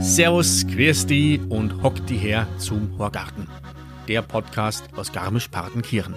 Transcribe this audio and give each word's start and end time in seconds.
Servus, 0.00 0.66
Quersti 0.66 1.40
und 1.48 1.84
hockt 1.84 2.10
die 2.10 2.16
her 2.16 2.48
zum 2.58 2.98
Horgarten, 2.98 3.46
der 4.08 4.22
Podcast 4.22 4.82
aus 4.96 5.12
Garmisch-Partenkirchen. 5.12 6.16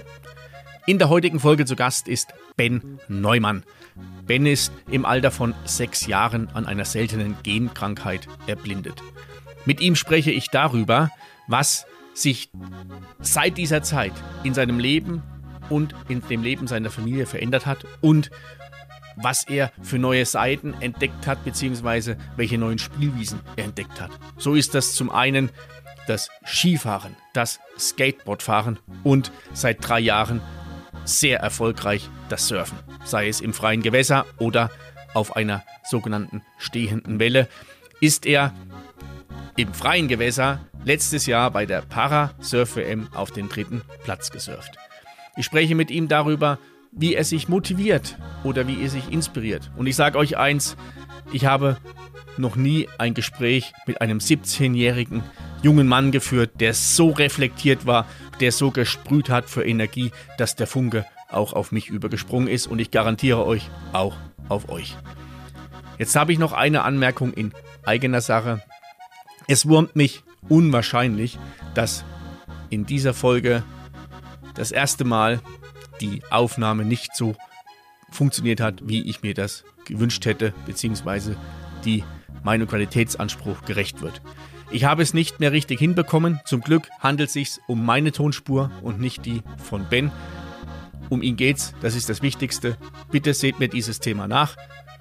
In 0.87 0.97
der 0.97 1.09
heutigen 1.09 1.39
Folge 1.39 1.65
zu 1.65 1.75
Gast 1.75 2.07
ist 2.07 2.33
Ben 2.57 2.99
Neumann. 3.07 3.63
Ben 4.25 4.47
ist 4.47 4.73
im 4.89 5.05
Alter 5.05 5.29
von 5.29 5.53
sechs 5.65 6.07
Jahren 6.07 6.49
an 6.55 6.65
einer 6.65 6.85
seltenen 6.85 7.35
Genkrankheit 7.43 8.27
erblindet. 8.47 9.03
Mit 9.65 9.81
ihm 9.81 9.95
spreche 9.95 10.31
ich 10.31 10.49
darüber, 10.49 11.11
was 11.47 11.85
sich 12.13 12.49
seit 13.19 13.57
dieser 13.57 13.81
Zeit 13.83 14.13
in 14.43 14.53
seinem 14.53 14.79
Leben 14.79 15.21
und 15.69 15.95
in 16.09 16.21
dem 16.27 16.43
Leben 16.43 16.67
seiner 16.67 16.89
Familie 16.89 17.25
verändert 17.25 17.65
hat 17.65 17.85
und 18.01 18.29
was 19.15 19.43
er 19.47 19.71
für 19.81 19.99
neue 19.99 20.25
Seiten 20.25 20.73
entdeckt 20.79 21.27
hat, 21.27 21.43
beziehungsweise 21.43 22.17
welche 22.35 22.57
neuen 22.57 22.79
Spielwiesen 22.79 23.41
er 23.55 23.65
entdeckt 23.65 24.01
hat. 24.01 24.11
So 24.37 24.55
ist 24.55 24.73
das 24.73 24.93
zum 24.93 25.11
einen 25.11 25.51
das 26.07 26.29
Skifahren, 26.45 27.15
das 27.33 27.59
Skateboardfahren 27.77 28.79
und 29.03 29.31
seit 29.53 29.87
drei 29.87 29.99
Jahren 29.99 30.41
sehr 31.05 31.39
erfolgreich 31.39 32.09
das 32.29 32.47
Surfen, 32.47 32.77
sei 33.03 33.27
es 33.27 33.41
im 33.41 33.53
freien 33.53 33.81
Gewässer 33.81 34.25
oder 34.39 34.71
auf 35.13 35.35
einer 35.35 35.63
sogenannten 35.83 36.41
stehenden 36.57 37.19
Welle, 37.19 37.47
ist 37.99 38.25
er 38.25 38.53
im 39.55 39.73
freien 39.73 40.07
Gewässer 40.07 40.59
letztes 40.85 41.25
Jahr 41.25 41.51
bei 41.51 41.65
der 41.65 41.81
Para-Surf-WM 41.81 43.07
auf 43.13 43.31
den 43.31 43.49
dritten 43.49 43.81
Platz 44.03 44.31
gesurft. 44.31 44.77
Ich 45.35 45.45
spreche 45.45 45.75
mit 45.75 45.91
ihm 45.91 46.07
darüber, 46.07 46.59
wie 46.91 47.15
er 47.15 47.23
sich 47.23 47.49
motiviert 47.49 48.17
oder 48.43 48.67
wie 48.67 48.81
er 48.83 48.89
sich 48.89 49.11
inspiriert. 49.11 49.71
Und 49.77 49.87
ich 49.87 49.95
sage 49.95 50.17
euch 50.17 50.37
eins, 50.37 50.77
ich 51.31 51.45
habe 51.45 51.77
noch 52.37 52.55
nie 52.55 52.87
ein 52.97 53.13
Gespräch 53.13 53.73
mit 53.85 54.01
einem 54.01 54.19
17-jährigen 54.19 55.23
jungen 55.61 55.87
Mann 55.87 56.11
geführt, 56.11 56.59
der 56.59 56.73
so 56.73 57.09
reflektiert 57.09 57.85
war, 57.85 58.05
der 58.39 58.51
so 58.51 58.71
gesprüht 58.71 59.29
hat 59.29 59.49
für 59.49 59.65
Energie, 59.65 60.11
dass 60.37 60.55
der 60.55 60.67
Funke 60.67 61.05
auch 61.29 61.53
auf 61.53 61.71
mich 61.71 61.89
übergesprungen 61.89 62.47
ist 62.47 62.67
und 62.67 62.79
ich 62.79 62.91
garantiere 62.91 63.45
euch 63.45 63.69
auch 63.91 64.15
auf 64.49 64.69
euch. 64.69 64.95
Jetzt 65.97 66.15
habe 66.15 66.33
ich 66.33 66.39
noch 66.39 66.53
eine 66.53 66.83
Anmerkung 66.83 67.33
in 67.33 67.53
eigener 67.85 68.21
Sache. 68.21 68.61
Es 69.47 69.67
wurmt 69.67 69.95
mich 69.95 70.23
unwahrscheinlich, 70.49 71.39
dass 71.73 72.03
in 72.69 72.85
dieser 72.85 73.13
Folge 73.13 73.63
das 74.55 74.71
erste 74.71 75.03
Mal 75.03 75.41
die 76.01 76.21
Aufnahme 76.29 76.85
nicht 76.85 77.15
so 77.15 77.35
funktioniert 78.11 78.59
hat, 78.59 78.87
wie 78.87 79.07
ich 79.09 79.21
mir 79.23 79.33
das 79.33 79.63
gewünscht 79.85 80.25
hätte, 80.25 80.53
beziehungsweise 80.65 81.35
die 81.85 82.03
meinem 82.43 82.67
Qualitätsanspruch 82.67 83.63
gerecht 83.65 84.01
wird. 84.01 84.21
Ich 84.71 84.85
habe 84.85 85.03
es 85.03 85.13
nicht 85.13 85.39
mehr 85.39 85.51
richtig 85.51 85.79
hinbekommen. 85.79 86.39
Zum 86.45 86.61
Glück 86.61 86.89
handelt 86.99 87.27
es 87.27 87.33
sich 87.33 87.59
um 87.67 87.85
meine 87.85 88.11
Tonspur 88.11 88.71
und 88.81 88.99
nicht 88.99 89.25
die 89.25 89.41
von 89.57 89.85
Ben. 89.89 90.11
Um 91.09 91.21
ihn 91.21 91.35
geht's, 91.35 91.75
das 91.81 91.95
ist 91.95 92.09
das 92.09 92.21
Wichtigste. 92.21 92.77
Bitte 93.11 93.33
seht 93.33 93.59
mir 93.59 93.67
dieses 93.67 93.99
Thema 93.99 94.27
nach 94.27 94.57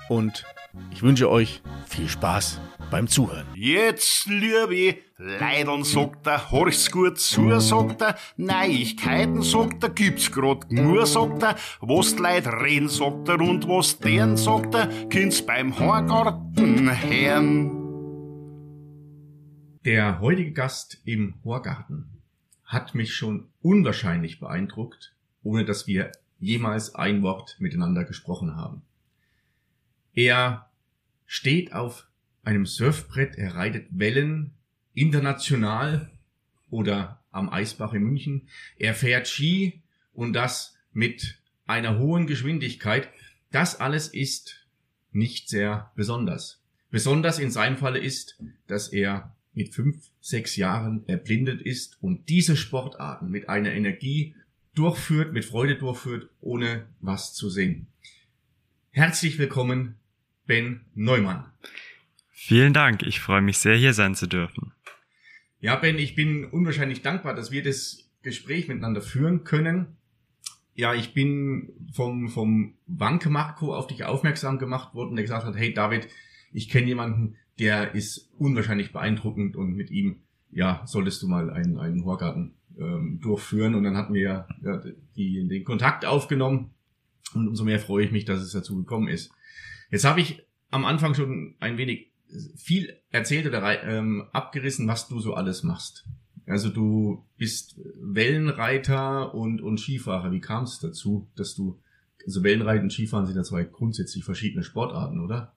und 0.09 0.45
ich 0.91 1.03
wünsche 1.03 1.31
euch 1.31 1.63
viel 1.87 2.09
Spaß 2.09 2.61
beim 2.91 3.09
Zuhören. 3.09 3.47
Jetzt, 3.55 4.27
liebe 4.27 4.99
Leidern, 5.17 5.85
sagt 5.85 6.27
er, 6.27 6.51
horch's 6.51 6.91
gut 6.91 7.19
zu, 7.19 7.59
sagt 7.61 8.03
er, 8.03 8.17
Neuigkeiten, 8.37 9.43
sagt 9.43 9.83
er, 9.83 9.91
gibt's 9.91 10.31
grad 10.31 10.71
nur, 10.71 11.07
sagt 11.07 11.43
er, 11.43 11.57
was 11.81 12.17
die 12.17 12.23
Leute 12.23 12.53
reden, 12.53 12.89
sagt 12.89 13.29
er, 13.29 13.41
und 13.41 13.67
was 13.69 13.99
deren, 13.99 14.37
sagt 14.37 14.75
er, 14.75 14.89
kind's 15.09 15.45
beim 15.45 15.79
Horgarten 15.79 16.91
hören. 17.03 17.79
Der 19.85 20.21
heutige 20.21 20.53
Gast 20.53 21.01
im 21.05 21.35
Horgarten 21.45 22.21
hat 22.65 22.95
mich 22.95 23.15
schon 23.15 23.49
unwahrscheinlich 23.63 24.39
beeindruckt, 24.39 25.15
ohne 25.43 25.65
dass 25.65 25.87
wir 25.87 26.13
jemals 26.39 26.95
ein 26.95 27.23
Wort 27.23 27.57
miteinander 27.59 28.05
gesprochen 28.05 28.57
haben. 28.57 28.83
Er 30.15 30.71
steht 31.27 31.73
auf 31.73 32.07
einem 32.45 32.67
Surfbrett, 32.67 33.37
er 33.37 33.55
reitet 33.55 33.87
Wellen 33.91 34.53
international 34.95 36.11
oder 36.71 37.23
am 37.31 37.49
Eisbach 37.49 37.95
in 37.95 38.03
München. 38.03 38.49
Er 38.79 38.95
fährt 38.95 39.27
Ski 39.27 39.83
und 40.13 40.35
das 40.35 40.77
mit 40.93 41.39
einer 41.67 41.99
hohen 41.99 42.27
Geschwindigkeit. 42.27 43.09
Das 43.51 43.81
alles 43.81 44.09
ist 44.09 44.67
nicht 45.13 45.49
sehr 45.49 45.91
besonders. 45.95 46.61
Besonders 46.91 47.39
in 47.39 47.51
seinem 47.51 47.79
Falle 47.79 47.99
ist, 47.99 48.39
dass 48.67 48.89
er 48.89 49.35
mit 49.55 49.75
fünf, 49.75 50.11
sechs 50.21 50.57
Jahren 50.57 51.07
erblindet 51.09 51.63
ist 51.63 52.03
und 52.03 52.29
diese 52.29 52.57
Sportarten 52.57 53.31
mit 53.31 53.49
einer 53.49 53.73
Energie 53.73 54.35
durchführt, 54.75 55.33
mit 55.33 55.45
Freude 55.45 55.77
durchführt, 55.77 56.29
ohne 56.41 56.87
was 57.01 57.35
zu 57.35 57.49
sehen. 57.49 57.87
Herzlich 58.91 59.39
willkommen, 59.39 59.97
Ben 60.53 60.83
Neumann. 60.95 61.47
Vielen 62.31 62.75
Dank. 62.75 63.05
Ich 63.05 63.21
freue 63.21 63.41
mich 63.41 63.57
sehr, 63.57 63.75
hier 63.75 63.95
sein 63.95 64.15
zu 64.15 64.27
dürfen. 64.27 64.75
Ja, 65.61 65.77
Ben, 65.77 65.97
ich 65.97 66.15
bin 66.15 66.45
unwahrscheinlich 66.45 67.01
dankbar, 67.01 67.35
dass 67.35 67.51
wir 67.51 67.63
das 67.63 68.11
Gespräch 68.21 68.69
miteinander 68.69 69.01
führen 69.01 69.45
können. 69.45 69.97
Ja, 70.75 70.93
ich 70.93 71.15
bin 71.15 71.73
vom, 71.95 72.29
vom 72.29 72.75
Wanke 72.87 73.31
Marco 73.31 73.75
auf 73.75 73.87
dich 73.87 74.05
aufmerksam 74.05 74.59
gemacht 74.59 74.95
worden, 74.95 75.17
der 75.17 75.25
gesagt 75.25 75.47
hat, 75.47 75.57
hey 75.57 75.73
David, 75.73 76.09
ich 76.53 76.69
kenne 76.69 76.89
jemanden, 76.89 77.37
der 77.59 77.95
ist 77.95 78.31
unwahrscheinlich 78.37 78.93
beeindruckend 78.93 79.57
und 79.57 79.75
mit 79.75 79.91
ihm, 79.91 80.21
ja, 80.51 80.83
solltest 80.85 81.23
du 81.23 81.29
mal 81.29 81.49
einen, 81.49 81.79
einen 81.79 82.05
Horgarten 82.05 82.53
ähm, 82.79 83.21
durchführen. 83.23 83.75
Und 83.75 83.85
dann 83.85 83.97
hatten 83.97 84.13
wir 84.13 84.47
ja, 84.63 84.83
die, 85.17 85.49
den 85.49 85.65
Kontakt 85.65 86.05
aufgenommen 86.05 86.75
und 87.33 87.49
umso 87.49 87.65
mehr 87.65 87.81
freue 87.81 88.05
ich 88.05 88.13
mich, 88.13 88.27
dass 88.27 88.43
es 88.43 88.53
dazu 88.53 88.77
gekommen 88.77 89.09
ist. 89.09 89.33
Jetzt 89.93 90.05
habe 90.05 90.21
ich 90.21 90.43
am 90.71 90.85
Anfang 90.85 91.15
schon 91.15 91.55
ein 91.61 91.77
wenig 91.77 92.11
viel 92.57 92.97
erzählt 93.11 93.47
oder 93.47 93.85
ähm, 93.85 94.25
abgerissen, 94.33 94.89
was 94.89 95.07
du 95.07 95.21
so 95.21 95.35
alles 95.35 95.63
machst. 95.63 96.09
Also 96.47 96.71
du 96.71 97.25
bist 97.37 97.79
Wellenreiter 98.01 99.35
und, 99.35 99.61
und 99.61 99.79
Skifahrer. 99.79 100.33
Wie 100.33 100.41
kam 100.41 100.65
es 100.65 100.81
dazu, 100.81 101.31
dass 101.37 101.55
du, 101.55 101.79
also 102.27 102.43
Wellenreiten 102.43 102.85
und 102.85 102.91
Skifahren 102.91 103.27
sind 103.27 103.37
ja 103.37 103.43
zwei 103.43 103.65
grundsätzlich 103.65 104.25
verschiedene 104.25 104.65
Sportarten, 104.65 105.21
oder? 105.21 105.55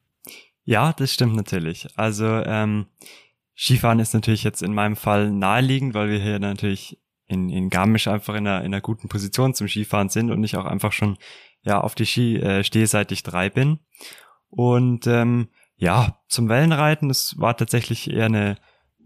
Ja, 0.66 0.92
das 0.94 1.14
stimmt 1.14 1.36
natürlich. 1.36 1.88
Also 1.96 2.26
ähm, 2.26 2.88
Skifahren 3.56 4.00
ist 4.00 4.14
natürlich 4.14 4.44
jetzt 4.44 4.62
in 4.62 4.74
meinem 4.74 4.98
Fall 4.98 5.32
naheliegend, 5.32 5.94
weil 5.94 6.10
wir 6.10 6.20
hier 6.20 6.40
natürlich 6.40 7.00
in, 7.28 7.50
in 7.50 7.70
Garmisch 7.70 8.08
einfach 8.08 8.36
in 8.36 8.46
einer, 8.46 8.60
in 8.60 8.74
einer 8.74 8.82
guten 8.82 9.08
Position 9.08 9.54
zum 9.54 9.70
Skifahren 9.70 10.10
sind 10.10 10.30
und 10.30 10.44
ich 10.44 10.58
auch 10.58 10.66
einfach 10.66 10.92
schon 10.92 11.18
ja 11.64 11.82
auf 11.82 11.96
die 11.96 12.06
Ski 12.06 12.38
äh, 12.38 12.64
stehe, 12.64 12.86
seit 12.88 13.12
ich 13.12 13.24
drei 13.24 13.50
bin. 13.50 13.80
Und 14.56 15.08
ähm, 15.08 15.50
ja, 15.78 16.20
zum 16.28 16.50
Wellenreiten, 16.50 17.10
das 17.10 17.36
war 17.38 17.58
tatsächlich 17.58 18.10
eher 18.10 18.26
eine, 18.26 18.58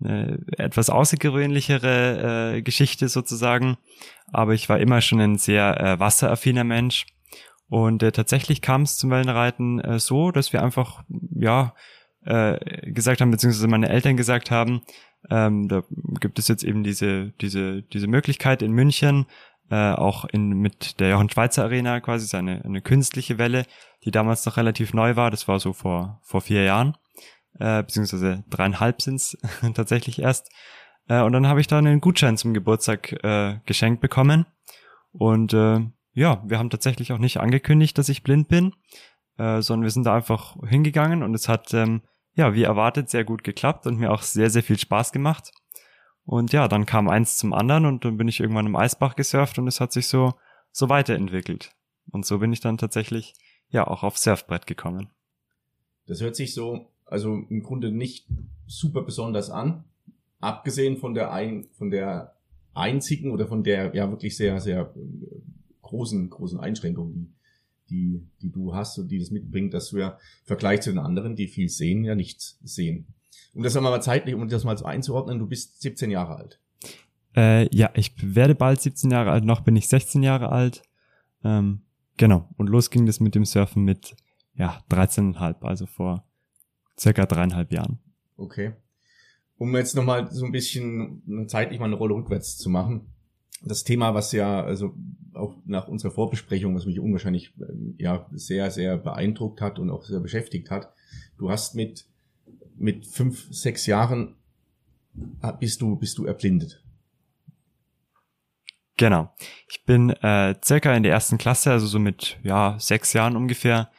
eine 0.01 0.39
etwas 0.57 0.89
außergewöhnlichere 0.89 2.55
äh, 2.55 2.61
Geschichte 2.61 3.09
sozusagen. 3.09 3.77
Aber 4.31 4.53
ich 4.53 4.69
war 4.69 4.79
immer 4.79 5.01
schon 5.01 5.19
ein 5.19 5.37
sehr 5.37 5.79
äh, 5.79 5.99
wasseraffiner 5.99 6.63
Mensch. 6.63 7.07
Und 7.67 8.03
äh, 8.03 8.11
tatsächlich 8.11 8.61
kam 8.61 8.83
es 8.83 8.97
zum 8.97 9.11
Wellenreiten 9.11 9.79
äh, 9.79 9.99
so, 9.99 10.31
dass 10.31 10.53
wir 10.53 10.63
einfach, 10.63 11.03
ja, 11.35 11.73
äh, 12.25 12.91
gesagt 12.91 13.21
haben, 13.21 13.31
beziehungsweise 13.31 13.67
meine 13.67 13.89
Eltern 13.89 14.17
gesagt 14.17 14.51
haben, 14.51 14.81
ähm, 15.29 15.67
da 15.67 15.83
gibt 16.19 16.39
es 16.39 16.47
jetzt 16.47 16.63
eben 16.63 16.83
diese, 16.83 17.31
diese, 17.41 17.83
diese 17.83 18.07
Möglichkeit 18.07 18.61
in 18.61 18.71
München, 18.71 19.25
äh, 19.69 19.91
auch 19.93 20.25
in, 20.25 20.49
mit 20.49 20.99
der 20.99 21.09
Johann 21.09 21.29
Schweizer 21.29 21.63
Arena 21.63 21.99
quasi, 21.99 22.27
so 22.27 22.37
eine, 22.37 22.63
eine 22.63 22.81
künstliche 22.81 23.37
Welle, 23.37 23.65
die 24.03 24.11
damals 24.11 24.45
noch 24.45 24.57
relativ 24.57 24.93
neu 24.93 25.15
war. 25.15 25.31
Das 25.31 25.47
war 25.47 25.59
so 25.59 25.73
vor, 25.73 26.19
vor 26.23 26.41
vier 26.41 26.63
Jahren, 26.63 26.97
äh, 27.59 27.83
beziehungsweise 27.83 28.43
dreieinhalb 28.49 29.01
sind's 29.01 29.37
tatsächlich 29.73 30.19
erst. 30.19 30.49
Äh, 31.07 31.21
und 31.21 31.33
dann 31.33 31.47
habe 31.47 31.61
ich 31.61 31.67
da 31.67 31.77
einen 31.77 32.01
Gutschein 32.01 32.37
zum 32.37 32.53
Geburtstag 32.53 33.13
äh, 33.23 33.59
geschenkt 33.65 34.01
bekommen. 34.01 34.45
Und 35.11 35.53
äh, 35.53 35.79
ja, 36.13 36.43
wir 36.45 36.59
haben 36.59 36.69
tatsächlich 36.69 37.11
auch 37.11 37.17
nicht 37.17 37.39
angekündigt, 37.39 37.97
dass 37.97 38.09
ich 38.09 38.23
blind 38.23 38.47
bin, 38.47 38.73
äh, 39.37 39.61
sondern 39.61 39.83
wir 39.83 39.91
sind 39.91 40.05
da 40.05 40.15
einfach 40.15 40.55
hingegangen 40.67 41.23
und 41.23 41.33
es 41.33 41.47
hat, 41.47 41.73
ähm, 41.73 42.01
ja, 42.33 42.53
wie 42.53 42.63
erwartet, 42.63 43.09
sehr 43.09 43.23
gut 43.23 43.43
geklappt 43.43 43.87
und 43.87 43.97
mir 43.97 44.11
auch 44.11 44.21
sehr, 44.21 44.49
sehr 44.49 44.63
viel 44.63 44.77
Spaß 44.77 45.11
gemacht. 45.11 45.51
Und 46.29 46.53
ja, 46.53 46.67
dann 46.67 46.85
kam 46.85 47.09
eins 47.09 47.37
zum 47.37 47.53
anderen 47.53 47.87
und 47.87 48.05
dann 48.05 48.17
bin 48.17 48.27
ich 48.27 48.39
irgendwann 48.39 48.67
im 48.67 48.75
Eisbach 48.75 49.15
gesurft 49.15 49.57
und 49.57 49.67
es 49.67 49.81
hat 49.81 49.91
sich 49.91 50.05
so, 50.05 50.35
so 50.71 50.87
weiterentwickelt. 50.87 51.71
Und 52.11 52.23
so 52.23 52.37
bin 52.37 52.53
ich 52.53 52.59
dann 52.59 52.77
tatsächlich, 52.77 53.33
ja, 53.69 53.87
auch 53.87 54.03
aufs 54.03 54.21
Surfbrett 54.21 54.67
gekommen. 54.67 55.09
Das 56.05 56.21
hört 56.21 56.35
sich 56.35 56.53
so, 56.53 56.91
also 57.05 57.33
im 57.33 57.63
Grunde 57.63 57.91
nicht 57.91 58.27
super 58.67 59.01
besonders 59.01 59.49
an. 59.49 59.85
Abgesehen 60.39 60.97
von 60.97 61.15
der 61.15 61.33
ein, 61.33 61.67
von 61.71 61.89
der 61.89 62.35
einzigen 62.75 63.31
oder 63.31 63.47
von 63.47 63.63
der 63.63 63.95
ja 63.95 64.07
wirklich 64.11 64.37
sehr, 64.37 64.59
sehr 64.59 64.93
äh, 64.95 65.41
großen, 65.81 66.29
großen 66.29 66.59
Einschränkung, 66.59 67.11
die, 67.11 67.33
die, 67.89 68.27
die 68.43 68.51
du 68.51 68.75
hast 68.75 68.99
und 68.99 69.07
die 69.07 69.17
das 69.17 69.31
mitbringt, 69.31 69.73
dass 69.73 69.95
wir 69.95 70.19
im 70.41 70.45
Vergleich 70.45 70.81
zu 70.81 70.91
den 70.91 70.99
anderen, 70.99 71.35
die 71.35 71.47
viel 71.47 71.69
sehen, 71.69 72.03
ja 72.03 72.13
nichts 72.13 72.59
sehen. 72.63 73.07
Um 73.53 73.63
das 73.63 73.75
mal 73.75 74.01
zeitlich, 74.01 74.35
um 74.35 74.47
das 74.47 74.63
mal 74.63 74.77
so 74.77 74.85
einzuordnen, 74.85 75.39
du 75.39 75.47
bist 75.47 75.81
17 75.81 76.11
Jahre 76.11 76.35
alt. 76.35 76.59
Äh, 77.35 77.73
ja, 77.75 77.89
ich 77.95 78.13
werde 78.21 78.55
bald 78.55 78.81
17 78.81 79.11
Jahre 79.11 79.31
alt, 79.31 79.43
noch 79.43 79.61
bin 79.61 79.75
ich 79.75 79.87
16 79.87 80.23
Jahre 80.23 80.51
alt. 80.51 80.83
Ähm, 81.43 81.81
genau. 82.17 82.49
Und 82.57 82.67
los 82.67 82.89
ging 82.89 83.05
das 83.05 83.19
mit 83.19 83.35
dem 83.35 83.45
Surfen 83.45 83.83
mit 83.83 84.15
ja 84.55 84.81
13,5, 84.91 85.61
also 85.61 85.85
vor 85.85 86.25
circa 86.97 87.25
dreieinhalb 87.25 87.71
Jahren. 87.71 87.99
Okay. 88.37 88.73
Um 89.57 89.75
jetzt 89.75 89.95
nochmal 89.95 90.31
so 90.31 90.45
ein 90.45 90.51
bisschen 90.51 91.47
zeitlich 91.47 91.79
mal 91.79 91.85
eine 91.85 91.95
Rolle 91.95 92.15
rückwärts 92.15 92.57
zu 92.57 92.69
machen 92.69 93.07
das 93.61 93.83
Thema, 93.83 94.13
was 94.13 94.31
ja 94.31 94.63
also 94.63 94.95
auch 95.33 95.55
nach 95.65 95.87
unserer 95.87 96.11
Vorbesprechung, 96.11 96.75
was 96.75 96.85
mich 96.85 96.99
unwahrscheinlich 96.99 97.53
ähm, 97.59 97.95
ja 97.97 98.27
sehr 98.31 98.71
sehr 98.71 98.97
beeindruckt 98.97 99.61
hat 99.61 99.79
und 99.79 99.89
auch 99.89 100.03
sehr 100.03 100.19
beschäftigt 100.19 100.71
hat. 100.71 100.93
Du 101.37 101.49
hast 101.49 101.75
mit 101.75 102.05
mit 102.79 103.05
fünf 103.05 103.47
sechs 103.51 103.85
Jahren 103.85 104.35
ah, 105.41 105.51
bist 105.51 105.81
du 105.81 105.95
bist 105.95 106.17
du 106.17 106.25
erblindet. 106.25 106.83
Genau. 108.97 109.33
Ich 109.69 109.85
bin 109.85 110.09
äh, 110.09 110.55
circa 110.63 110.93
in 110.93 111.03
der 111.03 111.13
ersten 111.13 111.37
Klasse, 111.37 111.71
also 111.71 111.87
so 111.87 111.99
mit 111.99 112.37
ja 112.43 112.75
sechs 112.79 113.13
Jahren 113.13 113.37
ungefähr, 113.37 113.91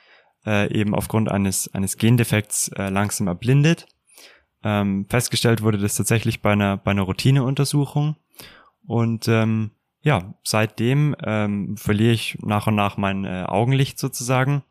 äh, 0.44 0.70
eben 0.72 0.94
aufgrund 0.94 1.30
eines 1.30 1.72
eines 1.74 1.96
Gendefekts 1.96 2.68
äh, 2.76 2.90
langsam 2.90 3.26
erblindet. 3.26 3.86
Ähm, 4.62 5.06
festgestellt 5.08 5.62
wurde 5.62 5.78
das 5.78 5.96
tatsächlich 5.96 6.42
bei 6.42 6.52
einer 6.52 6.76
bei 6.76 6.90
einer 6.90 7.02
Routineuntersuchung 7.02 8.16
und 8.86 9.26
ähm, 9.28 9.70
ja, 10.02 10.34
seitdem 10.42 11.14
ähm, 11.22 11.76
verliere 11.76 12.12
ich 12.12 12.38
nach 12.40 12.66
und 12.66 12.74
nach 12.74 12.96
mein 12.96 13.24
äh, 13.24 13.44
Augenlicht 13.46 13.98
sozusagen. 13.98 14.62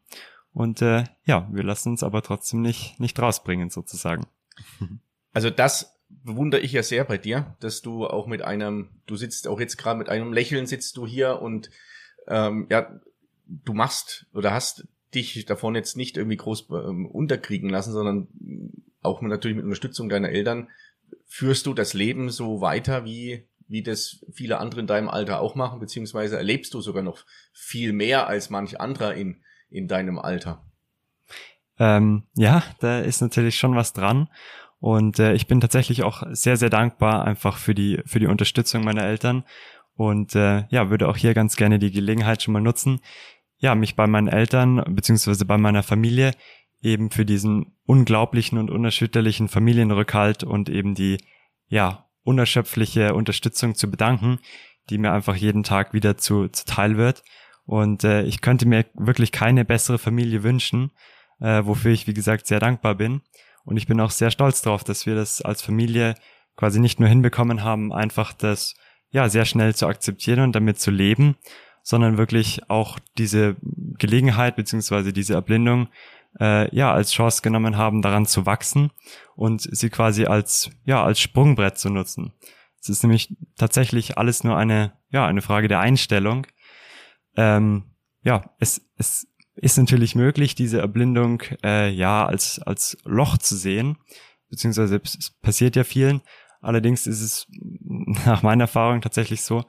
Und 0.54 0.82
äh, 0.82 1.04
ja, 1.26 1.48
wir 1.52 1.64
lassen 1.64 1.90
uns 1.90 2.04
aber 2.04 2.22
trotzdem 2.22 2.62
nicht, 2.62 3.00
nicht 3.00 3.20
rausbringen 3.20 3.70
sozusagen. 3.70 4.28
Also 5.32 5.52
das 5.52 6.00
bewundere 6.10 6.62
ich 6.62 6.72
ja 6.72 6.82
sehr 6.82 7.04
bei 7.04 7.20
dir, 7.20 7.56
dass 7.60 7.84
du 7.84 8.08
auch 8.08 8.26
mit 8.26 8.42
einem, 8.42 8.90
du 9.06 9.16
sitzt 9.16 9.48
auch 9.48 9.60
jetzt 9.60 9.78
gerade 9.78 10.00
mit 10.00 10.10
einem 10.10 10.34
Lächeln 10.34 10.66
sitzt 10.66 10.98
du 10.98 11.06
hier 11.06 11.40
und 11.40 11.70
ähm, 12.28 12.66
ja, 12.72 13.00
du 13.46 13.74
machst 13.74 14.26
oder 14.34 14.52
hast 14.52 14.88
dich 15.14 15.46
davon 15.46 15.76
jetzt 15.76 15.98
nicht 15.98 16.18
irgendwie 16.18 16.38
groß 16.38 16.68
ähm, 16.72 17.06
unterkriegen 17.06 17.70
lassen, 17.70 17.94
sondern 17.94 18.28
auch 19.04 19.22
natürlich 19.22 19.56
mit 19.56 19.66
Unterstützung 19.66 20.10
deiner 20.10 20.30
Eltern 20.30 20.70
führst 21.28 21.68
du 21.68 21.76
das 21.76 21.94
Leben 21.94 22.32
so 22.32 22.60
weiter, 22.60 23.06
wie 23.06 23.48
wie 23.70 23.84
das 23.84 24.26
viele 24.32 24.58
andere 24.58 24.82
in 24.82 24.88
deinem 24.88 25.10
Alter 25.10 25.40
auch 25.40 25.54
machen, 25.54 25.80
beziehungsweise 25.80 26.38
erlebst 26.38 26.74
du 26.74 26.82
sogar 26.82 27.04
noch 27.04 27.24
viel 27.54 27.94
mehr 27.94 28.28
als 28.28 28.50
manch 28.50 28.82
anderer 28.82 29.14
in, 29.14 29.44
in 29.70 29.88
deinem 29.88 30.20
Alter? 30.20 30.64
Ähm, 31.78 32.24
ja, 32.36 32.64
da 32.80 33.00
ist 33.00 33.22
natürlich 33.22 33.58
schon 33.58 33.76
was 33.76 33.94
dran. 33.94 34.28
Und 34.80 35.20
äh, 35.20 35.34
ich 35.34 35.48
bin 35.48 35.62
tatsächlich 35.62 36.04
auch 36.04 36.24
sehr, 36.32 36.58
sehr 36.58 36.70
dankbar 36.70 37.26
einfach 37.26 37.58
für 37.58 37.76
die, 37.76 38.02
für 38.06 38.20
die 38.20 38.28
Unterstützung 38.28 38.84
meiner 38.84 39.04
Eltern. 39.04 39.44
Und 39.96 40.36
äh, 40.36 40.64
ja, 40.70 40.90
würde 40.90 41.10
auch 41.10 41.18
hier 41.18 41.34
ganz 41.34 41.56
gerne 41.56 41.80
die 41.80 41.92
Gelegenheit 41.92 42.42
schon 42.42 42.54
mal 42.54 42.62
nutzen, 42.62 43.02
ja, 43.58 43.76
mich 43.76 43.98
bei 43.98 44.08
meinen 44.08 44.30
Eltern 44.30 44.82
beziehungsweise 44.88 45.44
bei 45.44 45.58
meiner 45.58 45.84
Familie 45.84 46.32
eben 46.82 47.12
für 47.12 47.26
diesen 47.26 47.76
unglaublichen 47.86 48.58
und 48.58 48.72
unerschütterlichen 48.72 49.50
Familienrückhalt 49.50 50.46
und 50.46 50.70
eben 50.70 50.96
die, 50.96 51.18
ja, 51.68 52.06
unerschöpfliche 52.24 53.14
Unterstützung 53.14 53.76
zu 53.76 53.92
bedanken, 53.92 54.40
die 54.90 54.98
mir 54.98 55.12
einfach 55.12 55.36
jeden 55.36 55.64
Tag 55.64 55.94
wieder 55.94 56.18
zu, 56.18 56.48
zuteil 56.48 56.96
wird. 56.96 57.24
Und 57.70 58.04
äh, 58.04 58.24
ich 58.24 58.42
könnte 58.42 58.68
mir 58.68 58.88
wirklich 58.96 59.32
keine 59.32 59.64
bessere 59.64 60.00
Familie 60.00 60.42
wünschen, 60.42 60.92
äh, 61.40 61.62
wofür 61.64 61.92
ich, 61.92 62.08
wie 62.08 62.16
gesagt, 62.16 62.48
sehr 62.48 62.60
dankbar 62.60 62.96
bin. 62.96 63.22
Und 63.64 63.78
ich 63.78 63.86
bin 63.86 64.02
auch 64.02 64.10
sehr 64.10 64.32
stolz 64.32 64.64
darauf, 64.64 64.84
dass 64.84 65.06
wir 65.06 65.14
das 65.14 65.44
als 65.44 65.62
Familie 65.62 66.16
quasi 66.56 66.80
nicht 66.80 67.00
nur 67.00 67.08
hinbekommen 67.08 67.64
haben, 67.64 67.94
einfach 67.94 68.34
das 68.34 68.74
ja 69.12 69.30
sehr 69.30 69.46
schnell 69.46 69.76
zu 69.76 69.86
akzeptieren 69.86 70.40
und 70.40 70.56
damit 70.56 70.80
zu 70.80 70.90
leben, 70.90 71.36
sondern 71.84 72.18
wirklich 72.18 72.68
auch 72.72 72.98
diese 73.20 73.56
Gelegenheit 74.00 74.56
beziehungsweise 74.56 75.14
diese 75.14 75.36
Erblindung 75.36 75.90
äh, 76.40 76.76
ja 76.76 76.92
als 76.92 77.12
Chance 77.12 77.44
genommen 77.44 77.78
haben, 77.78 78.02
daran 78.02 78.26
zu 78.26 78.48
wachsen 78.48 78.90
und 79.36 79.62
sie 79.62 79.92
quasi 79.92 80.26
als 80.26 80.72
ja 80.86 81.04
als 81.04 81.20
Sprungbrett 81.20 81.78
zu 81.78 81.92
nutzen. 81.92 82.34
Es 82.82 82.90
ist 82.90 83.04
nämlich 83.04 83.38
tatsächlich 83.58 84.18
alles 84.18 84.44
nur 84.44 84.58
eine 84.58 84.94
ja 85.12 85.28
eine 85.28 85.44
Frage 85.44 85.68
der 85.68 85.82
Einstellung. 85.82 86.48
Ähm, 87.36 87.84
ja, 88.24 88.54
es 88.60 88.82
es 88.98 89.28
ist 89.56 89.78
natürlich 89.78 90.16
möglich, 90.16 90.56
diese 90.56 90.80
Erblindung 90.80 91.44
äh, 91.64 91.90
ja 91.90 92.26
als 92.26 92.60
als 92.60 92.98
Loch 93.04 93.38
zu 93.38 93.56
sehen, 93.56 93.98
beziehungsweise 94.50 95.02
es 95.04 95.32
passiert 95.42 95.76
ja 95.76 95.84
vielen. 95.84 96.22
Allerdings 96.62 97.08
ist 97.08 97.22
es 97.22 97.48
nach 98.26 98.44
meiner 98.44 98.66
Erfahrung 98.66 99.02
tatsächlich 99.02 99.42
so, 99.42 99.64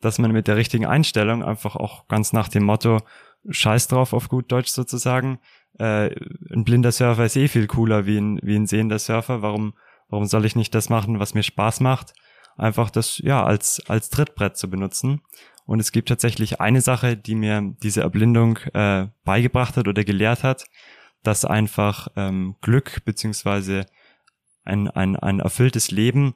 dass 0.00 0.18
man 0.18 0.32
mit 0.32 0.48
der 0.48 0.56
richtigen 0.56 0.86
Einstellung 0.86 1.42
einfach 1.42 1.76
auch 1.76 2.06
ganz 2.08 2.32
nach 2.32 2.48
dem 2.48 2.64
Motto 2.64 3.00
Scheiß 3.48 3.88
drauf 3.88 4.12
auf 4.12 4.28
gut 4.28 4.50
Deutsch 4.50 4.70
sozusagen 4.70 5.38
äh, 5.78 6.14
ein 6.52 6.64
blinder 6.64 6.92
Surfer 6.92 7.24
ist 7.24 7.36
eh 7.36 7.48
viel 7.48 7.66
cooler 7.66 8.06
wie 8.06 8.18
ein, 8.18 8.40
wie 8.42 8.56
ein 8.56 8.66
sehender 8.66 8.98
Surfer. 8.98 9.42
Warum, 9.42 9.74
warum 10.08 10.26
soll 10.26 10.44
ich 10.44 10.56
nicht 10.56 10.74
das 10.74 10.88
machen, 10.88 11.18
was 11.18 11.34
mir 11.34 11.42
Spaß 11.42 11.80
macht? 11.80 12.14
Einfach 12.56 12.90
das, 12.90 13.18
ja, 13.18 13.44
als, 13.44 13.82
als 13.88 14.08
Trittbrett 14.08 14.56
zu 14.56 14.70
benutzen. 14.70 15.20
Und 15.66 15.80
es 15.80 15.92
gibt 15.92 16.08
tatsächlich 16.08 16.60
eine 16.60 16.80
Sache, 16.80 17.16
die 17.16 17.34
mir 17.34 17.74
diese 17.82 18.00
Erblindung 18.00 18.58
äh, 18.72 19.08
beigebracht 19.24 19.76
hat 19.76 19.88
oder 19.88 20.04
gelehrt 20.04 20.42
hat, 20.42 20.64
dass 21.22 21.44
einfach 21.44 22.08
ähm, 22.16 22.56
Glück 22.60 23.04
beziehungsweise 23.04 23.86
ein, 24.64 24.88
ein, 24.88 25.16
ein 25.16 25.40
erfülltes 25.40 25.90
Leben 25.90 26.34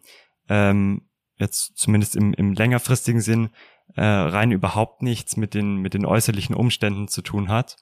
ähm, 0.49 1.03
jetzt 1.37 1.79
zumindest 1.79 2.17
im, 2.17 2.35
im 2.35 2.53
längerfristigen 2.53 3.21
Sinn 3.21 3.51
äh, 3.97 4.05
rein 4.05 4.53
überhaupt 4.53 5.03
nichts 5.03 5.37
mit 5.37 5.55
den, 5.55 5.77
mit 5.77 5.95
den 5.95 6.05
äußerlichen 6.05 6.55
Umständen 6.55 7.09
zu 7.09 7.23
tun 7.23 7.49
hat, 7.49 7.77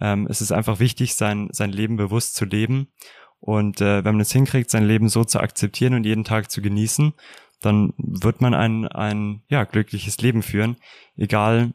ähm, 0.00 0.26
es 0.28 0.40
ist 0.40 0.52
einfach 0.52 0.78
wichtig, 0.80 1.14
sein, 1.14 1.48
sein 1.52 1.70
Leben 1.70 1.96
bewusst 1.96 2.34
zu 2.34 2.44
leben. 2.44 2.88
Und 3.40 3.80
äh, 3.80 4.04
wenn 4.04 4.14
man 4.14 4.20
es 4.20 4.32
hinkriegt, 4.32 4.70
sein 4.70 4.84
Leben 4.84 5.08
so 5.08 5.24
zu 5.24 5.40
akzeptieren 5.40 5.94
und 5.94 6.04
jeden 6.04 6.24
Tag 6.24 6.50
zu 6.50 6.62
genießen, 6.62 7.12
dann 7.62 7.94
wird 7.96 8.40
man 8.40 8.54
ein, 8.54 8.86
ein 8.88 9.42
ja, 9.48 9.64
glückliches 9.64 10.18
Leben 10.18 10.42
führen, 10.42 10.76
egal 11.16 11.72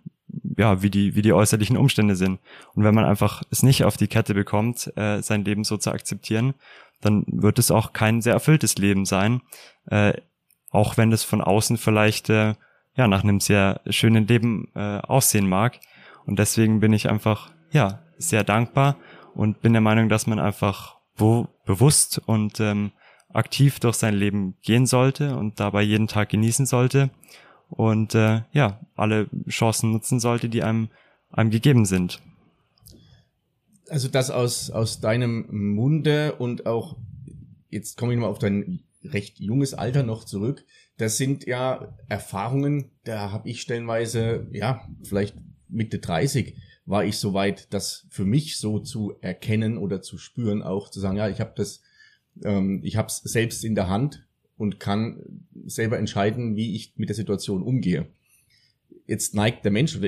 ja, 0.57 0.81
wie 0.81 0.89
die, 0.89 1.15
wie 1.15 1.21
die 1.21 1.33
äußerlichen 1.33 1.77
Umstände 1.77 2.15
sind. 2.15 2.39
Und 2.75 2.83
wenn 2.83 2.95
man 2.95 3.05
einfach 3.05 3.43
es 3.49 3.63
nicht 3.63 3.85
auf 3.85 3.97
die 3.97 4.07
Kette 4.07 4.33
bekommt, 4.33 4.91
äh, 4.97 5.21
sein 5.21 5.45
Leben 5.45 5.63
so 5.63 5.77
zu 5.77 5.91
akzeptieren, 5.91 6.53
dann 7.01 7.23
wird 7.27 7.59
es 7.59 7.71
auch 7.71 7.93
kein 7.93 8.21
sehr 8.21 8.33
erfülltes 8.33 8.77
Leben 8.77 9.05
sein, 9.05 9.41
äh, 9.85 10.13
auch 10.69 10.97
wenn 10.97 11.11
es 11.11 11.23
von 11.23 11.41
außen 11.41 11.77
vielleicht 11.77 12.29
äh, 12.29 12.55
ja 12.95 13.07
nach 13.07 13.23
einem 13.23 13.39
sehr 13.39 13.81
schönen 13.89 14.27
Leben 14.27 14.69
äh, 14.75 14.99
aussehen 14.99 15.47
mag. 15.47 15.79
Und 16.25 16.39
deswegen 16.39 16.79
bin 16.79 16.91
ich 16.93 17.09
einfach 17.09 17.51
ja, 17.71 18.01
sehr 18.17 18.43
dankbar 18.43 18.97
und 19.33 19.61
bin 19.61 19.73
der 19.73 19.81
Meinung, 19.81 20.09
dass 20.09 20.27
man 20.27 20.39
einfach 20.39 20.97
wo, 21.15 21.47
bewusst 21.65 22.21
und 22.25 22.59
ähm, 22.59 22.91
aktiv 23.29 23.79
durch 23.79 23.95
sein 23.95 24.15
Leben 24.15 24.55
gehen 24.61 24.85
sollte 24.85 25.35
und 25.35 25.59
dabei 25.59 25.81
jeden 25.83 26.07
Tag 26.07 26.29
genießen 26.29 26.65
sollte 26.65 27.09
und 27.69 28.15
äh, 28.15 28.41
ja, 28.51 28.79
alle 28.95 29.29
Chancen 29.49 29.91
nutzen 29.91 30.19
sollte, 30.19 30.49
die 30.49 30.63
einem, 30.63 30.89
einem 31.31 31.49
gegeben 31.49 31.85
sind. 31.85 32.21
Also 33.89 34.07
das 34.07 34.31
aus, 34.31 34.69
aus 34.69 34.99
deinem 34.99 35.47
Munde 35.49 36.35
und 36.35 36.65
auch, 36.65 36.97
jetzt 37.69 37.97
komme 37.97 38.13
ich 38.13 38.19
mal 38.19 38.27
auf 38.27 38.39
dein 38.39 38.81
recht 39.03 39.39
junges 39.39 39.73
Alter 39.73 40.03
noch 40.03 40.23
zurück, 40.23 40.65
das 40.97 41.17
sind 41.17 41.45
ja 41.45 41.95
Erfahrungen, 42.09 42.91
da 43.03 43.31
habe 43.31 43.47
ich 43.49 43.61
stellenweise, 43.61 44.47
ja, 44.51 44.87
vielleicht 45.03 45.35
Mitte 45.69 45.99
30, 45.99 46.55
war 46.85 47.05
ich 47.05 47.17
soweit, 47.17 47.71
das 47.73 48.07
für 48.09 48.25
mich 48.25 48.57
so 48.57 48.79
zu 48.79 49.13
erkennen 49.21 49.77
oder 49.77 50.01
zu 50.01 50.17
spüren, 50.17 50.63
auch 50.63 50.89
zu 50.89 50.99
sagen, 50.99 51.17
ja, 51.17 51.29
ich 51.29 51.39
habe 51.39 51.53
das, 51.55 51.81
ähm, 52.43 52.81
ich 52.83 52.97
habe 52.97 53.07
es 53.07 53.17
selbst 53.17 53.63
in 53.63 53.75
der 53.75 53.89
Hand 53.89 54.25
und 54.57 54.79
kann 54.79 55.21
selber 55.65 55.97
entscheiden, 55.97 56.55
wie 56.55 56.75
ich 56.75 56.93
mit 56.97 57.09
der 57.09 57.15
Situation 57.15 57.61
umgehe. 57.61 58.07
Jetzt 59.05 59.35
neigt 59.35 59.63
der 59.63 59.71
Mensch, 59.71 59.99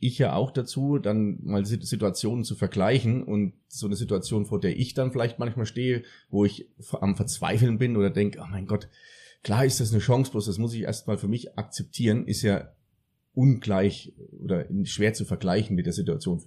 ich 0.00 0.18
ja 0.18 0.34
auch 0.34 0.50
dazu, 0.50 0.98
dann 0.98 1.38
mal 1.42 1.64
Situationen 1.64 2.44
zu 2.44 2.54
vergleichen 2.54 3.24
und 3.24 3.54
so 3.66 3.86
eine 3.86 3.96
Situation, 3.96 4.46
vor 4.46 4.60
der 4.60 4.78
ich 4.78 4.94
dann 4.94 5.10
vielleicht 5.10 5.38
manchmal 5.38 5.66
stehe, 5.66 6.04
wo 6.30 6.44
ich 6.44 6.68
am 7.00 7.16
Verzweifeln 7.16 7.78
bin 7.78 7.96
oder 7.96 8.10
denke, 8.10 8.38
oh 8.40 8.46
mein 8.48 8.66
Gott, 8.66 8.88
klar 9.42 9.64
ist 9.64 9.80
das 9.80 9.92
eine 9.92 10.00
Chance, 10.00 10.30
bloß 10.30 10.46
das 10.46 10.58
muss 10.58 10.74
ich 10.74 10.82
erstmal 10.82 11.18
für 11.18 11.28
mich 11.28 11.58
akzeptieren, 11.58 12.26
ist 12.26 12.42
ja 12.42 12.72
ungleich 13.34 14.12
oder 14.40 14.66
schwer 14.84 15.14
zu 15.14 15.24
vergleichen 15.24 15.74
mit 15.74 15.86
der 15.86 15.92
Situation, 15.92 16.42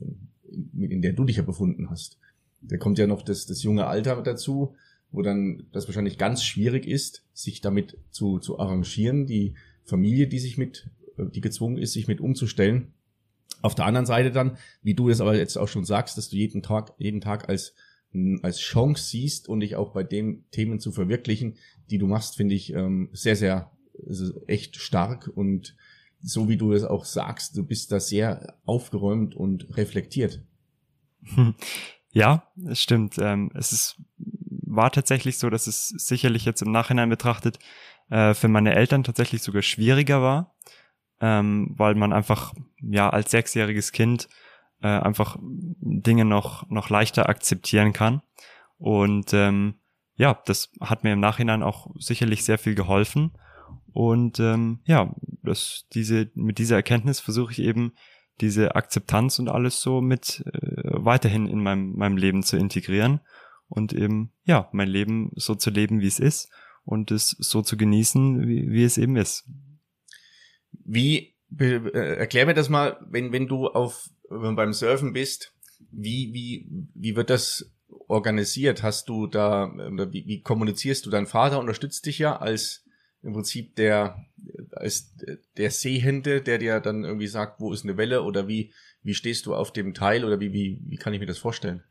in 0.77 1.01
der 1.01 1.13
du 1.13 1.25
dich 1.25 1.37
ja 1.37 1.43
befunden 1.43 1.89
hast. 1.89 2.17
Da 2.61 2.77
kommt 2.77 2.99
ja 2.99 3.07
noch 3.07 3.21
das, 3.21 3.45
das 3.45 3.63
junge 3.63 3.87
Alter 3.87 4.21
dazu, 4.21 4.75
wo 5.11 5.21
dann 5.21 5.67
das 5.71 5.87
wahrscheinlich 5.87 6.17
ganz 6.17 6.43
schwierig 6.43 6.87
ist, 6.87 7.23
sich 7.33 7.61
damit 7.61 7.97
zu, 8.11 8.39
zu 8.39 8.59
arrangieren, 8.59 9.25
die 9.25 9.55
Familie, 9.83 10.27
die 10.27 10.39
sich 10.39 10.57
mit, 10.57 10.89
die 11.17 11.41
gezwungen 11.41 11.77
ist, 11.77 11.93
sich 11.93 12.07
mit 12.07 12.21
umzustellen. 12.21 12.93
Auf 13.61 13.75
der 13.75 13.85
anderen 13.85 14.05
Seite 14.05 14.31
dann, 14.31 14.57
wie 14.81 14.93
du 14.93 15.09
es 15.09 15.21
aber 15.21 15.35
jetzt 15.35 15.57
auch 15.57 15.67
schon 15.67 15.85
sagst, 15.85 16.17
dass 16.17 16.29
du 16.29 16.37
jeden 16.37 16.63
Tag, 16.63 16.93
jeden 16.97 17.21
Tag 17.21 17.49
als, 17.49 17.75
als 18.41 18.59
Chance 18.59 19.03
siehst 19.03 19.47
und 19.49 19.59
dich 19.59 19.75
auch 19.75 19.91
bei 19.91 20.03
den 20.03 20.45
Themen 20.51 20.79
zu 20.79 20.91
verwirklichen, 20.91 21.57
die 21.89 21.97
du 21.97 22.07
machst, 22.07 22.37
finde 22.37 22.55
ich 22.55 22.73
ähm, 22.73 23.09
sehr, 23.11 23.35
sehr 23.35 23.71
echt 24.47 24.77
stark 24.77 25.29
und 25.33 25.75
so 26.23 26.47
wie 26.47 26.57
du 26.57 26.73
es 26.73 26.83
auch 26.83 27.05
sagst, 27.05 27.57
du 27.57 27.65
bist 27.65 27.91
da 27.91 27.99
sehr 27.99 28.57
aufgeräumt 28.65 29.35
und 29.35 29.75
reflektiert. 29.77 30.41
Ja, 32.13 32.51
es 32.65 32.81
stimmt. 32.81 33.17
Ähm, 33.19 33.51
es 33.53 33.71
ist, 33.71 34.01
war 34.71 34.91
tatsächlich 34.91 35.37
so, 35.37 35.49
dass 35.49 35.67
es 35.67 35.89
sicherlich 35.89 36.45
jetzt 36.45 36.61
im 36.61 36.71
Nachhinein 36.71 37.09
betrachtet 37.09 37.59
äh, 38.09 38.33
für 38.33 38.47
meine 38.47 38.73
Eltern 38.73 39.03
tatsächlich 39.03 39.43
sogar 39.43 39.61
schwieriger 39.61 40.21
war, 40.21 40.55
ähm, 41.19 41.73
weil 41.77 41.95
man 41.95 42.13
einfach 42.13 42.53
ja 42.81 43.09
als 43.09 43.31
sechsjähriges 43.31 43.91
Kind 43.91 44.29
äh, 44.81 44.87
einfach 44.87 45.37
Dinge 45.41 46.25
noch 46.25 46.69
noch 46.69 46.89
leichter 46.89 47.29
akzeptieren 47.29 47.93
kann. 47.93 48.21
Und 48.77 49.33
ähm, 49.33 49.75
ja, 50.15 50.39
das 50.45 50.71
hat 50.79 51.03
mir 51.03 51.13
im 51.13 51.19
Nachhinein 51.19 51.63
auch 51.63 51.91
sicherlich 51.99 52.43
sehr 52.43 52.57
viel 52.57 52.75
geholfen. 52.75 53.31
Und 53.93 54.39
ähm, 54.39 54.79
ja, 54.85 55.13
das, 55.43 55.85
diese, 55.93 56.31
mit 56.33 56.59
dieser 56.59 56.77
Erkenntnis 56.77 57.19
versuche 57.19 57.51
ich 57.51 57.59
eben 57.59 57.93
diese 58.39 58.75
Akzeptanz 58.75 59.37
und 59.37 59.49
alles 59.49 59.81
so 59.81 60.01
mit 60.01 60.43
äh, 60.45 60.83
weiterhin 60.83 61.47
in 61.47 61.61
meinem, 61.61 61.93
meinem 61.95 62.17
Leben 62.17 62.41
zu 62.41 62.57
integrieren 62.57 63.19
und 63.71 63.93
eben, 63.93 64.33
ja, 64.43 64.69
mein 64.73 64.89
Leben 64.89 65.31
so 65.35 65.55
zu 65.55 65.69
leben, 65.69 66.01
wie 66.01 66.07
es 66.07 66.19
ist 66.19 66.49
und 66.83 67.09
es 67.09 67.29
so 67.39 67.61
zu 67.61 67.77
genießen, 67.77 68.47
wie, 68.47 68.69
wie 68.69 68.83
es 68.83 68.97
eben 68.97 69.15
ist. 69.15 69.49
Wie, 70.71 71.35
äh, 71.57 72.17
erklär 72.17 72.45
mir 72.45 72.53
das 72.53 72.69
mal, 72.69 72.97
wenn, 73.09 73.31
wenn 73.31 73.47
du 73.47 73.67
auf, 73.67 74.09
wenn 74.29 74.55
beim 74.55 74.73
Surfen 74.73 75.13
bist, 75.13 75.53
wie, 75.89 76.33
wie, 76.33 76.67
wie 76.93 77.15
wird 77.15 77.29
das 77.29 77.71
organisiert? 78.07 78.83
Hast 78.83 79.07
du 79.07 79.27
da, 79.27 79.71
wie, 80.11 80.27
wie 80.27 80.41
kommunizierst 80.41 81.05
du? 81.05 81.09
Dein 81.09 81.27
Vater 81.27 81.59
unterstützt 81.59 82.05
dich 82.05 82.19
ja 82.19 82.37
als 82.37 82.85
im 83.23 83.33
Prinzip 83.33 83.75
der 83.75 84.25
als 84.71 85.15
der 85.57 85.69
Sehende, 85.69 86.41
der 86.41 86.57
dir 86.57 86.79
dann 86.79 87.03
irgendwie 87.03 87.27
sagt, 87.27 87.59
wo 87.59 87.71
ist 87.71 87.83
eine 87.83 87.97
Welle 87.97 88.23
oder 88.23 88.47
wie 88.47 88.73
wie 89.03 89.13
stehst 89.13 89.45
du 89.45 89.55
auf 89.55 89.71
dem 89.71 89.93
Teil 89.93 90.25
oder 90.25 90.39
wie 90.39 90.53
wie 90.53 90.81
wie 90.85 90.97
kann 90.97 91.13
ich 91.13 91.19
mir 91.19 91.27
das 91.27 91.37
vorstellen? 91.37 91.83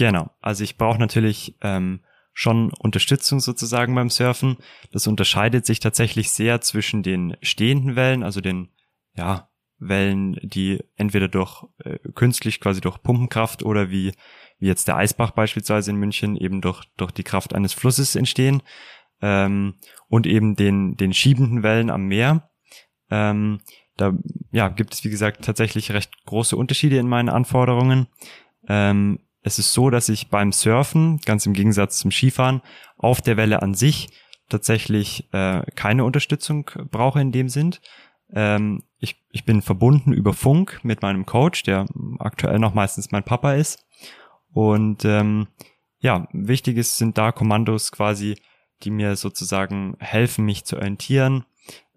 Genau, 0.00 0.30
also 0.40 0.64
ich 0.64 0.78
brauche 0.78 0.98
natürlich 0.98 1.58
ähm, 1.60 2.00
schon 2.32 2.72
Unterstützung 2.72 3.38
sozusagen 3.38 3.94
beim 3.94 4.08
Surfen. 4.08 4.56
Das 4.92 5.06
unterscheidet 5.06 5.66
sich 5.66 5.78
tatsächlich 5.78 6.30
sehr 6.30 6.62
zwischen 6.62 7.02
den 7.02 7.36
stehenden 7.42 7.96
Wellen, 7.96 8.22
also 8.22 8.40
den 8.40 8.70
ja 9.14 9.50
Wellen, 9.78 10.38
die 10.42 10.82
entweder 10.96 11.28
durch 11.28 11.66
äh, 11.84 11.98
künstlich 12.14 12.60
quasi 12.60 12.80
durch 12.80 13.02
Pumpenkraft 13.02 13.62
oder 13.62 13.90
wie 13.90 14.14
wie 14.58 14.68
jetzt 14.68 14.88
der 14.88 14.96
Eisbach 14.96 15.32
beispielsweise 15.32 15.90
in 15.90 15.98
München 15.98 16.34
eben 16.34 16.62
durch 16.62 16.82
durch 16.96 17.10
die 17.10 17.22
Kraft 17.22 17.54
eines 17.54 17.74
Flusses 17.74 18.16
entstehen 18.16 18.62
ähm, 19.20 19.74
und 20.08 20.26
eben 20.26 20.56
den, 20.56 20.96
den 20.96 21.12
schiebenden 21.12 21.62
Wellen 21.62 21.90
am 21.90 22.06
Meer. 22.06 22.48
Ähm, 23.10 23.60
da 23.98 24.14
ja, 24.50 24.68
gibt 24.68 24.94
es, 24.94 25.04
wie 25.04 25.10
gesagt, 25.10 25.44
tatsächlich 25.44 25.92
recht 25.92 26.24
große 26.24 26.56
Unterschiede 26.56 26.96
in 26.96 27.06
meinen 27.06 27.28
Anforderungen. 27.28 28.06
Ähm, 28.66 29.18
es 29.42 29.58
ist 29.58 29.72
so, 29.72 29.90
dass 29.90 30.08
ich 30.08 30.28
beim 30.28 30.52
Surfen, 30.52 31.18
ganz 31.24 31.46
im 31.46 31.52
Gegensatz 31.52 31.98
zum 31.98 32.10
Skifahren, 32.10 32.62
auf 32.96 33.20
der 33.20 33.36
Welle 33.36 33.62
an 33.62 33.74
sich 33.74 34.08
tatsächlich 34.48 35.32
äh, 35.32 35.62
keine 35.74 36.04
Unterstützung 36.04 36.70
brauche 36.90 37.20
in 37.20 37.32
dem 37.32 37.48
Sinn. 37.48 37.76
Ähm, 38.32 38.82
ich, 38.98 39.24
ich 39.30 39.44
bin 39.44 39.62
verbunden 39.62 40.12
über 40.12 40.34
Funk 40.34 40.80
mit 40.82 41.02
meinem 41.02 41.24
Coach, 41.24 41.62
der 41.62 41.86
aktuell 42.18 42.58
noch 42.58 42.74
meistens 42.74 43.12
mein 43.12 43.24
Papa 43.24 43.54
ist. 43.54 43.86
Und 44.52 45.04
ähm, 45.04 45.48
ja, 46.00 46.28
wichtig 46.32 46.82
sind 46.84 47.16
da 47.16 47.32
Kommandos 47.32 47.92
quasi 47.92 48.36
die 48.82 48.90
mir 48.90 49.16
sozusagen 49.16 49.96
helfen, 49.98 50.44
mich 50.44 50.64
zu 50.64 50.76
orientieren, 50.76 51.44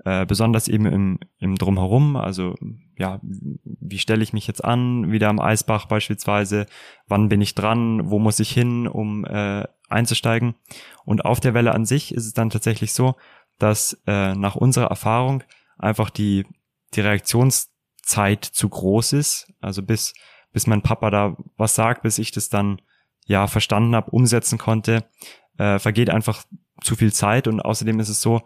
äh, 0.05 0.25
besonders 0.25 0.67
eben 0.67 0.85
im, 0.85 1.19
im 1.39 1.55
Drumherum, 1.55 2.15
also 2.15 2.55
ja, 2.97 3.19
wie 3.23 3.99
stelle 3.99 4.23
ich 4.23 4.33
mich 4.33 4.47
jetzt 4.47 4.63
an, 4.63 5.11
wieder 5.11 5.29
am 5.29 5.39
Eisbach 5.39 5.85
beispielsweise, 5.85 6.65
wann 7.07 7.29
bin 7.29 7.41
ich 7.41 7.55
dran, 7.55 8.09
wo 8.09 8.19
muss 8.19 8.39
ich 8.39 8.51
hin, 8.51 8.87
um 8.87 9.25
äh, 9.25 9.65
einzusteigen. 9.89 10.55
Und 11.05 11.25
auf 11.25 11.39
der 11.39 11.53
Welle 11.53 11.73
an 11.73 11.85
sich 11.85 12.13
ist 12.13 12.25
es 12.25 12.33
dann 12.33 12.49
tatsächlich 12.49 12.93
so, 12.93 13.15
dass 13.59 13.99
äh, 14.07 14.33
nach 14.35 14.55
unserer 14.55 14.87
Erfahrung 14.87 15.43
einfach 15.77 16.09
die, 16.09 16.45
die 16.93 17.01
Reaktionszeit 17.01 18.43
zu 18.43 18.69
groß 18.69 19.13
ist, 19.13 19.53
also 19.61 19.81
bis, 19.81 20.13
bis 20.51 20.67
mein 20.67 20.81
Papa 20.81 21.09
da 21.09 21.37
was 21.57 21.75
sagt, 21.75 22.03
bis 22.03 22.17
ich 22.17 22.31
das 22.31 22.49
dann 22.49 22.81
ja 23.25 23.47
verstanden 23.47 23.95
habe, 23.95 24.11
umsetzen 24.11 24.57
konnte, 24.57 25.05
äh, 25.57 25.79
vergeht 25.79 26.09
einfach 26.09 26.43
zu 26.81 26.95
viel 26.95 27.13
Zeit. 27.13 27.47
Und 27.47 27.61
außerdem 27.61 27.99
ist 27.99 28.09
es 28.09 28.21
so, 28.21 28.41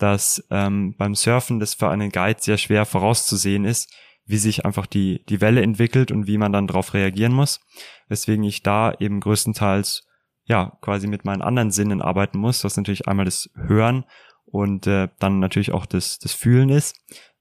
dass 0.00 0.44
ähm, 0.50 0.94
beim 0.96 1.14
Surfen 1.14 1.60
das 1.60 1.74
für 1.74 1.88
einen 1.88 2.10
Guide 2.10 2.40
sehr 2.40 2.58
schwer 2.58 2.86
vorauszusehen 2.86 3.64
ist, 3.64 3.94
wie 4.24 4.38
sich 4.38 4.64
einfach 4.64 4.86
die, 4.86 5.24
die 5.28 5.40
Welle 5.40 5.62
entwickelt 5.62 6.10
und 6.10 6.26
wie 6.26 6.38
man 6.38 6.52
dann 6.52 6.66
darauf 6.66 6.94
reagieren 6.94 7.32
muss. 7.32 7.60
Weswegen 8.08 8.44
ich 8.44 8.62
da 8.62 8.94
eben 8.98 9.20
größtenteils 9.20 10.06
ja 10.44 10.78
quasi 10.80 11.06
mit 11.06 11.24
meinen 11.24 11.42
anderen 11.42 11.70
Sinnen 11.70 12.00
arbeiten 12.00 12.38
muss, 12.38 12.64
was 12.64 12.76
natürlich 12.76 13.08
einmal 13.08 13.24
das 13.24 13.50
Hören 13.54 14.04
und 14.46 14.86
äh, 14.86 15.08
dann 15.18 15.38
natürlich 15.38 15.72
auch 15.72 15.86
das, 15.86 16.18
das 16.18 16.32
Fühlen 16.32 16.70
ist. 16.70 16.96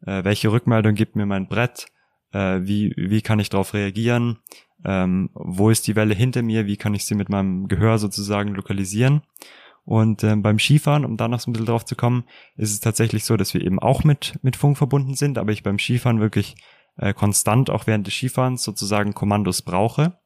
Äh, 0.05 0.23
welche 0.23 0.51
Rückmeldung 0.51 0.95
gibt 0.95 1.15
mir 1.15 1.25
mein 1.25 1.47
Brett? 1.47 1.87
Äh, 2.31 2.61
wie, 2.63 2.93
wie 2.97 3.21
kann 3.21 3.39
ich 3.39 3.49
darauf 3.49 3.73
reagieren? 3.73 4.39
Ähm, 4.85 5.29
wo 5.33 5.69
ist 5.69 5.87
die 5.87 5.95
Welle 5.95 6.13
hinter 6.13 6.41
mir? 6.41 6.65
Wie 6.65 6.77
kann 6.77 6.93
ich 6.93 7.05
sie 7.05 7.15
mit 7.15 7.29
meinem 7.29 7.67
Gehör 7.67 7.97
sozusagen 7.97 8.53
lokalisieren? 8.53 9.21
Und 9.85 10.23
äh, 10.23 10.35
beim 10.35 10.59
Skifahren, 10.59 11.05
um 11.05 11.17
da 11.17 11.27
noch 11.27 11.39
so 11.39 11.49
ein 11.49 11.53
bisschen 11.53 11.67
drauf 11.67 11.85
zu 11.85 11.95
kommen, 11.95 12.25
ist 12.55 12.71
es 12.71 12.79
tatsächlich 12.79 13.25
so, 13.25 13.37
dass 13.37 13.53
wir 13.53 13.61
eben 13.61 13.79
auch 13.79 14.03
mit, 14.03 14.37
mit 14.43 14.55
Funk 14.55 14.77
verbunden 14.77 15.15
sind, 15.15 15.37
aber 15.37 15.51
ich 15.51 15.63
beim 15.63 15.79
Skifahren 15.79 16.19
wirklich 16.19 16.55
äh, 16.97 17.13
konstant 17.13 17.69
auch 17.69 17.87
während 17.87 18.05
des 18.05 18.13
Skifahrens 18.13 18.63
sozusagen 18.63 19.13
Kommandos 19.13 19.61
brauche. 19.61 20.19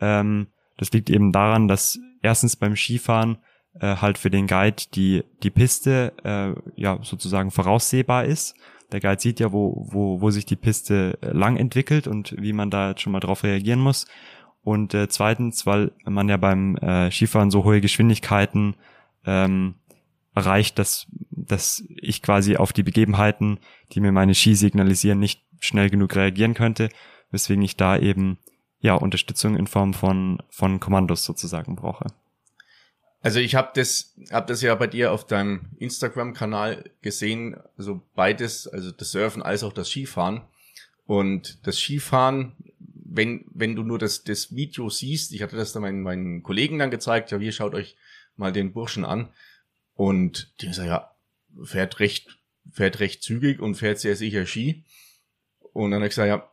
Ähm, 0.00 0.48
das 0.76 0.92
liegt 0.92 1.10
eben 1.10 1.32
daran, 1.32 1.68
dass 1.68 1.98
erstens 2.22 2.56
beim 2.56 2.76
Skifahren 2.76 3.38
äh, 3.80 3.96
halt 3.96 4.18
für 4.18 4.30
den 4.30 4.46
Guide 4.46 4.82
die, 4.94 5.24
die 5.42 5.50
Piste 5.50 6.12
äh, 6.24 6.80
ja 6.80 6.98
sozusagen 7.02 7.50
voraussehbar 7.50 8.24
ist. 8.24 8.54
Der 8.92 9.00
Guide 9.00 9.20
sieht 9.20 9.40
ja, 9.40 9.52
wo, 9.52 9.86
wo, 9.90 10.20
wo 10.20 10.30
sich 10.30 10.46
die 10.46 10.56
Piste 10.56 11.18
äh, 11.20 11.30
lang 11.30 11.56
entwickelt 11.56 12.06
und 12.06 12.34
wie 12.38 12.52
man 12.52 12.70
da 12.70 12.90
jetzt 12.90 13.02
schon 13.02 13.12
mal 13.12 13.20
drauf 13.20 13.42
reagieren 13.42 13.80
muss. 13.80 14.06
Und 14.64 14.94
äh, 14.94 15.08
zweitens, 15.08 15.66
weil 15.66 15.92
man 16.04 16.28
ja 16.28 16.38
beim 16.38 16.76
äh, 16.76 17.10
Skifahren 17.10 17.50
so 17.50 17.64
hohe 17.64 17.80
Geschwindigkeiten 17.80 18.74
ähm, 19.26 19.74
erreicht, 20.34 20.78
dass, 20.78 21.06
dass 21.30 21.84
ich 21.88 22.22
quasi 22.22 22.56
auf 22.56 22.72
die 22.72 22.82
Begebenheiten, 22.82 23.58
die 23.92 24.00
mir 24.00 24.10
meine 24.10 24.34
Ski 24.34 24.54
signalisieren, 24.54 25.20
nicht 25.20 25.42
schnell 25.60 25.90
genug 25.90 26.16
reagieren 26.16 26.54
könnte, 26.54 26.88
weswegen 27.30 27.62
ich 27.62 27.76
da 27.76 27.98
eben 27.98 28.38
ja 28.80 28.94
Unterstützung 28.94 29.56
in 29.56 29.66
Form 29.66 29.94
von 29.94 30.42
von 30.50 30.80
Kommandos 30.80 31.24
sozusagen 31.24 31.76
brauche. 31.76 32.06
Also 33.24 33.40
ich 33.40 33.54
habe 33.54 33.70
das 33.74 34.14
hab 34.30 34.46
das 34.48 34.60
ja 34.60 34.74
bei 34.74 34.86
dir 34.86 35.10
auf 35.10 35.26
deinem 35.26 35.70
Instagram-Kanal 35.78 36.90
gesehen, 37.00 37.56
also 37.78 38.02
beides, 38.14 38.66
also 38.66 38.90
das 38.90 39.12
Surfen 39.12 39.42
als 39.42 39.62
auch 39.62 39.72
das 39.72 39.88
Skifahren. 39.88 40.42
Und 41.06 41.66
das 41.66 41.78
Skifahren, 41.78 42.52
wenn 43.16 43.44
wenn 43.52 43.76
du 43.76 43.82
nur 43.82 43.98
das 43.98 44.24
das 44.24 44.54
Video 44.54 44.90
siehst, 44.90 45.32
ich 45.32 45.42
hatte 45.42 45.56
das 45.56 45.72
dann 45.72 45.82
meinen, 45.82 46.02
meinen 46.02 46.42
Kollegen 46.42 46.78
dann 46.78 46.90
gezeigt, 46.90 47.30
ja, 47.30 47.38
hier 47.38 47.52
schaut 47.52 47.74
euch 47.74 47.96
mal 48.36 48.52
den 48.52 48.72
Burschen 48.72 49.04
an 49.04 49.28
und 49.94 50.52
die 50.60 50.72
sagt, 50.72 50.88
ja, 50.88 51.14
fährt 51.62 52.00
recht, 52.00 52.38
fährt 52.72 53.00
recht 53.00 53.22
zügig 53.22 53.60
und 53.60 53.76
fährt 53.76 54.00
sehr 54.00 54.16
sicher 54.16 54.46
Ski. 54.46 54.84
Und 55.72 55.90
dann 55.90 56.00
habe 56.00 56.06
ich 56.06 56.10
gesagt, 56.10 56.28
ja, 56.28 56.50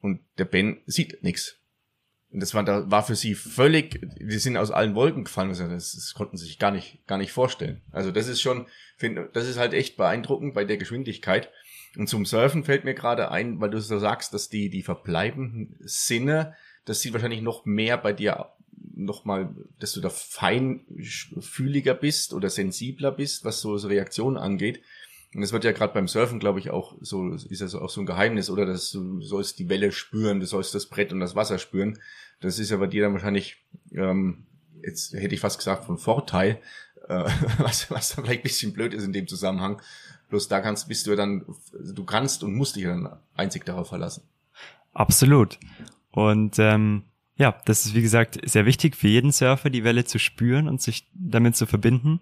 und 0.00 0.20
der 0.38 0.44
Ben 0.44 0.80
sieht 0.86 1.22
nichts. 1.22 1.56
Und 2.30 2.40
das 2.40 2.52
war, 2.52 2.62
da 2.62 2.90
war 2.90 3.02
für 3.02 3.16
sie 3.16 3.34
völlig, 3.34 4.00
die 4.20 4.38
sind 4.38 4.56
aus 4.56 4.70
allen 4.70 4.94
Wolken 4.94 5.24
gefallen. 5.24 5.48
Das, 5.48 5.92
das 5.92 6.12
konnten 6.14 6.36
sie 6.36 6.44
sich 6.44 6.58
gar 6.58 6.70
nicht, 6.70 7.06
gar 7.06 7.16
nicht 7.16 7.32
vorstellen. 7.32 7.80
Also 7.90 8.10
das 8.10 8.28
ist 8.28 8.42
schon, 8.42 8.66
finde, 8.96 9.30
das 9.32 9.46
ist 9.46 9.56
halt 9.56 9.72
echt 9.72 9.96
beeindruckend 9.96 10.54
bei 10.54 10.64
der 10.64 10.76
Geschwindigkeit. 10.76 11.50
Und 11.96 12.08
zum 12.08 12.26
Surfen 12.26 12.64
fällt 12.64 12.84
mir 12.84 12.94
gerade 12.94 13.30
ein, 13.30 13.60
weil 13.60 13.70
du 13.70 13.80
so 13.80 13.98
sagst, 13.98 14.34
dass 14.34 14.48
die, 14.48 14.70
die 14.70 14.82
verbleibenden 14.82 15.76
Sinne, 15.80 16.54
das 16.84 17.00
sieht 17.00 17.12
wahrscheinlich 17.12 17.42
noch 17.42 17.64
mehr 17.64 17.96
bei 17.96 18.12
dir 18.12 18.52
nochmal, 18.94 19.54
dass 19.78 19.92
du 19.92 20.00
da 20.00 20.10
feinfühliger 20.10 21.94
bist 21.94 22.34
oder 22.34 22.50
sensibler 22.50 23.12
bist, 23.12 23.44
was 23.44 23.60
so, 23.60 23.78
so 23.78 23.88
Reaktionen 23.88 24.36
angeht. 24.36 24.82
Und 25.34 25.42
das 25.42 25.52
wird 25.52 25.64
ja 25.64 25.72
gerade 25.72 25.92
beim 25.92 26.08
Surfen, 26.08 26.38
glaube 26.38 26.58
ich, 26.58 26.70
auch 26.70 26.96
so, 27.00 27.34
ist 27.34 27.60
ja 27.60 27.68
so 27.68 27.80
auch 27.80 27.90
so 27.90 28.00
ein 28.00 28.06
Geheimnis, 28.06 28.48
oder 28.48 28.64
dass 28.64 28.90
du 28.90 29.20
sollst 29.20 29.58
die 29.58 29.68
Welle 29.68 29.92
spüren, 29.92 30.40
du 30.40 30.46
sollst 30.46 30.74
das 30.74 30.86
Brett 30.86 31.12
und 31.12 31.20
das 31.20 31.36
Wasser 31.36 31.58
spüren. 31.58 31.98
Das 32.40 32.58
ist 32.58 32.70
ja 32.70 32.78
bei 32.78 32.86
dir 32.86 33.02
dann 33.02 33.12
wahrscheinlich, 33.12 33.58
ähm, 33.92 34.46
jetzt 34.82 35.12
hätte 35.12 35.34
ich 35.34 35.40
fast 35.40 35.58
gesagt, 35.58 35.84
von 35.84 35.98
Vorteil, 35.98 36.60
äh, 37.08 37.24
was, 37.58 37.90
was 37.90 38.14
dann 38.14 38.24
vielleicht 38.24 38.40
ein 38.40 38.48
bisschen 38.48 38.72
blöd 38.72 38.94
ist 38.94 39.04
in 39.04 39.12
dem 39.12 39.28
Zusammenhang. 39.28 39.82
Bloß 40.28 40.48
da 40.48 40.60
kannst, 40.60 40.88
bist 40.88 41.06
du 41.06 41.16
dann, 41.16 41.44
du 41.72 42.04
kannst 42.04 42.42
und 42.42 42.54
musst 42.54 42.76
dich 42.76 42.84
dann 42.84 43.08
einzig 43.34 43.64
darauf 43.64 43.88
verlassen. 43.88 44.22
Absolut. 44.92 45.58
Und 46.10 46.58
ähm, 46.58 47.04
ja, 47.36 47.54
das 47.64 47.86
ist 47.86 47.94
wie 47.94 48.02
gesagt 48.02 48.38
sehr 48.44 48.66
wichtig 48.66 48.96
für 48.96 49.08
jeden 49.08 49.32
Surfer, 49.32 49.70
die 49.70 49.84
Welle 49.84 50.04
zu 50.04 50.18
spüren 50.18 50.68
und 50.68 50.82
sich 50.82 51.08
damit 51.14 51.56
zu 51.56 51.66
verbinden. 51.66 52.20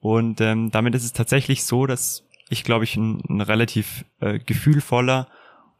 Und 0.00 0.40
ähm, 0.40 0.70
damit 0.70 0.94
ist 0.94 1.04
es 1.04 1.12
tatsächlich 1.12 1.64
so, 1.64 1.86
dass 1.86 2.24
ich, 2.48 2.64
glaube 2.64 2.84
ich, 2.84 2.96
ein, 2.96 3.22
ein 3.28 3.40
relativ 3.40 4.04
äh, 4.20 4.38
gefühlvoller 4.38 5.28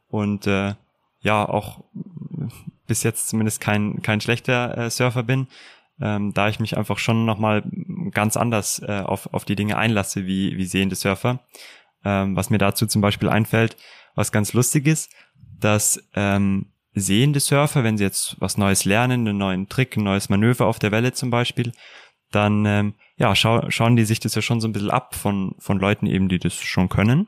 und 0.07 0.47
äh, 0.47 0.75
ja 1.21 1.47
auch 1.47 1.83
bis 2.87 3.03
jetzt 3.03 3.29
zumindest 3.29 3.61
kein 3.61 4.01
kein 4.01 4.21
schlechter 4.21 4.77
äh, 4.77 4.89
Surfer 4.89 5.23
bin, 5.23 5.47
ähm, 6.01 6.33
da 6.33 6.49
ich 6.49 6.59
mich 6.59 6.77
einfach 6.77 6.97
schon 6.97 7.25
nochmal 7.25 7.63
ganz 8.11 8.37
anders 8.37 8.81
äh, 8.85 9.01
auf, 9.01 9.33
auf 9.33 9.45
die 9.45 9.55
Dinge 9.55 9.77
einlasse 9.77 10.25
wie, 10.25 10.57
wie 10.57 10.65
sehende 10.65 10.95
Surfer. 10.95 11.39
Ähm, 12.05 12.35
was 12.35 12.49
mir 12.49 12.57
dazu 12.57 12.85
zum 12.85 13.01
Beispiel 13.01 13.29
einfällt, 13.29 13.77
was 14.15 14.31
ganz 14.31 14.53
lustig 14.53 14.87
ist, 14.87 15.11
dass 15.59 16.03
ähm, 16.15 16.73
sehende 16.93 17.39
Surfer, 17.39 17.83
wenn 17.83 17.97
sie 17.97 18.03
jetzt 18.03 18.35
was 18.39 18.57
Neues 18.57 18.85
lernen, 18.85 19.27
einen 19.27 19.37
neuen 19.37 19.69
Trick, 19.69 19.95
ein 19.97 20.03
neues 20.03 20.29
Manöver 20.29 20.67
auf 20.67 20.79
der 20.79 20.91
Welle 20.91 21.13
zum 21.13 21.29
Beispiel, 21.29 21.71
dann 22.31 22.65
ähm, 22.65 22.95
ja, 23.15 23.35
schau, 23.35 23.69
schauen 23.69 23.95
die 23.95 24.05
sich 24.05 24.19
das 24.19 24.35
ja 24.35 24.41
schon 24.41 24.59
so 24.59 24.67
ein 24.67 24.73
bisschen 24.73 24.91
ab 24.91 25.15
von, 25.15 25.55
von 25.59 25.79
Leuten 25.79 26.07
eben, 26.07 26.29
die 26.29 26.39
das 26.39 26.55
schon 26.55 26.89
können. 26.89 27.27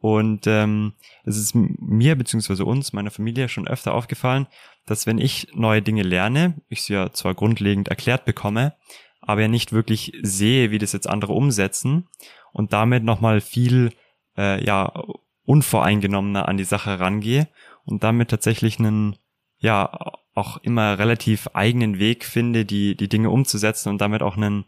Und 0.00 0.46
ähm, 0.46 0.94
es 1.24 1.36
ist 1.36 1.54
mir 1.54 2.16
beziehungsweise 2.16 2.64
uns, 2.64 2.92
meiner 2.92 3.10
Familie 3.10 3.48
schon 3.48 3.68
öfter 3.68 3.94
aufgefallen, 3.94 4.46
dass 4.86 5.06
wenn 5.06 5.18
ich 5.18 5.48
neue 5.54 5.82
Dinge 5.82 6.02
lerne, 6.02 6.54
ich 6.68 6.82
sie 6.82 6.94
ja 6.94 7.12
zwar 7.12 7.34
grundlegend 7.34 7.88
erklärt 7.88 8.24
bekomme, 8.24 8.74
aber 9.20 9.42
ja 9.42 9.48
nicht 9.48 9.72
wirklich 9.72 10.12
sehe, 10.22 10.70
wie 10.70 10.78
das 10.78 10.92
jetzt 10.92 11.08
andere 11.08 11.34
umsetzen 11.34 12.08
und 12.52 12.72
damit 12.72 13.04
nochmal 13.04 13.42
viel 13.42 13.92
äh, 14.38 14.64
ja 14.64 15.04
unvoreingenommener 15.44 16.48
an 16.48 16.56
die 16.56 16.64
Sache 16.64 16.98
rangehe 16.98 17.48
und 17.84 18.02
damit 18.02 18.30
tatsächlich 18.30 18.78
einen 18.78 19.16
ja 19.58 20.14
auch 20.34 20.56
immer 20.58 20.98
relativ 20.98 21.48
eigenen 21.52 21.98
Weg 21.98 22.24
finde, 22.24 22.64
die 22.64 22.96
die 22.96 23.08
Dinge 23.08 23.28
umzusetzen 23.30 23.90
und 23.90 24.00
damit 24.00 24.22
auch 24.22 24.36
einen 24.36 24.64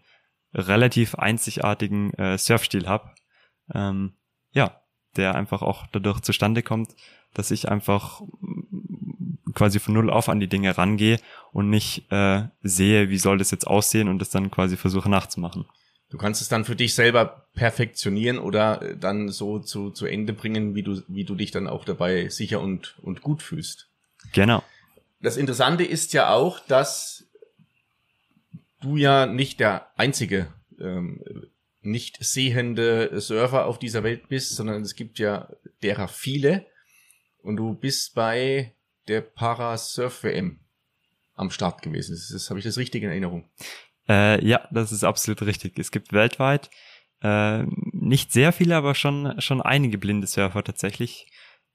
relativ 0.52 1.14
einzigartigen 1.14 2.12
äh, 2.14 2.36
Surfstil 2.36 2.86
habe. 2.86 3.10
Ähm, 3.72 4.16
ja, 4.52 4.81
der 5.16 5.34
einfach 5.34 5.62
auch 5.62 5.86
dadurch 5.92 6.20
zustande 6.20 6.62
kommt, 6.62 6.94
dass 7.34 7.50
ich 7.50 7.68
einfach 7.68 8.22
quasi 9.54 9.80
von 9.80 9.94
null 9.94 10.10
auf 10.10 10.28
an 10.28 10.40
die 10.40 10.48
Dinge 10.48 10.76
rangehe 10.76 11.18
und 11.52 11.70
nicht 11.70 12.10
äh, 12.10 12.44
sehe, 12.62 13.10
wie 13.10 13.18
soll 13.18 13.38
das 13.38 13.50
jetzt 13.50 13.66
aussehen 13.66 14.08
und 14.08 14.18
das 14.18 14.30
dann 14.30 14.50
quasi 14.50 14.76
versuche 14.76 15.10
nachzumachen. 15.10 15.66
Du 16.10 16.18
kannst 16.18 16.42
es 16.42 16.48
dann 16.48 16.64
für 16.64 16.76
dich 16.76 16.94
selber 16.94 17.46
perfektionieren 17.54 18.38
oder 18.38 18.82
äh, 18.82 18.96
dann 18.96 19.28
so 19.30 19.58
zu, 19.58 19.90
zu 19.90 20.06
Ende 20.06 20.32
bringen, 20.32 20.74
wie 20.74 20.82
du, 20.82 21.02
wie 21.08 21.24
du 21.24 21.34
dich 21.34 21.50
dann 21.50 21.66
auch 21.66 21.84
dabei 21.84 22.28
sicher 22.28 22.60
und, 22.60 22.96
und 23.02 23.22
gut 23.22 23.42
fühlst. 23.42 23.88
Genau. 24.32 24.62
Das 25.20 25.36
Interessante 25.36 25.84
ist 25.84 26.12
ja 26.12 26.30
auch, 26.30 26.60
dass 26.60 27.24
du 28.80 28.96
ja 28.96 29.26
nicht 29.26 29.60
der 29.60 29.86
einzige 29.96 30.48
ähm, 30.80 31.22
nicht 31.82 32.22
sehende 32.24 33.20
Surfer 33.20 33.66
auf 33.66 33.78
dieser 33.78 34.02
Welt 34.02 34.28
bist, 34.28 34.54
sondern 34.54 34.82
es 34.82 34.94
gibt 34.94 35.18
ja 35.18 35.48
derer 35.82 36.08
viele. 36.08 36.66
Und 37.42 37.56
du 37.56 37.74
bist 37.74 38.14
bei 38.14 38.74
der 39.08 39.20
Parasurf-WM 39.20 40.60
am 41.34 41.50
Start 41.50 41.82
gewesen. 41.82 42.14
Das, 42.14 42.28
das 42.32 42.50
habe 42.50 42.60
ich 42.60 42.64
das 42.64 42.78
richtig 42.78 43.02
in 43.02 43.10
Erinnerung. 43.10 43.48
Äh, 44.08 44.44
ja, 44.44 44.68
das 44.70 44.92
ist 44.92 45.04
absolut 45.04 45.42
richtig. 45.42 45.78
Es 45.78 45.90
gibt 45.90 46.12
weltweit 46.12 46.70
äh, 47.22 47.64
nicht 47.92 48.32
sehr 48.32 48.52
viele, 48.52 48.76
aber 48.76 48.94
schon 48.94 49.40
schon 49.40 49.62
einige 49.62 49.98
blinde 49.98 50.26
Surfer 50.26 50.64
tatsächlich. 50.64 51.26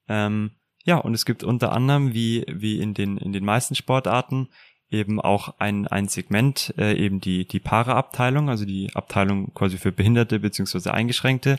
Ähm, 0.07 0.51
ja, 0.83 0.97
und 0.97 1.13
es 1.13 1.25
gibt 1.25 1.43
unter 1.43 1.71
anderem 1.71 2.13
wie 2.13 2.45
wie 2.47 2.79
in 2.79 2.93
den 2.93 3.17
in 3.17 3.31
den 3.31 3.45
meisten 3.45 3.75
Sportarten 3.75 4.49
eben 4.89 5.19
auch 5.19 5.55
ein 5.59 5.87
ein 5.87 6.07
Segment 6.07 6.73
äh, 6.77 6.93
eben 6.93 7.19
die 7.19 7.47
die 7.47 7.59
Para-Abteilung, 7.59 8.49
also 8.49 8.65
die 8.65 8.89
Abteilung 8.93 9.53
quasi 9.53 9.77
für 9.77 9.91
Behinderte 9.91 10.39
beziehungsweise 10.39 10.93
eingeschränkte 10.93 11.57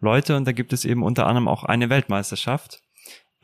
Leute. 0.00 0.36
Und 0.36 0.46
da 0.46 0.52
gibt 0.52 0.72
es 0.72 0.84
eben 0.84 1.02
unter 1.02 1.26
anderem 1.26 1.48
auch 1.48 1.64
eine 1.64 1.90
Weltmeisterschaft 1.90 2.82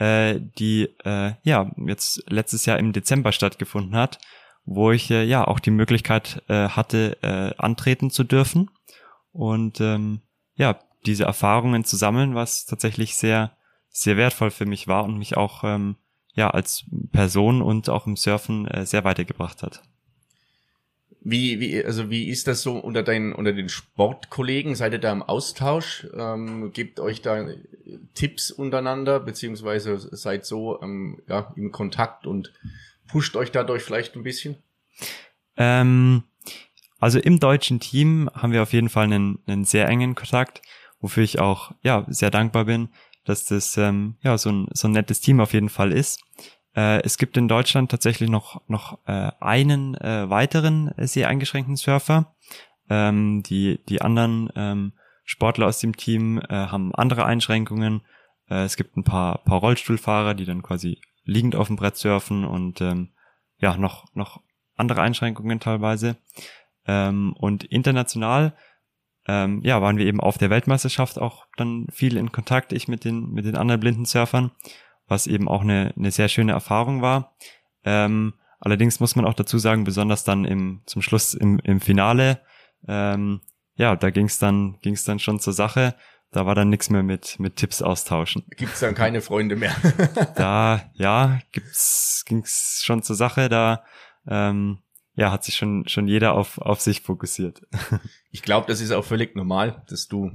äh, 0.01 0.41
die 0.59 0.89
äh, 1.05 1.33
ja 1.45 1.71
jetzt 1.87 2.25
letztes 2.29 2.67
Jahr 2.67 2.79
im 2.79 2.93
Dezember 2.93 3.33
stattgefunden 3.33 3.95
hat, 3.95 4.19
wo 4.65 4.91
ich 4.91 5.11
äh, 5.11 5.23
ja 5.23 5.47
auch 5.47 5.61
die 5.61 5.71
Möglichkeit 5.71 6.43
äh, 6.49 6.69
hatte, 6.69 7.19
äh, 7.23 7.55
antreten 7.63 8.11
zu 8.11 8.25
dürfen 8.25 8.71
und 9.33 9.81
ähm, 9.81 10.23
ja 10.55 10.79
diese 11.07 11.25
Erfahrungen 11.25 11.85
zu 11.85 11.97
sammeln, 11.97 12.35
was 12.35 12.65
tatsächlich 12.65 13.15
sehr 13.15 13.53
sehr 13.89 14.17
wertvoll 14.17 14.51
für 14.51 14.67
mich 14.67 14.89
war 14.89 15.05
und 15.05 15.19
mich 15.19 15.37
auch 15.37 15.65
ähm, 15.65 15.97
ja 16.35 16.51
als 16.51 16.85
Person 17.13 17.63
und 17.63 17.89
auch 17.89 18.07
im 18.07 18.17
Surfen 18.17 18.67
äh, 18.69 18.87
sehr 18.87 19.05
weitergebracht 19.05 19.63
hat. 19.63 19.83
Wie, 21.23 21.61
wie, 21.61 21.85
also 21.85 22.09
wie 22.09 22.31
ist 22.31 22.47
das 22.47 22.63
so 22.63 22.79
unter 22.79 23.03
deinen, 23.03 23.35
unter 23.35 23.53
den 23.53 23.69
Sportkollegen? 23.69 24.75
Seid 24.75 24.95
ihr 24.95 24.99
da 24.99 25.13
im 25.13 25.23
Austausch? 25.23 26.07
Ähm, 26.17 26.73
gebt 26.73 26.99
euch 26.99 27.21
da 27.21 27.47
Tipps 28.15 28.51
untereinander, 28.51 29.21
beziehungsweise 29.21 29.99
seid 29.99 30.47
so 30.47 30.81
ähm, 30.81 31.21
ja, 31.29 31.53
im 31.57 31.73
Kontakt 31.73 32.27
und 32.27 32.53
pusht 33.07 33.37
euch 33.37 33.53
dadurch 33.53 33.83
vielleicht 33.83 34.17
ein 34.17 34.23
bisschen? 34.23 34.57
Ähm, 35.59 36.23
also 37.01 37.19
im 37.19 37.39
deutschen 37.39 37.81
Team 37.81 38.31
haben 38.33 38.53
wir 38.53 38.63
auf 38.63 38.73
jeden 38.73 38.89
Fall 38.89 39.05
einen, 39.05 39.41
einen 39.47 39.65
sehr 39.65 39.89
engen 39.89 40.15
Kontakt, 40.15 40.63
wofür 41.01 41.23
ich 41.23 41.39
auch 41.39 41.73
ja 41.83 42.07
sehr 42.09 42.31
dankbar 42.31 42.65
bin, 42.65 42.89
dass 43.31 43.45
das 43.45 43.77
ähm, 43.77 44.17
ja 44.23 44.37
so 44.37 44.51
ein, 44.51 44.67
so 44.73 44.89
ein 44.89 44.93
nettes 44.93 45.21
Team 45.21 45.41
auf 45.41 45.53
jeden 45.53 45.69
Fall 45.69 45.93
ist. 45.93 46.21
Äh, 46.75 47.03
es 47.03 47.17
gibt 47.17 47.37
in 47.37 47.49
Deutschland 47.49 47.91
tatsächlich 47.91 48.29
noch, 48.29 48.61
noch 48.69 48.99
äh, 49.07 49.31
einen 49.41 49.95
äh, 49.95 50.29
weiteren 50.29 50.93
sehr 50.99 51.29
eingeschränkten 51.29 51.77
Surfer. 51.77 52.35
Ähm, 52.89 53.43
die, 53.45 53.81
die 53.89 54.03
anderen 54.03 54.51
ähm, 54.57 54.93
Sportler 55.25 55.69
aus 55.69 55.79
dem 55.79 55.97
Team 55.97 56.39
äh, 56.39 56.49
haben 56.49 56.95
andere 56.95 57.25
Einschränkungen. 57.25 58.03
Äh, 58.49 58.65
es 58.65 58.77
gibt 58.77 58.97
ein 58.97 59.05
paar, 59.05 59.39
paar 59.39 59.61
Rollstuhlfahrer, 59.61 60.35
die 60.35 60.45
dann 60.45 60.63
quasi 60.63 61.01
liegend 61.25 61.55
auf 61.55 61.69
dem 61.69 61.77
Brett 61.77 61.97
surfen 61.97 62.45
und 62.45 62.81
ähm, 62.81 63.11
ja, 63.59 63.77
noch, 63.77 64.13
noch 64.15 64.41
andere 64.77 65.03
Einschränkungen 65.03 65.61
teilweise. 65.61 66.17
Ähm, 66.87 67.35
und 67.39 67.63
international 67.65 68.55
ähm, 69.27 69.61
ja, 69.63 69.81
waren 69.83 69.99
wir 69.99 70.07
eben 70.07 70.21
auf 70.21 70.39
der 70.39 70.51
Weltmeisterschaft 70.51 71.19
auch 71.19 71.47
dann 71.57 71.87
viel 71.93 72.17
in 72.17 72.33
Kontakt, 72.33 72.73
ich 72.73 72.89
mit 72.89 73.05
den, 73.05 73.31
mit 73.31 73.45
den 73.45 73.57
anderen 73.57 73.81
blinden 73.81 74.05
Surfern 74.05 74.51
was 75.11 75.27
eben 75.27 75.49
auch 75.49 75.63
eine, 75.63 75.93
eine 75.97 76.11
sehr 76.11 76.29
schöne 76.29 76.53
Erfahrung 76.53 77.03
war. 77.03 77.35
Ähm, 77.85 78.35
allerdings 78.61 79.01
muss 79.01 79.17
man 79.17 79.27
auch 79.27 79.35
dazu 79.35 79.59
sagen, 79.59 79.85
besonders 79.85 80.25
dann 80.25 80.45
im 80.45 80.83
zum 80.87 81.03
Schluss 81.03 81.35
im, 81.35 81.59
im 81.65 81.81
Finale, 81.81 82.41
ähm, 82.87 83.41
ja, 83.75 83.97
da 83.97 84.11
ging 84.11 84.27
es 84.27 84.39
dann 84.39 84.79
ging's 84.81 85.05
dann 85.05 85.19
schon 85.19 85.41
zur 85.41 85.53
Sache. 85.53 85.95
Da 86.31 86.47
war 86.47 86.55
dann 86.55 86.71
nichts 86.71 86.91
mehr 86.91 87.03
mit 87.03 87.41
mit 87.41 87.57
Tipps 87.57 87.83
austauschen. 87.83 88.45
Gibt's 88.57 88.81
dann 88.81 88.95
keine 88.95 89.21
Freunde 89.21 89.57
mehr? 89.57 89.75
da 90.37 90.83
ja, 90.95 91.41
gibt's 91.51 92.25
ging's 92.27 92.81
schon 92.85 93.03
zur 93.03 93.17
Sache. 93.17 93.49
Da 93.49 93.83
ähm, 94.29 94.79
ja, 95.21 95.31
hat 95.31 95.45
sich 95.45 95.57
schon 95.57 95.87
schon 95.87 96.09
jeder 96.09 96.33
auf 96.33 96.59
auf 96.59 96.81
sich 96.81 97.03
fokussiert. 97.03 97.67
ich 98.31 98.43
glaube, 98.43 98.67
das 98.67 98.81
ist 98.81 98.91
auch 98.91 99.05
völlig 99.05 99.37
normal, 99.37 99.85
dass 99.89 100.09
du 100.09 100.33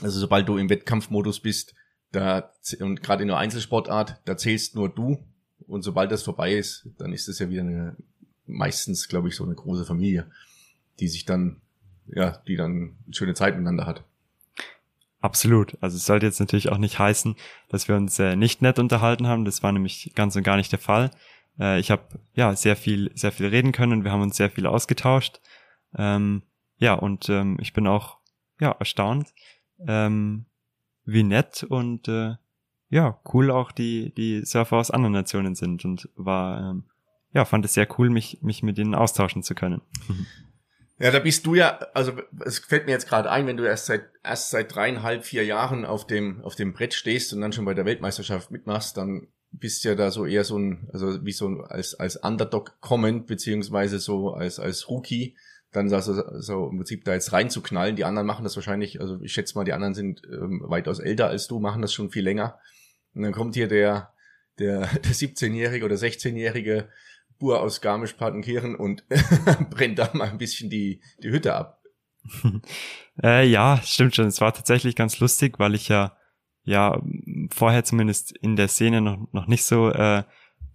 also 0.00 0.20
sobald 0.20 0.48
du 0.48 0.56
im 0.56 0.70
Wettkampfmodus 0.70 1.40
bist, 1.40 1.74
da, 2.10 2.52
und 2.80 3.02
gerade 3.02 3.22
in 3.22 3.28
der 3.28 3.38
Einzelsportart, 3.38 4.20
da 4.24 4.36
zählst 4.36 4.74
nur 4.74 4.88
du. 4.88 5.24
Und 5.66 5.82
sobald 5.82 6.12
das 6.12 6.22
vorbei 6.22 6.54
ist, 6.54 6.88
dann 6.98 7.12
ist 7.12 7.28
das 7.28 7.38
ja 7.38 7.48
wieder 7.48 7.62
eine, 7.62 7.96
meistens, 8.46 9.08
glaube 9.08 9.28
ich, 9.28 9.36
so 9.36 9.44
eine 9.44 9.54
große 9.54 9.84
Familie, 9.84 10.30
die 11.00 11.08
sich 11.08 11.24
dann, 11.24 11.60
ja, 12.06 12.42
die 12.46 12.56
dann 12.56 12.96
eine 13.06 13.14
schöne 13.14 13.34
Zeit 13.34 13.54
miteinander 13.54 13.86
hat. 13.86 14.04
Absolut. 15.20 15.78
Also 15.80 15.96
es 15.96 16.04
sollte 16.04 16.26
jetzt 16.26 16.40
natürlich 16.40 16.68
auch 16.68 16.78
nicht 16.78 16.98
heißen, 16.98 17.36
dass 17.68 17.86
wir 17.86 17.94
uns 17.94 18.18
äh, 18.18 18.34
nicht 18.34 18.60
nett 18.60 18.78
unterhalten 18.78 19.28
haben. 19.28 19.44
Das 19.44 19.62
war 19.62 19.72
nämlich 19.72 20.12
ganz 20.14 20.34
und 20.34 20.42
gar 20.42 20.56
nicht 20.56 20.72
der 20.72 20.80
Fall. 20.80 21.12
Äh, 21.58 21.80
ich 21.80 21.90
habe 21.90 22.20
ja 22.34 22.54
sehr 22.54 22.76
viel, 22.76 23.10
sehr 23.14 23.32
viel 23.32 23.46
reden 23.46 23.72
können 23.72 23.92
und 23.92 24.04
wir 24.04 24.12
haben 24.12 24.22
uns 24.22 24.36
sehr 24.36 24.50
viel 24.50 24.66
ausgetauscht. 24.66 25.40
Ähm, 25.96 26.42
ja, 26.78 26.94
und 26.94 27.28
ähm, 27.28 27.58
ich 27.60 27.72
bin 27.72 27.86
auch 27.86 28.18
ja 28.60 28.72
erstaunt, 28.72 29.32
ähm, 29.86 30.46
wie 31.04 31.22
nett 31.22 31.64
und 31.64 32.08
äh, 32.08 32.34
ja, 32.88 33.18
cool 33.32 33.50
auch 33.50 33.72
die, 33.72 34.12
die 34.14 34.44
Surfer 34.44 34.76
aus 34.76 34.90
anderen 34.90 35.14
Nationen 35.14 35.54
sind 35.54 35.84
und 35.84 36.08
war, 36.14 36.70
ähm, 36.70 36.84
ja, 37.32 37.44
fand 37.44 37.64
es 37.64 37.74
sehr 37.74 37.88
cool, 37.98 38.10
mich, 38.10 38.42
mich 38.42 38.62
mit 38.62 38.78
ihnen 38.78 38.94
austauschen 38.94 39.42
zu 39.42 39.54
können. 39.54 39.82
Ja, 40.98 41.10
da 41.10 41.18
bist 41.18 41.46
du 41.46 41.56
ja, 41.56 41.78
also 41.94 42.12
es 42.44 42.60
fällt 42.60 42.86
mir 42.86 42.92
jetzt 42.92 43.08
gerade 43.08 43.28
ein, 43.28 43.48
wenn 43.48 43.56
du 43.56 43.64
erst 43.64 43.86
seit 43.86 44.04
erst 44.22 44.50
seit 44.50 44.72
dreieinhalb, 44.72 45.24
vier 45.24 45.44
Jahren 45.44 45.84
auf 45.84 46.06
dem 46.06 46.40
auf 46.42 46.54
dem 46.54 46.72
Brett 46.74 46.94
stehst 46.94 47.32
und 47.32 47.40
dann 47.40 47.52
schon 47.52 47.64
bei 47.64 47.74
der 47.74 47.84
Weltmeisterschaft 47.84 48.52
mitmachst, 48.52 48.96
dann 48.96 49.26
bist 49.52 49.84
ja 49.84 49.94
da 49.94 50.10
so 50.10 50.26
eher 50.26 50.44
so 50.44 50.58
ein, 50.58 50.88
also 50.92 51.24
wie 51.24 51.32
so 51.32 51.48
ein, 51.48 51.60
als 51.62 51.94
als 51.94 52.16
Underdog 52.16 52.80
kommend 52.80 53.26
beziehungsweise 53.26 53.98
so 53.98 54.30
als 54.30 54.58
als 54.58 54.88
Rookie 54.88 55.36
dann 55.72 55.88
so, 55.88 56.40
so 56.40 56.68
im 56.68 56.76
Prinzip 56.76 57.04
da 57.04 57.14
jetzt 57.14 57.32
reinzuknallen. 57.32 57.96
Die 57.96 58.04
anderen 58.04 58.26
machen 58.26 58.44
das 58.44 58.56
wahrscheinlich, 58.56 59.00
also 59.00 59.18
ich 59.22 59.32
schätze 59.32 59.56
mal, 59.56 59.64
die 59.64 59.72
anderen 59.72 59.94
sind 59.94 60.22
ähm, 60.30 60.62
weitaus 60.66 60.98
älter 60.98 61.28
als 61.28 61.48
du, 61.48 61.58
machen 61.58 61.82
das 61.82 61.92
schon 61.92 62.10
viel 62.10 62.22
länger. 62.22 62.58
Und 63.14 63.22
dann 63.22 63.32
kommt 63.32 63.54
hier 63.54 63.68
der, 63.68 64.12
der, 64.58 64.80
der 65.04 65.12
17-jährige 65.12 65.84
oder 65.84 65.96
16-jährige 65.96 66.88
Bur 67.38 67.60
aus 67.60 67.80
Garmisch-Partenkirchen 67.80 68.76
und 68.76 69.04
brennt 69.70 69.98
da 69.98 70.10
mal 70.12 70.28
ein 70.28 70.38
bisschen 70.38 70.68
die, 70.68 71.00
die 71.22 71.30
Hütte 71.30 71.54
ab. 71.54 71.82
äh, 73.22 73.46
ja, 73.46 73.80
stimmt 73.82 74.14
schon. 74.14 74.26
Es 74.26 74.40
war 74.40 74.52
tatsächlich 74.52 74.94
ganz 74.94 75.18
lustig, 75.20 75.58
weil 75.58 75.74
ich 75.74 75.88
ja, 75.88 76.16
ja, 76.64 77.00
vorher 77.50 77.84
zumindest 77.84 78.32
in 78.38 78.56
der 78.56 78.68
Szene 78.68 79.00
noch, 79.00 79.18
noch 79.32 79.46
nicht 79.46 79.64
so 79.64 79.90
äh, 79.90 80.22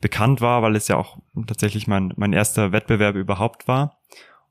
bekannt 0.01 0.41
war, 0.41 0.61
weil 0.61 0.75
es 0.75 0.87
ja 0.87 0.97
auch 0.97 1.17
tatsächlich 1.47 1.87
mein, 1.87 2.13
mein 2.17 2.33
erster 2.33 2.71
Wettbewerb 2.71 3.15
überhaupt 3.15 3.67
war. 3.67 3.99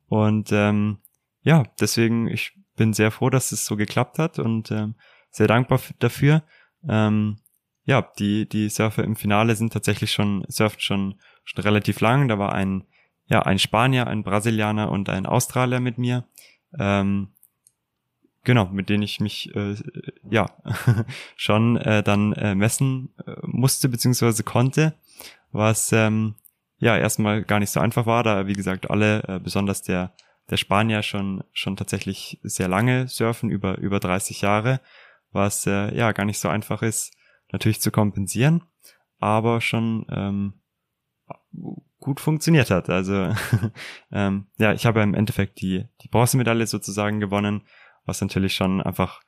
Und 0.09 0.51
ähm, 0.53 0.99
ja, 1.43 1.65
deswegen, 1.81 2.29
ich 2.29 2.53
bin 2.77 2.93
sehr 2.93 3.11
froh, 3.11 3.31
dass 3.31 3.53
es 3.53 3.67
so 3.67 3.77
geklappt 3.77 4.19
hat 4.19 4.39
und 4.39 4.71
ähm, 4.71 4.95
sehr 5.31 5.47
dankbar 5.47 5.81
dafür. 5.99 6.43
Ähm, 6.89 7.39
ja, 7.85 8.11
die, 8.19 8.49
die 8.49 8.69
Surfer 8.69 9.05
im 9.05 9.17
Finale 9.17 9.55
sind 9.55 9.73
tatsächlich 9.73 10.13
schon, 10.13 10.45
surft 10.49 10.83
schon, 10.83 11.21
schon 11.45 11.63
relativ 11.63 12.01
lang. 12.01 12.29
Da 12.29 12.39
war 12.39 12.53
ein, 12.53 12.85
ja, 13.27 13.43
ein 13.43 13.59
Spanier, 13.59 14.07
ein 14.09 14.25
Brasilianer 14.25 14.91
und 14.91 15.09
ein 15.09 15.27
Australier 15.27 15.81
mit 15.81 15.99
mir. 15.99 16.25
Ähm, 16.79 17.29
genau, 18.47 18.67
mit 18.67 18.89
denen 18.89 19.03
ich 19.03 19.21
mich 19.21 19.55
äh, 19.55 19.75
ja 20.31 20.47
schon 21.37 21.77
äh, 21.77 22.03
dann 22.03 22.33
äh, 22.33 22.55
messen 22.55 23.11
äh, 23.27 23.35
musste 23.43 23.91
beziehungsweise 23.91 24.43
konnte, 24.43 24.95
was 25.53 25.93
ähm, 25.93 26.37
ja 26.79 26.97
erstmal 26.97 27.43
gar 27.43 27.59
nicht 27.59 27.71
so 27.71 27.81
einfach 27.81 28.07
war, 28.07 28.23
da 28.23 28.47
wie 28.47 28.55
gesagt 28.55 28.91
alle, 28.91 29.23
äh, 29.29 29.39
besonders 29.39 29.83
der 29.83 30.15
der 30.49 30.57
Spanier 30.57 31.03
schon 31.03 31.43
schon 31.53 31.77
tatsächlich 31.77 32.41
sehr 32.43 32.69
lange 32.69 33.09
surfen 33.09 33.51
über 33.51 33.77
über 33.79 34.01
30 34.01 34.41
Jahre, 34.41 34.81
was 35.33 35.67
äh, 35.67 35.95
ja 35.95 36.13
gar 36.13 36.25
nicht 36.25 36.39
so 36.39 36.49
einfach 36.49 36.81
ist 36.83 37.13
natürlich 37.53 37.81
zu 37.81 37.91
kompensieren, 37.91 38.63
aber 39.19 39.61
schon 39.61 40.07
ähm, 40.11 40.55
gut 41.99 42.21
funktioniert 42.21 42.71
hat. 42.71 42.89
Also 42.89 43.35
ähm, 44.13 44.47
ja, 44.59 44.73
ich 44.73 44.87
habe 44.87 45.03
im 45.03 45.15
Endeffekt 45.15 45.61
die, 45.61 45.87
die 46.03 46.09
Bronzemedaille 46.09 46.67
sozusagen 46.67 47.21
gewonnen, 47.21 47.63
was 48.07 48.21
natürlich 48.21 48.55
schon 48.55 48.81
einfach 48.81 49.21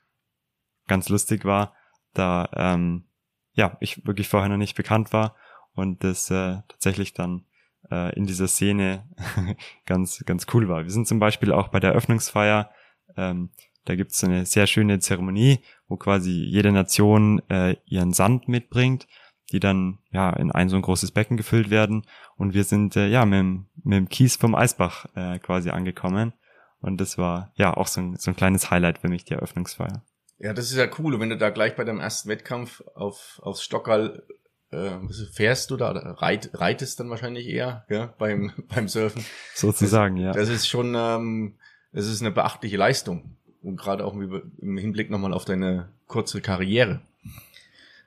ganz 0.87 1.09
lustig 1.09 1.45
war, 1.45 1.75
da 2.15 2.49
ähm, 2.55 3.05
ja 3.53 3.77
ich 3.81 4.07
wirklich 4.07 4.29
vorher 4.29 4.49
noch 4.49 4.57
nicht 4.57 4.77
bekannt 4.77 5.13
war 5.13 5.37
und 5.75 6.03
das 6.03 6.31
äh, 6.31 6.63
tatsächlich 6.69 7.13
dann 7.13 7.45
äh, 7.91 8.15
in 8.17 8.27
dieser 8.27 8.49
Szene 8.49 9.07
ganz 9.87 10.25
ganz 10.25 10.47
cool 10.55 10.69
war. 10.69 10.85
Wir 10.85 10.91
sind 10.91 11.07
zum 11.07 11.19
Beispiel 11.19 11.53
auch 11.53 11.69
bei 11.69 11.81
der 11.81 11.91
Eröffnungsfeier 11.91 12.71
ähm, 13.17 13.51
da 13.89 13.97
gibt 13.97 14.13
es 14.13 14.23
eine 14.23 14.45
sehr 14.45 14.67
schöne 14.67 14.99
Zeremonie, 14.99 15.61
wo 15.89 15.97
quasi 15.97 16.31
jede 16.31 16.73
Nation 16.73 17.41
äh, 17.49 17.77
ihren 17.87 18.13
Sand 18.13 18.47
mitbringt, 18.47 19.07
die 19.51 19.61
dann 19.61 19.99
ja 20.11 20.31
in 20.31 20.53
ein 20.53 20.69
so 20.69 20.77
ein 20.77 20.83
großes 20.83 21.13
Becken 21.13 21.39
gefüllt 21.39 21.71
werden. 21.71 22.05
Und 22.37 22.53
wir 22.53 22.65
sind 22.65 22.97
äh, 22.97 23.09
ja 23.09 23.25
mit 23.25 23.39
dem, 23.39 23.67
mit 23.83 23.97
dem 23.97 24.09
Kies 24.11 24.37
vom 24.37 24.55
Eisbach 24.55 25.07
äh, 25.15 25.39
quasi 25.39 25.71
angekommen. 25.71 26.35
Und 26.81 27.01
das 27.01 27.19
war 27.19 27.53
ja 27.55 27.77
auch 27.77 27.87
so 27.87 28.01
ein, 28.01 28.17
so 28.17 28.31
ein 28.31 28.37
kleines 28.37 28.71
Highlight 28.71 28.99
für 28.99 29.09
mich, 29.09 29.25
die 29.25 29.35
Eröffnungsfeier. 29.35 30.03
Ja, 30.39 30.53
das 30.53 30.71
ist 30.71 30.77
ja 30.77 30.89
cool. 30.99 31.15
Und 31.15 31.21
wenn 31.21 31.31
du 31.31 31.37
da 31.37 31.51
gleich 31.51 31.75
bei 31.75 31.85
deinem 31.85 32.01
ersten 32.01 32.29
Wettkampf 32.29 32.83
auf, 32.95 33.41
aufs 33.43 33.63
Stockerl 33.63 34.23
äh, 34.71 34.91
fährst 35.33 35.71
du 35.71 35.77
da 35.77 35.91
oder 35.91 36.03
reit, 36.21 36.51
reitest 36.55 37.01
dann 37.01 37.11
wahrscheinlich 37.11 37.49
eher 37.49 37.85
ja, 37.89 38.15
beim, 38.19 38.53
beim 38.69 38.89
Surfen. 38.89 39.25
Sozusagen, 39.55 40.17
das, 40.17 40.25
ja. 40.25 40.33
Das 40.33 40.49
ist 40.49 40.69
schon, 40.69 40.95
ähm, 40.97 41.55
das 41.93 42.07
ist 42.07 42.21
eine 42.21 42.31
beachtliche 42.31 42.77
Leistung 42.77 43.37
und 43.63 43.77
gerade 43.77 44.05
auch 44.05 44.15
im 44.15 44.77
Hinblick 44.77 45.11
nochmal 45.11 45.33
auf 45.33 45.45
deine 45.45 45.89
kurze 46.07 46.41
Karriere 46.41 47.01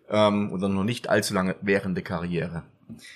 ähm, 0.10 0.52
oder 0.52 0.70
noch 0.70 0.84
nicht 0.84 1.10
allzu 1.10 1.34
lange 1.34 1.56
währende 1.62 2.02
Karriere. 2.02 2.64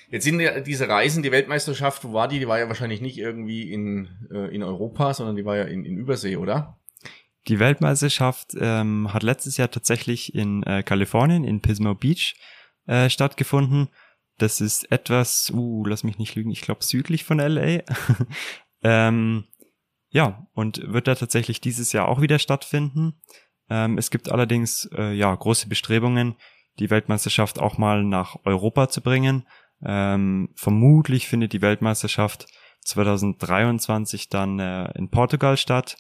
Jetzt 0.10 0.24
sind 0.24 0.40
ja 0.40 0.60
diese 0.60 0.88
Reisen, 0.88 1.24
die 1.24 1.32
Weltmeisterschaft, 1.32 2.04
wo 2.04 2.14
war 2.14 2.28
die? 2.28 2.40
Die 2.40 2.48
war 2.48 2.60
ja 2.60 2.68
wahrscheinlich 2.68 3.02
nicht 3.02 3.18
irgendwie 3.18 3.72
in, 3.72 4.10
äh, 4.32 4.54
in 4.54 4.64
Europa, 4.64 5.14
sondern 5.14 5.36
die 5.36 5.46
war 5.46 5.58
ja 5.58 5.64
in, 5.64 5.86
in 5.86 5.98
Übersee, 5.98 6.38
oder? 6.38 6.78
Die 7.48 7.60
Weltmeisterschaft 7.60 8.56
ähm, 8.60 9.14
hat 9.14 9.24
letztes 9.24 9.58
Jahr 9.58 9.70
tatsächlich 9.70 10.34
in 10.34 10.64
äh, 10.64 10.82
Kalifornien, 10.84 11.44
in 11.44 11.62
Pismo 11.62 11.94
Beach, 11.94 12.36
äh, 12.88 13.10
stattgefunden. 13.10 13.90
Das 14.38 14.62
ist 14.62 14.92
etwas, 14.92 15.52
uh, 15.54 15.86
lass 15.86 16.04
mich 16.04 16.18
nicht 16.18 16.36
lügen, 16.36 16.52
ich 16.52 16.62
glaube 16.62 16.84
südlich 16.84 17.24
von 17.24 17.40
LA. 17.40 17.84
ähm, 18.84 19.46
ja, 20.10 20.48
und 20.54 20.82
wird 20.92 21.08
da 21.08 21.16
tatsächlich 21.16 21.62
dieses 21.62 21.92
Jahr 21.94 22.08
auch 22.08 22.22
wieder 22.22 22.40
stattfinden. 22.40 23.22
Ähm, 23.70 23.98
es 23.98 24.10
gibt 24.10 24.30
allerdings 24.30 24.90
äh, 24.96 25.14
ja 25.14 25.34
große 25.34 25.68
Bestrebungen, 25.68 26.36
die 26.80 26.90
Weltmeisterschaft 26.90 27.60
auch 27.60 27.78
mal 27.78 28.04
nach 28.04 28.38
Europa 28.44 28.90
zu 28.90 29.02
bringen. 29.02 29.48
Ähm, 29.84 30.50
vermutlich 30.56 31.28
findet 31.28 31.54
die 31.54 31.62
Weltmeisterschaft 31.62 32.48
2023 32.82 34.30
dann 34.30 34.60
äh, 34.60 34.92
in 34.98 35.10
Portugal 35.10 35.58
statt. 35.58 35.98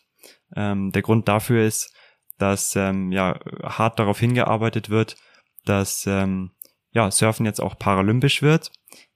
Ähm, 0.56 0.92
der 0.92 1.02
Grund 1.02 1.28
dafür 1.28 1.66
ist, 1.66 1.94
dass 2.38 2.76
ähm, 2.76 3.12
ja 3.12 3.40
hart 3.64 4.00
darauf 4.00 4.20
hingearbeitet 4.20 4.90
wird, 4.90 5.16
dass 5.66 6.06
ähm, 6.08 6.52
ja 6.92 7.10
Surfen 7.12 7.46
jetzt 7.46 7.62
auch 7.62 7.78
paralympisch 7.78 8.42
wird. 8.42 8.72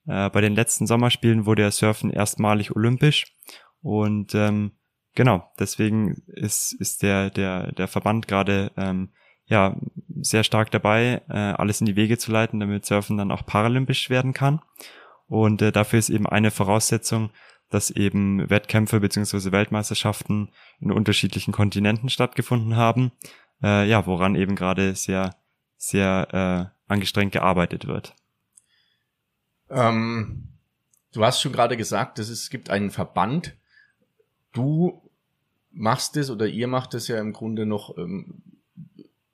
Äh, 0.06 0.30
bei 0.30 0.40
den 0.40 0.54
letzten 0.54 0.86
Sommerspielen 0.86 1.46
wurde 1.46 1.62
ja 1.62 1.70
Surfen 1.70 2.10
erstmalig 2.10 2.74
olympisch 2.74 3.36
und 3.82 4.34
ähm, 4.34 4.72
Genau, 5.14 5.50
deswegen 5.58 6.22
ist, 6.26 6.72
ist 6.72 7.02
der, 7.02 7.30
der, 7.30 7.72
der 7.72 7.88
Verband 7.88 8.28
gerade 8.28 8.70
ähm, 8.76 9.12
ja 9.50 9.76
sehr 10.22 10.44
stark 10.44 10.70
dabei, 10.70 11.22
äh, 11.28 11.32
alles 11.32 11.80
in 11.80 11.86
die 11.86 11.96
Wege 11.96 12.16
zu 12.16 12.32
leiten, 12.32 12.60
damit 12.60 12.86
Surfen 12.86 13.18
dann 13.18 13.32
auch 13.32 13.44
paralympisch 13.44 14.08
werden 14.08 14.32
kann. 14.32 14.62
Und 15.26 15.60
äh, 15.60 15.72
dafür 15.72 15.98
ist 15.98 16.08
eben 16.08 16.26
eine 16.26 16.50
Voraussetzung, 16.50 17.30
dass 17.68 17.90
eben 17.90 18.48
Wettkämpfe 18.48 19.00
beziehungsweise 19.00 19.52
Weltmeisterschaften 19.52 20.50
in 20.80 20.90
unterschiedlichen 20.90 21.52
Kontinenten 21.52 22.08
stattgefunden 22.08 22.76
haben, 22.76 23.12
äh, 23.62 23.88
ja, 23.88 24.06
woran 24.06 24.34
eben 24.34 24.56
gerade 24.56 24.94
sehr, 24.94 25.36
sehr 25.76 26.72
äh, 26.88 26.92
angestrengt 26.92 27.32
gearbeitet 27.32 27.86
wird. 27.86 28.14
Ähm, 29.68 30.48
du 31.12 31.24
hast 31.24 31.40
schon 31.40 31.52
gerade 31.52 31.76
gesagt, 31.76 32.18
dass 32.18 32.28
es 32.28 32.50
gibt 32.50 32.70
einen 32.70 32.90
Verband, 32.90 33.56
du 34.52 35.08
machst 35.70 36.16
es 36.16 36.30
oder 36.30 36.46
ihr 36.46 36.66
macht 36.66 36.94
es 36.94 37.06
ja 37.06 37.20
im 37.20 37.32
Grunde 37.32 37.66
noch 37.66 37.96
ähm, 37.96 38.42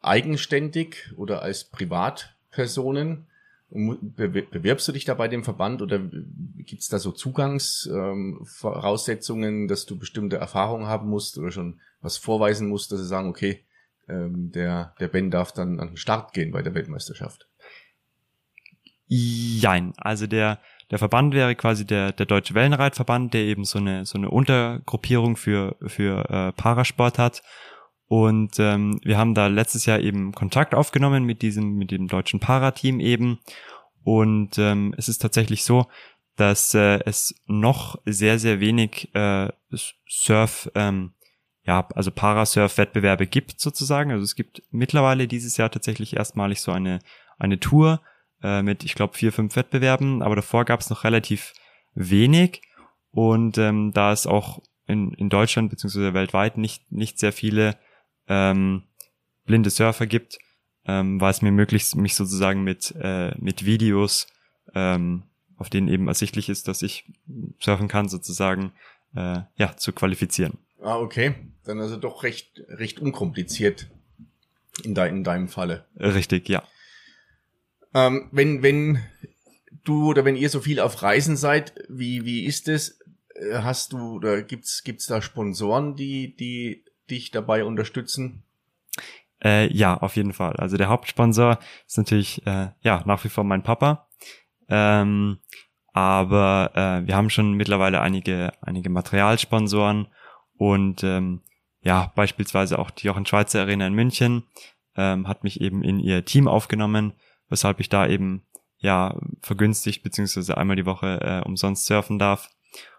eigenständig 0.06 1.12
oder 1.16 1.42
als 1.42 1.64
Privatpersonen. 1.64 3.26
Bewirbst 3.68 4.86
du 4.86 4.92
dich 4.92 5.04
da 5.04 5.14
bei 5.14 5.26
dem 5.26 5.42
Verband 5.42 5.82
oder 5.82 5.98
gibt 5.98 6.82
es 6.82 6.88
da 6.88 7.00
so 7.00 7.10
Zugangsvoraussetzungen, 7.10 9.62
ähm, 9.62 9.68
dass 9.68 9.86
du 9.86 9.98
bestimmte 9.98 10.36
Erfahrungen 10.36 10.86
haben 10.86 11.08
musst 11.08 11.36
oder 11.36 11.50
schon 11.50 11.80
was 12.00 12.16
vorweisen 12.16 12.68
musst, 12.68 12.92
dass 12.92 13.00
sie 13.00 13.06
sagen, 13.06 13.28
okay, 13.28 13.64
ähm, 14.08 14.52
der, 14.52 14.94
der 15.00 15.08
Ben 15.08 15.32
darf 15.32 15.50
dann 15.52 15.80
an 15.80 15.88
den 15.88 15.96
Start 15.96 16.32
gehen 16.32 16.52
bei 16.52 16.62
der 16.62 16.74
Weltmeisterschaft? 16.74 17.48
Jein, 19.08 19.92
also 19.96 20.26
der, 20.26 20.58
der 20.90 20.98
Verband 20.98 21.34
wäre 21.34 21.54
quasi 21.54 21.84
der, 21.84 22.12
der 22.12 22.26
Deutsche 22.26 22.54
Wellenreitverband, 22.54 23.34
der 23.34 23.42
eben 23.42 23.64
so 23.64 23.78
eine, 23.78 24.04
so 24.04 24.18
eine 24.18 24.30
Untergruppierung 24.30 25.36
für, 25.36 25.76
für 25.86 26.28
äh, 26.30 26.52
Parasport 26.52 27.18
hat. 27.18 27.42
Und 28.08 28.58
ähm, 28.58 29.00
wir 29.02 29.18
haben 29.18 29.34
da 29.34 29.48
letztes 29.48 29.86
Jahr 29.86 30.00
eben 30.00 30.32
Kontakt 30.32 30.74
aufgenommen 30.74 31.24
mit 31.24 31.42
diesem, 31.42 31.74
mit 31.74 31.90
dem 31.90 32.06
deutschen 32.06 32.38
Parateam 32.38 33.00
eben. 33.00 33.40
Und 34.04 34.58
ähm, 34.58 34.94
es 34.96 35.08
ist 35.08 35.18
tatsächlich 35.18 35.64
so, 35.64 35.86
dass 36.36 36.74
äh, 36.74 37.00
es 37.04 37.34
noch 37.46 38.00
sehr, 38.04 38.38
sehr 38.38 38.60
wenig 38.60 39.12
äh, 39.14 39.48
Surf, 40.08 40.70
ähm, 40.74 41.12
ja, 41.64 41.88
also 41.94 42.12
Parasurf-Wettbewerbe 42.12 43.26
gibt 43.26 43.60
sozusagen. 43.60 44.12
Also 44.12 44.22
es 44.22 44.36
gibt 44.36 44.62
mittlerweile 44.70 45.26
dieses 45.26 45.56
Jahr 45.56 45.70
tatsächlich 45.70 46.16
erstmalig 46.16 46.60
so 46.60 46.70
eine, 46.70 47.00
eine 47.38 47.58
Tour, 47.58 48.00
äh, 48.42 48.62
mit, 48.62 48.84
ich 48.84 48.94
glaube, 48.94 49.14
vier, 49.14 49.32
fünf 49.32 49.56
Wettbewerben, 49.56 50.22
aber 50.22 50.36
davor 50.36 50.64
gab 50.64 50.80
es 50.80 50.90
noch 50.90 51.02
relativ 51.02 51.54
wenig. 51.94 52.62
Und 53.10 53.58
ähm, 53.58 53.92
da 53.92 54.12
es 54.12 54.26
auch 54.28 54.62
in, 54.86 55.12
in 55.14 55.28
Deutschland 55.28 55.70
beziehungsweise 55.70 56.14
weltweit 56.14 56.58
nicht, 56.58 56.92
nicht 56.92 57.18
sehr 57.18 57.32
viele 57.32 57.76
ähm, 58.28 58.82
blinde 59.44 59.70
Surfer 59.70 60.06
gibt, 60.06 60.38
ähm, 60.86 61.20
war 61.20 61.30
es 61.30 61.42
mir 61.42 61.52
möglich, 61.52 61.94
mich 61.94 62.14
sozusagen 62.14 62.62
mit, 62.62 62.94
äh, 63.00 63.34
mit 63.38 63.64
Videos, 63.64 64.26
ähm, 64.74 65.24
auf 65.56 65.70
denen 65.70 65.88
eben 65.88 66.08
ersichtlich 66.08 66.48
ist, 66.48 66.68
dass 66.68 66.82
ich 66.82 67.04
surfen 67.60 67.88
kann, 67.88 68.08
sozusagen, 68.08 68.72
äh, 69.14 69.40
ja, 69.56 69.76
zu 69.76 69.92
qualifizieren. 69.92 70.58
Ah, 70.80 70.98
okay. 70.98 71.34
Dann 71.64 71.80
also 71.80 71.96
doch 71.96 72.22
recht, 72.22 72.62
recht 72.68 73.00
unkompliziert 73.00 73.88
in, 74.84 74.94
de 74.94 75.08
in 75.08 75.24
deinem 75.24 75.48
Falle. 75.48 75.86
Richtig, 75.98 76.48
ja. 76.48 76.62
Ähm, 77.94 78.28
wenn, 78.30 78.62
wenn 78.62 79.00
du 79.84 80.10
oder 80.10 80.24
wenn 80.24 80.36
ihr 80.36 80.50
so 80.50 80.60
viel 80.60 80.80
auf 80.80 81.02
Reisen 81.02 81.36
seid, 81.36 81.72
wie, 81.88 82.24
wie 82.24 82.44
ist 82.44 82.68
es? 82.68 82.98
äh, 83.38 83.58
hast 83.58 83.92
du 83.92 84.16
oder 84.16 84.42
gibt's 84.42 84.82
gibt's 84.84 85.06
da 85.06 85.22
Sponsoren, 85.22 85.96
die 85.96 86.36
die 86.36 86.84
dich 87.10 87.30
dabei 87.30 87.64
unterstützen? 87.64 88.42
Äh, 89.44 89.72
ja, 89.72 89.96
auf 89.96 90.16
jeden 90.16 90.32
Fall. 90.32 90.54
Also 90.56 90.76
der 90.76 90.88
Hauptsponsor 90.88 91.58
ist 91.86 91.98
natürlich 91.98 92.46
äh, 92.46 92.68
ja 92.80 93.02
nach 93.04 93.22
wie 93.24 93.28
vor 93.28 93.44
mein 93.44 93.62
Papa. 93.62 94.08
Ähm, 94.68 95.38
aber 95.92 96.72
äh, 96.74 97.06
wir 97.06 97.16
haben 97.16 97.30
schon 97.30 97.52
mittlerweile 97.52 98.00
einige 98.00 98.52
einige 98.60 98.90
Materialsponsoren 98.90 100.08
und 100.56 101.04
ähm, 101.04 101.42
ja 101.80 102.12
beispielsweise 102.14 102.78
auch 102.78 102.90
die 102.90 103.06
Jochen 103.06 103.26
Schweizer 103.26 103.60
Arena 103.60 103.86
in 103.86 103.94
München 103.94 104.44
ähm, 104.96 105.28
hat 105.28 105.44
mich 105.44 105.60
eben 105.60 105.82
in 105.82 105.98
ihr 106.00 106.24
Team 106.24 106.48
aufgenommen, 106.48 107.12
weshalb 107.48 107.80
ich 107.80 107.88
da 107.88 108.06
eben 108.06 108.42
ja 108.78 109.18
vergünstigt 109.40 110.02
beziehungsweise 110.02 110.56
einmal 110.56 110.76
die 110.76 110.86
Woche 110.86 111.20
äh, 111.20 111.46
umsonst 111.46 111.86
surfen 111.86 112.18
darf. 112.18 112.50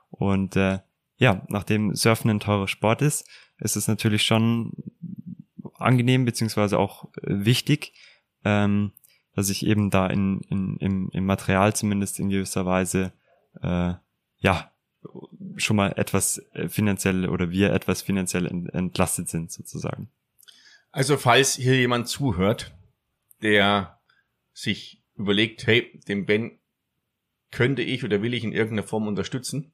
Und 0.09 0.55
äh, 0.55 0.79
ja, 1.17 1.45
nachdem 1.49 1.95
Surfen 1.95 2.30
ein 2.30 2.39
teurer 2.39 2.67
Sport 2.67 3.01
ist, 3.01 3.27
ist 3.60 3.75
es 3.75 3.88
natürlich 3.88 4.23
schon 4.23 4.71
angenehm 5.75 6.25
beziehungsweise 6.25 6.80
auch 6.80 7.06
äh, 7.15 7.45
wichtig, 7.45 7.93
ähm, 8.43 8.91
dass 9.34 9.49
ich 9.49 9.65
eben 9.65 9.89
da 9.89 10.08
in, 10.08 10.41
in, 10.49 10.77
im, 10.77 11.10
im 11.12 11.25
Material 11.25 11.75
zumindest 11.75 12.19
in 12.19 12.30
gewisser 12.30 12.65
Weise 12.65 13.13
äh, 13.62 13.93
ja 14.38 14.71
schon 15.58 15.75
mal 15.75 15.93
etwas 15.97 16.41
äh, 16.53 16.69
finanziell 16.69 17.30
oder 17.30 17.51
wir 17.51 17.71
etwas 17.73 18.01
finanziell 18.01 18.47
entlastet 18.73 19.30
sind 19.30 19.51
sozusagen. 19.51 20.10
Also 20.91 21.17
falls 21.17 21.56
hier 21.56 21.75
jemand 21.75 22.08
zuhört, 22.08 22.75
der 23.41 23.99
sich 24.53 25.03
überlegt, 25.15 25.67
hey, 25.67 25.99
den 26.08 26.25
Ben 26.25 26.60
könnte 27.51 27.82
ich 27.82 28.03
oder 28.03 28.21
will 28.21 28.34
ich 28.34 28.43
in 28.43 28.51
irgendeiner 28.51 28.88
Form 28.88 29.08
unterstützen, 29.08 29.71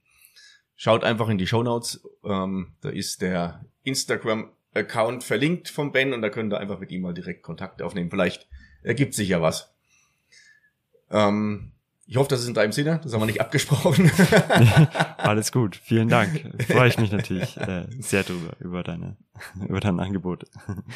schaut 0.76 1.04
einfach 1.04 1.30
in 1.30 1.38
die 1.38 1.48
Show 1.48 1.64
Notes. 1.64 2.04
Ähm, 2.24 2.74
da 2.82 2.90
ist 2.90 3.22
der 3.22 3.66
Instagram-Account 3.84 5.24
verlinkt 5.24 5.70
vom 5.70 5.92
Ben 5.92 6.14
und 6.14 6.22
da 6.22 6.30
könnt 6.30 6.54
ihr 6.54 6.60
einfach 6.60 6.80
mit 6.80 6.92
ihm 6.92 7.02
mal 7.02 7.14
direkt 7.14 7.44
Kontakt 7.44 7.82
aufnehmen. 7.82 8.10
Vielleicht 8.10 8.48
ergibt 8.82 9.14
sich 9.14 9.30
ja 9.30 9.42
was. 9.42 9.74
Ähm, 11.10 11.74
ich 12.06 12.18
hoffe, 12.18 12.30
das 12.30 12.42
ist 12.42 12.48
in 12.48 12.54
deinem 12.54 12.74
Sinne. 12.74 13.00
Das 13.02 13.14
haben 13.14 13.22
wir 13.22 13.28
nicht 13.28 13.40
abgesprochen. 13.40 14.12
Alles 15.18 15.52
gut. 15.52 15.78
Vielen 15.78 16.10
Dank. 16.10 16.44
Freue 16.68 16.90
ich 16.90 16.98
mich 16.98 17.12
natürlich 17.12 17.56
äh, 17.58 17.88
sehr 18.00 18.24
drüber, 18.24 18.56
über 18.60 18.84
deine, 18.84 19.16
über 19.68 19.80
dein 19.80 20.00
Angebot. 20.00 20.46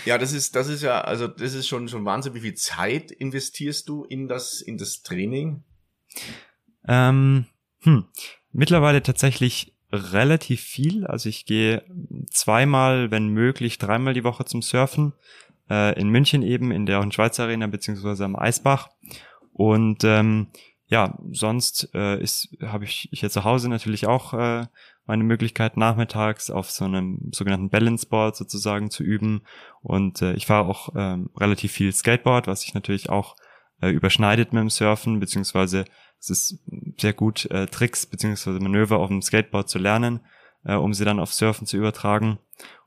Ja, 0.05 0.17
das 0.17 0.33
ist, 0.33 0.55
das 0.55 0.67
ist 0.67 0.83
ja, 0.83 1.01
also 1.01 1.27
das 1.27 1.53
ist 1.53 1.67
schon, 1.67 1.87
schon 1.87 2.03
Wahnsinn. 2.03 2.33
Wie 2.33 2.41
viel 2.41 2.55
Zeit 2.55 3.11
investierst 3.11 3.87
du 3.87 4.03
in 4.03 4.27
das, 4.27 4.59
in 4.59 4.77
das 4.77 5.01
Training? 5.01 5.63
Ähm, 6.87 7.45
hm, 7.81 8.05
mittlerweile 8.51 9.01
tatsächlich 9.03 9.73
relativ 9.91 10.61
viel. 10.61 11.05
Also 11.05 11.29
ich 11.29 11.45
gehe 11.45 11.83
zweimal, 12.29 13.11
wenn 13.11 13.27
möglich, 13.29 13.77
dreimal 13.77 14.13
die 14.13 14.23
Woche 14.23 14.45
zum 14.45 14.61
Surfen. 14.61 15.13
Äh, 15.69 15.99
in 15.99 16.09
München 16.09 16.43
eben, 16.43 16.71
in 16.71 16.85
der 16.85 17.05
Schweizer 17.11 17.43
Arena, 17.43 17.67
beziehungsweise 17.67 18.25
am 18.25 18.35
Eisbach. 18.35 18.89
Und 19.53 20.03
ähm, 20.03 20.47
ja, 20.87 21.17
sonst 21.31 21.89
äh, 21.93 22.21
ist 22.21 22.55
habe 22.61 22.85
ich 22.85 23.09
hier 23.11 23.29
zu 23.29 23.43
Hause 23.43 23.69
natürlich 23.69 24.07
auch 24.07 24.33
äh, 24.33 24.67
meine 25.05 25.23
Möglichkeit 25.23 25.75
nachmittags 25.75 26.49
auf 26.49 26.71
so 26.71 26.85
einem 26.85 27.29
sogenannten 27.33 27.69
Balance 27.69 28.07
Board 28.07 28.35
sozusagen 28.35 28.89
zu 28.89 29.03
üben 29.03 29.41
und 29.81 30.21
äh, 30.21 30.33
ich 30.33 30.45
fahre 30.45 30.67
auch 30.67 30.89
ähm, 30.95 31.29
relativ 31.37 31.73
viel 31.73 31.91
Skateboard, 31.91 32.47
was 32.47 32.61
sich 32.61 32.73
natürlich 32.73 33.09
auch 33.09 33.35
äh, 33.81 33.89
überschneidet 33.89 34.53
mit 34.53 34.61
dem 34.61 34.69
Surfen 34.69 35.19
beziehungsweise 35.19 35.85
es 36.19 36.29
ist 36.29 36.59
sehr 36.99 37.13
gut 37.13 37.45
äh, 37.51 37.67
Tricks 37.67 38.05
beziehungsweise 38.05 38.59
Manöver 38.59 38.97
auf 38.99 39.09
dem 39.09 39.21
Skateboard 39.21 39.69
zu 39.69 39.79
lernen, 39.79 40.21
äh, 40.65 40.75
um 40.75 40.93
sie 40.93 41.05
dann 41.05 41.19
auf 41.19 41.33
Surfen 41.33 41.67
zu 41.67 41.77
übertragen 41.77 42.39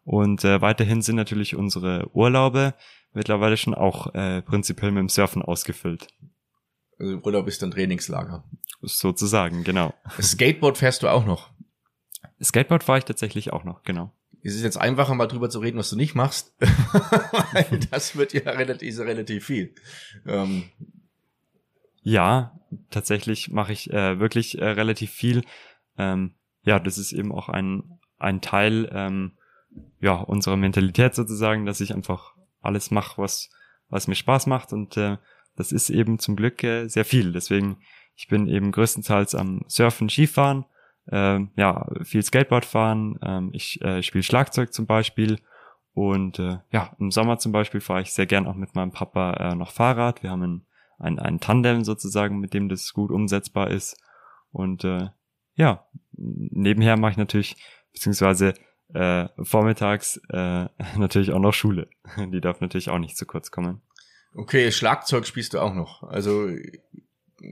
und 0.05 0.45
äh, 0.45 0.61
weiterhin 0.61 1.03
sind 1.03 1.17
natürlich 1.17 1.55
unsere 1.57 2.09
Urlaube 2.15 2.75
mittlerweile 3.13 3.57
schon 3.57 3.75
auch 3.75 4.15
äh, 4.15 4.43
prinzipiell 4.43 4.91
mit 4.91 5.01
dem 5.01 5.09
Surfen 5.09 5.43
ausgefüllt. 5.43 6.09
Also 6.99 7.17
Urlaub 7.17 7.47
ist 7.49 7.63
dann 7.63 7.71
Trainingslager. 7.71 8.45
Sozusagen, 8.83 9.65
genau. 9.65 9.95
Skateboard 10.21 10.79
fährst 10.79 11.03
du 11.03 11.09
auch 11.09 11.25
noch? 11.25 11.51
Skateboard 12.43 12.83
fahre 12.83 12.99
ich 12.99 13.05
tatsächlich 13.05 13.53
auch 13.53 13.65
noch, 13.65 13.83
genau. 13.83 14.13
Es 14.43 14.55
ist 14.55 14.63
jetzt 14.63 14.81
einfacher, 14.81 15.15
mal 15.15 15.27
drüber 15.27 15.51
zu 15.51 15.59
reden, 15.59 15.79
was 15.79 15.91
du 15.91 15.97
nicht 15.97 16.15
machst. 16.15 16.55
Weil 17.53 17.81
das 17.91 18.17
wird 18.17 18.33
ja 18.33 18.51
relativ, 18.51 18.99
relativ 19.01 19.47
viel. 19.47 19.75
Ähm. 20.27 20.65
Ja, 22.03 22.59
tatsächlich 22.91 23.51
mache 23.51 23.73
ich 23.73 23.91
äh, 23.93 24.19
wirklich 24.19 24.59
äh, 24.59 24.65
relativ 24.65 25.11
viel. 25.11 25.43
Ähm, 25.99 26.35
ja, 26.63 26.79
das 26.79 26.99
ist 26.99 27.13
eben 27.13 27.33
auch 27.33 27.49
ein, 27.49 27.99
ein 28.19 28.41
Teil 28.41 28.91
ähm, 28.93 29.33
ja, 30.01 30.15
unserer 30.15 30.57
Mentalität 30.57 31.15
sozusagen, 31.15 31.67
dass 31.67 31.81
ich 31.81 31.95
einfach 31.95 32.35
alles 32.61 32.91
mache, 32.91 33.21
was, 33.21 33.51
was 33.89 34.09
mir 34.09 34.15
Spaß 34.15 34.47
macht 34.47 34.73
und 34.73 34.97
äh, 34.97 35.19
das 35.57 35.73
ist 35.73 35.91
eben 35.91 36.19
zum 36.19 36.37
Glück 36.37 36.63
äh, 36.65 36.89
sehr 36.89 37.05
viel. 37.05 37.33
Deswegen, 37.33 37.79
ich 38.17 38.29
bin 38.29 38.47
eben 38.47 38.73
größtenteils 38.73 39.35
am 39.35 39.63
Surfen, 39.69 40.09
Skifahren, 40.09 40.65
äh, 41.11 41.41
ja, 41.57 41.87
viel 42.03 42.23
Skateboard 42.23 42.65
fahren, 42.65 43.19
ähm, 43.23 43.51
ich 43.53 43.81
äh, 43.83 44.03
spiele 44.03 44.23
Schlagzeug 44.23 44.73
zum 44.73 44.87
Beispiel 44.87 45.39
und 45.93 46.39
äh, 46.39 46.59
ja, 46.71 46.95
im 46.99 47.11
Sommer 47.11 47.39
zum 47.39 47.53
Beispiel 47.53 47.81
fahre 47.81 48.03
ich 48.03 48.13
sehr 48.13 48.27
gern 48.27 48.47
auch 48.47 48.55
mit 48.55 48.75
meinem 48.75 48.93
Papa 48.93 49.33
äh, 49.35 49.55
noch 49.55 49.73
Fahrrad. 49.73 50.23
Wir 50.23 50.31
haben 50.31 50.43
ein, 50.43 50.67
ein, 50.99 51.19
ein 51.19 51.41
Tandem 51.41 51.85
sozusagen, 51.85 52.39
mit 52.39 52.55
dem 52.55 52.69
das 52.69 52.93
gut 52.93 53.11
umsetzbar 53.11 53.71
ist. 53.71 53.97
Und 54.53 54.85
äh, 54.85 55.09
ja, 55.55 55.87
nebenher 56.13 56.97
mache 56.97 57.13
ich 57.13 57.17
natürlich, 57.17 57.57
beziehungsweise 57.93 58.55
äh, 58.95 59.29
vormittags 59.43 60.21
äh, 60.31 60.69
natürlich 60.97 61.33
auch 61.33 61.41
noch 61.41 61.55
Schule. 61.55 61.89
Die 62.17 62.41
darf 62.41 62.61
natürlich 62.61 62.91
auch 62.91 62.99
nicht 62.99 63.17
zu 63.17 63.27
kurz 63.27 63.51
kommen. 63.51 63.83
Okay, 64.35 64.71
Schlagzeug 64.71 65.27
spielst 65.27 65.55
du 65.55 65.61
auch 65.61 65.75
noch. 65.75 66.05
Also 66.05 66.49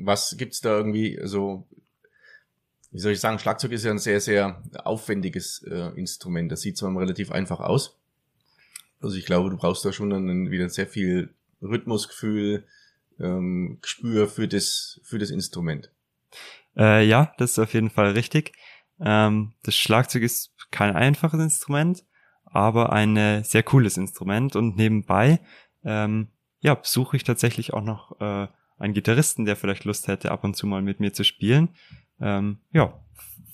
was 0.04 0.36
gibt's 0.38 0.60
da 0.60 0.76
irgendwie 0.76 1.18
so? 1.24 1.66
Wie 2.90 2.98
soll 2.98 3.12
ich 3.12 3.20
sagen? 3.20 3.38
Schlagzeug 3.38 3.72
ist 3.72 3.84
ja 3.84 3.90
ein 3.90 3.98
sehr 3.98 4.20
sehr 4.20 4.62
aufwendiges 4.84 5.62
äh, 5.62 5.90
Instrument. 5.96 6.50
Das 6.50 6.62
sieht 6.62 6.76
zwar 6.76 6.96
relativ 6.96 7.30
einfach 7.30 7.60
aus. 7.60 7.98
Also 9.00 9.16
ich 9.16 9.26
glaube, 9.26 9.50
du 9.50 9.56
brauchst 9.56 9.84
da 9.84 9.92
schon 9.92 10.10
dann 10.10 10.50
wieder 10.50 10.68
sehr 10.68 10.86
viel 10.86 11.34
Rhythmusgefühl, 11.62 12.64
ähm, 13.20 13.78
Gespür 13.80 14.28
für 14.28 14.48
das 14.48 15.00
für 15.04 15.18
das 15.18 15.30
Instrument. 15.30 15.90
Äh, 16.76 17.06
ja, 17.06 17.32
das 17.38 17.52
ist 17.52 17.58
auf 17.58 17.74
jeden 17.74 17.90
Fall 17.90 18.12
richtig. 18.12 18.52
Ähm, 19.00 19.52
das 19.62 19.76
Schlagzeug 19.76 20.22
ist 20.22 20.52
kein 20.70 20.94
einfaches 20.96 21.40
Instrument, 21.40 22.04
aber 22.44 22.92
ein 22.92 23.16
äh, 23.16 23.42
sehr 23.44 23.62
cooles 23.62 23.96
Instrument 23.96 24.56
und 24.56 24.76
nebenbei 24.76 25.40
ähm, 25.84 26.28
ja, 26.60 26.74
besuche 26.74 27.16
ich 27.16 27.24
tatsächlich 27.24 27.72
auch 27.72 27.82
noch 27.82 28.20
äh, 28.20 28.48
einen 28.78 28.94
Gitarristen, 28.94 29.44
der 29.44 29.56
vielleicht 29.56 29.84
Lust 29.84 30.08
hätte, 30.08 30.30
ab 30.30 30.44
und 30.44 30.54
zu 30.54 30.66
mal 30.66 30.82
mit 30.82 31.00
mir 31.00 31.12
zu 31.12 31.24
spielen. 31.24 31.70
Ähm, 32.20 32.58
ja, 32.72 32.98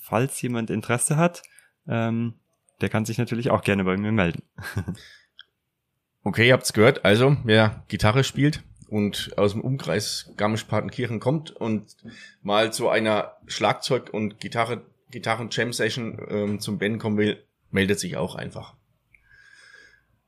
falls 0.01 0.41
jemand 0.41 0.69
Interesse 0.69 1.17
hat, 1.17 1.43
ähm, 1.87 2.35
der 2.81 2.89
kann 2.89 3.05
sich 3.05 3.17
natürlich 3.17 3.51
auch 3.51 3.63
gerne 3.63 3.83
bei 3.83 3.97
mir 3.97 4.11
melden. 4.11 4.43
okay, 6.23 6.47
ihr 6.47 6.53
habt's 6.53 6.73
gehört. 6.73 7.05
Also, 7.05 7.37
wer 7.43 7.83
Gitarre 7.87 8.23
spielt 8.23 8.63
und 8.87 9.37
aus 9.37 9.53
dem 9.53 9.61
Umkreis 9.61 10.31
Garmisch-Partenkirchen 10.37 11.19
kommt 11.19 11.51
und 11.51 11.95
mal 12.43 12.73
zu 12.73 12.89
einer 12.89 13.37
Schlagzeug- 13.47 14.13
und 14.13 14.39
Gitarre, 14.39 14.81
Gitarren-Jam-Session 15.11 16.21
ähm, 16.29 16.59
zum 16.59 16.77
Ben 16.77 16.99
kommen 16.99 17.17
will, 17.17 17.43
meldet 17.71 17.99
sich 17.99 18.17
auch 18.17 18.35
einfach. 18.35 18.75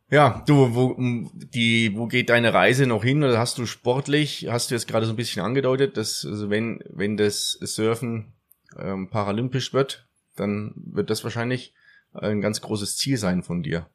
Ja, 0.10 0.42
du, 0.48 0.74
wo, 0.74 0.96
die, 1.34 1.94
wo 1.96 2.08
geht 2.08 2.30
deine 2.30 2.54
Reise 2.54 2.88
noch 2.88 3.04
hin? 3.04 3.24
Oder 3.24 3.38
hast 3.38 3.58
du 3.58 3.66
sportlich, 3.66 4.48
hast 4.50 4.72
du 4.72 4.76
jetzt 4.76 4.88
gerade 4.88 5.06
so 5.06 5.14
ein 5.14 5.18
bisschen 5.18 5.44
angedeutet, 5.44 5.98
dass 5.98 6.26
also 6.26 6.50
wenn, 6.50 6.80
wenn 6.90 7.18
das 7.18 7.52
Surfen 7.62 8.34
ähm, 8.78 9.10
paralympisch 9.10 9.74
wird, 9.74 10.08
dann 10.38 10.74
wird 10.76 11.10
das 11.10 11.24
wahrscheinlich 11.24 11.74
ein 12.14 12.40
ganz 12.40 12.62
großes 12.62 12.96
Ziel 12.96 13.18
sein 13.18 13.44
von 13.44 13.64
dir. 13.64 13.88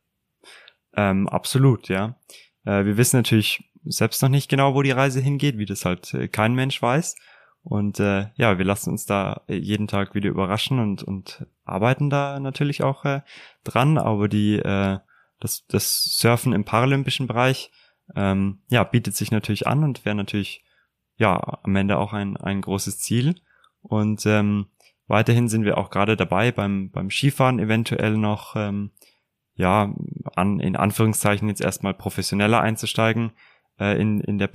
Ähm, 0.94 1.28
absolut, 1.28 1.88
ja. 1.88 2.16
Äh, 2.64 2.84
wir 2.84 2.98
wissen 2.98 3.16
natürlich 3.16 3.64
selbst 3.84 4.22
noch 4.22 4.28
nicht 4.28 4.50
genau, 4.50 4.74
wo 4.74 4.82
die 4.82 4.90
Reise 4.90 5.20
hingeht, 5.20 5.56
wie 5.56 5.66
das 5.66 5.86
halt 5.86 6.12
äh, 6.12 6.28
kein 6.28 6.54
Mensch 6.54 6.80
weiß. 6.82 7.16
Und 7.64 8.00
äh, 8.00 8.26
ja, 8.34 8.58
wir 8.58 8.64
lassen 8.64 8.90
uns 8.90 9.06
da 9.06 9.42
jeden 9.48 9.86
Tag 9.86 10.14
wieder 10.14 10.28
überraschen 10.28 10.78
und, 10.78 11.02
und 11.02 11.46
arbeiten 11.64 12.10
da 12.10 12.40
natürlich 12.40 12.82
auch 12.82 13.04
äh, 13.04 13.22
dran, 13.64 13.98
aber 13.98 14.28
die 14.28 14.56
äh, 14.56 14.98
das, 15.42 15.66
das 15.66 16.04
Surfen 16.04 16.52
im 16.52 16.64
paralympischen 16.64 17.26
Bereich, 17.26 17.70
ähm, 18.14 18.60
ja, 18.68 18.84
bietet 18.84 19.16
sich 19.16 19.30
natürlich 19.30 19.66
an 19.66 19.84
und 19.84 20.04
wäre 20.04 20.14
natürlich, 20.14 20.64
ja, 21.16 21.58
am 21.62 21.76
Ende 21.76 21.98
auch 21.98 22.12
ein, 22.12 22.36
ein 22.36 22.60
großes 22.60 22.98
Ziel. 23.00 23.34
Und 23.82 24.24
ähm, 24.26 24.66
weiterhin 25.06 25.48
sind 25.48 25.64
wir 25.64 25.78
auch 25.78 25.90
gerade 25.90 26.16
dabei, 26.16 26.52
beim, 26.52 26.90
beim 26.90 27.10
Skifahren 27.10 27.58
eventuell 27.58 28.16
noch, 28.16 28.56
ähm, 28.56 28.92
ja, 29.54 29.94
an, 30.34 30.60
in 30.60 30.76
Anführungszeichen 30.76 31.48
jetzt 31.48 31.60
erstmal 31.60 31.94
professioneller 31.94 32.60
einzusteigen 32.60 33.32
äh, 33.78 34.00
in, 34.00 34.20
in 34.20 34.38
der 34.38 34.48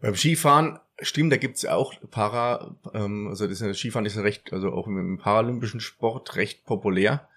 Beim 0.00 0.16
Skifahren, 0.16 0.78
stimmt, 1.00 1.32
da 1.32 1.36
gibt's 1.36 1.64
auch 1.64 1.94
Para, 2.10 2.76
ähm, 2.94 3.28
also 3.28 3.46
das, 3.46 3.58
das 3.58 3.78
Skifahren 3.78 4.06
ist 4.06 4.16
ja 4.16 4.22
recht, 4.22 4.52
also 4.52 4.70
auch 4.70 4.86
im 4.86 5.18
paralympischen 5.18 5.80
Sport 5.80 6.36
recht 6.36 6.64
populär. 6.64 7.28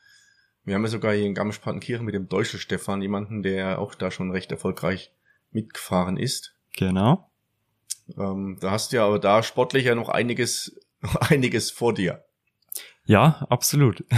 Wir 0.63 0.76
haben 0.76 0.84
ja 0.84 0.89
sogar 0.89 1.13
hier 1.13 1.26
in 1.26 1.34
Garmisch-Partenkirchen 1.34 2.06
mit 2.06 2.13
dem 2.13 2.28
deutschen 2.28 2.60
Stefan 2.60 3.02
jemanden, 3.02 3.41
der 3.41 3.80
auch 3.80 3.95
da 3.95 4.12
schon 4.12 4.32
recht 4.32 4.52
erfolgreich 4.52 5.12
mitgefahren 5.52 6.17
ist. 6.17 6.56
Genau. 6.78 7.30
Ähm, 8.17 8.58
da 8.60 8.71
hast 8.71 8.91
du 8.91 8.97
ja 8.97 9.06
aber 9.06 9.19
da 9.19 9.41
sportlich 9.43 9.86
ja 9.86 9.95
noch 9.95 10.10
einiges, 10.10 10.80
noch 11.02 11.15
einiges 11.15 11.71
vor 11.71 11.93
dir. 11.93 12.24
Ja, 13.06 13.45
absolut. 13.50 14.04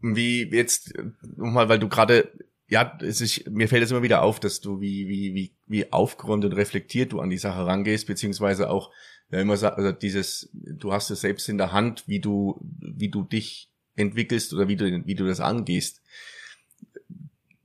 wie 0.00 0.48
jetzt 0.50 0.94
nochmal, 1.36 1.68
weil 1.68 1.78
du 1.78 1.88
gerade, 1.88 2.32
ja, 2.70 2.96
es 3.02 3.20
ist, 3.20 3.50
mir 3.50 3.68
fällt 3.68 3.82
es 3.82 3.90
immer 3.90 4.04
wieder 4.04 4.22
auf, 4.22 4.38
dass 4.38 4.60
du 4.60 4.80
wie, 4.80 5.08
wie, 5.08 5.34
wie, 5.34 5.52
wie 5.66 5.92
aufgeräumt 5.92 6.44
und 6.44 6.52
reflektiert 6.52 7.12
du 7.12 7.20
an 7.20 7.28
die 7.28 7.36
Sache 7.36 7.66
rangehst, 7.66 8.06
beziehungsweise 8.06 8.70
auch, 8.70 8.92
ja, 9.30 9.40
immer 9.40 9.60
also 9.60 9.92
dieses, 9.92 10.50
du 10.52 10.92
hast 10.92 11.10
es 11.10 11.20
selbst 11.20 11.48
in 11.48 11.58
der 11.58 11.72
Hand, 11.72 12.04
wie 12.06 12.20
du, 12.20 12.60
wie 12.80 13.08
du 13.08 13.24
dich 13.24 13.70
entwickelst 13.96 14.54
oder 14.54 14.68
wie 14.68 14.76
du, 14.76 15.04
wie 15.04 15.16
du 15.16 15.26
das 15.26 15.40
angehst. 15.40 16.00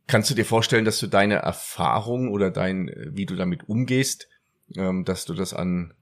Kannst 0.07 0.31
du 0.31 0.33
dir 0.33 0.45
vorstellen, 0.45 0.85
dass 0.85 0.99
du 0.99 1.05
deine 1.05 1.35
Erfahrung 1.35 2.31
oder 2.31 2.49
dein, 2.49 2.91
wie 3.11 3.27
du 3.27 3.35
damit 3.35 3.69
umgehst, 3.69 4.27
ähm, 4.75 5.05
dass 5.05 5.25
du 5.25 5.35
das 5.35 5.53
an, 5.53 5.93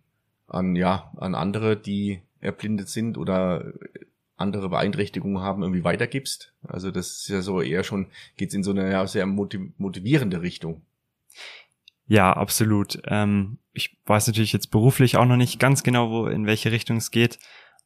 an, 0.47 0.77
ja, 0.77 1.11
an 1.17 1.35
andere, 1.35 1.75
die 1.75 2.21
erblindet 2.39 2.87
sind 2.87 3.17
oder 3.17 3.73
andere 4.35 4.69
Beeinträchtigungen 4.69 5.41
haben, 5.41 5.61
irgendwie 5.61 5.83
weitergibst? 5.83 6.53
Also 6.63 6.91
das 6.91 7.07
ist 7.07 7.29
ja 7.29 7.41
so 7.41 7.61
eher 7.61 7.83
schon, 7.83 8.07
geht's 8.37 8.53
in 8.53 8.63
so 8.63 8.71
eine 8.71 8.91
ja, 8.91 9.05
sehr 9.07 9.25
motivierende 9.25 10.41
Richtung. 10.41 10.81
Ja, 12.05 12.33
absolut. 12.33 13.01
Ähm, 13.07 13.59
ich 13.71 13.97
weiß 14.05 14.27
natürlich 14.27 14.53
jetzt 14.53 14.71
beruflich 14.71 15.17
auch 15.17 15.25
noch 15.25 15.37
nicht 15.37 15.59
ganz 15.59 15.83
genau, 15.83 16.09
wo 16.09 16.27
in 16.27 16.45
welche 16.45 16.71
Richtung 16.71 16.97
es 16.97 17.11
geht. 17.11 17.39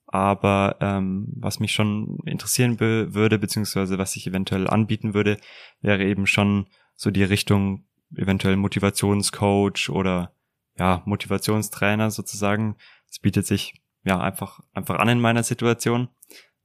Aber 0.08 0.78
ähm, 0.80 1.28
was 1.36 1.60
mich 1.60 1.74
schon 1.74 2.20
interessieren 2.26 2.78
be 2.78 3.14
würde, 3.14 3.38
beziehungsweise 3.38 3.98
was 3.98 4.16
ich 4.16 4.26
eventuell 4.26 4.68
anbieten 4.68 5.14
würde, 5.14 5.38
wäre 5.82 6.06
eben 6.06 6.26
schon 6.28 6.68
so 6.96 7.12
die 7.12 7.26
Richtung 7.26 7.86
eventuell 8.16 8.56
Motivationscoach 8.56 9.90
oder 9.90 10.32
ja, 10.80 11.02
Motivationstrainer 11.06 12.10
sozusagen. 12.10 12.78
Es 13.10 13.20
bietet 13.20 13.46
sich 13.46 13.82
ja 14.08 14.20
einfach, 14.20 14.62
einfach 14.74 14.96
an 14.96 15.10
in 15.10 15.20
meiner 15.20 15.44
Situation. 15.44 16.10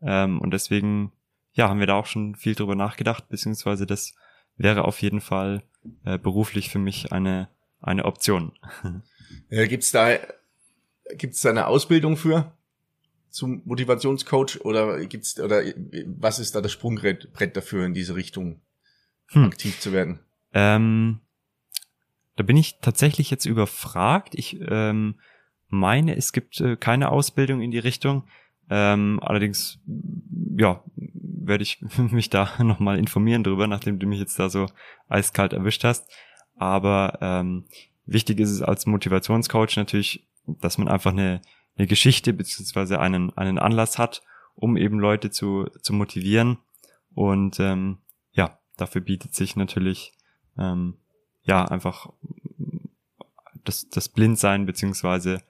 Ähm, 0.01 0.41
und 0.41 0.53
deswegen, 0.53 1.13
ja, 1.53 1.69
haben 1.69 1.81
wir 1.81 1.87
da 1.87 1.95
auch 1.95 2.07
schon 2.07 2.35
viel 2.35 2.55
drüber 2.55 2.75
nachgedacht, 2.75 3.29
beziehungsweise 3.29 3.87
das 3.87 4.15
wäre 4.57 4.85
auf 4.85 5.01
jeden 5.03 5.21
Fall 5.21 5.63
äh, 6.05 6.19
beruflich 6.19 6.71
für 6.71 6.79
mich 6.79 7.13
eine, 7.13 7.49
eine 7.81 8.05
Option. 8.05 8.53
Ja, 9.49 9.67
gibt's 9.67 9.91
da, 9.93 10.19
gibt's 11.17 11.41
da 11.41 11.49
eine 11.49 11.67
Ausbildung 11.67 12.19
für? 12.19 12.53
zum 13.33 13.63
Motivationscoach 13.65 14.61
oder 14.61 15.05
gibt's 15.07 15.41
oder 15.41 15.63
was 16.07 16.39
ist 16.39 16.55
da 16.55 16.61
das 16.61 16.71
Sprungbrett 16.71 17.57
dafür 17.57 17.87
in 17.87 17.95
diese 17.95 18.15
Richtung 18.15 18.61
hm. 19.29 19.45
aktiv 19.45 19.81
zu 19.81 19.93
werden? 19.93 20.21
Ähm, 20.53 21.21
da 22.37 22.45
bin 22.45 22.57
ich 22.57 22.79
tatsächlich 22.81 23.31
jetzt 23.31 23.47
überfragt. 23.47 24.35
Ich 24.35 24.61
ähm, 24.61 25.19
meine, 25.73 26.17
es 26.17 26.33
gibt 26.33 26.61
äh, 26.61 26.77
keine 26.77 27.11
Ausbildung 27.11 27.61
in 27.61 27.71
die 27.71 27.79
Richtung. 27.79 28.25
Ähm, 28.71 29.19
allerdings, 29.23 29.81
ja, 30.57 30.83
werde 30.97 31.63
ich 31.63 31.81
mich 31.97 32.31
da 32.31 32.51
nochmal 32.63 32.99
informieren 32.99 33.43
drüber, 33.43 33.67
nachdem 33.67 33.99
du 33.99 34.07
mich 34.07 34.21
jetzt 34.21 34.39
da 34.39 34.49
so 34.49 34.67
eiskalt 35.09 35.53
erwischt 35.53 35.85
hast. 35.85 36.09
Aber 36.57 37.19
ähm, 37.21 37.65
wichtig 38.07 38.39
ist 38.39 38.51
es 38.51 38.63
als 38.63 38.87
Motivationscoach 38.87 39.77
natürlich, 39.77 40.29
dass 40.47 40.79
man 40.79 40.89
einfach 40.89 41.13
eine 41.13 41.41
eine 41.77 41.87
Geschichte 41.87 42.33
beziehungsweise 42.33 43.01
einen, 43.01 43.37
einen 43.37 43.59
Anlass 43.59 43.99
hat, 43.99 44.23
um 44.55 44.77
eben 44.77 44.99
Leute 44.99 45.31
zu, 45.31 45.67
zu 45.81 45.93
motivieren. 45.93 46.59
Und 47.15 47.61
ähm, 47.61 47.99
ja, 48.33 48.59
dafür 48.77 49.01
bietet 49.01 49.35
sich 49.35 49.57
natürlich 49.57 50.13
ähm, 50.59 50.97
ja 51.43 51.65
einfach 51.65 52.13
das, 53.65 53.89
das 53.89 54.09
Blindsein 54.09 54.67
beziehungsweise 54.67 55.43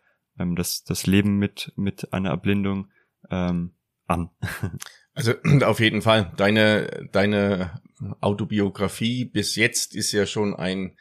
ähm, 0.43 0.57
das, 0.57 0.85
das 0.85 1.07
Leben 1.07 1.39
mit, 1.39 1.73
mit 1.77 2.13
einer 2.13 2.31
Erblindung 2.31 2.91
ähm, 3.31 3.73
an. 4.07 4.31
Also 5.15 5.35
auf 5.65 5.79
jeden 5.79 6.01
Fall. 6.01 6.33
Deine, 6.39 7.07
deine 7.13 7.83
Autobiografie 8.23 9.27
bis 9.27 9.57
jetzt 9.57 9.95
ist 9.95 10.11
ja 10.13 10.25
schon 10.25 10.55
ein 10.55 10.97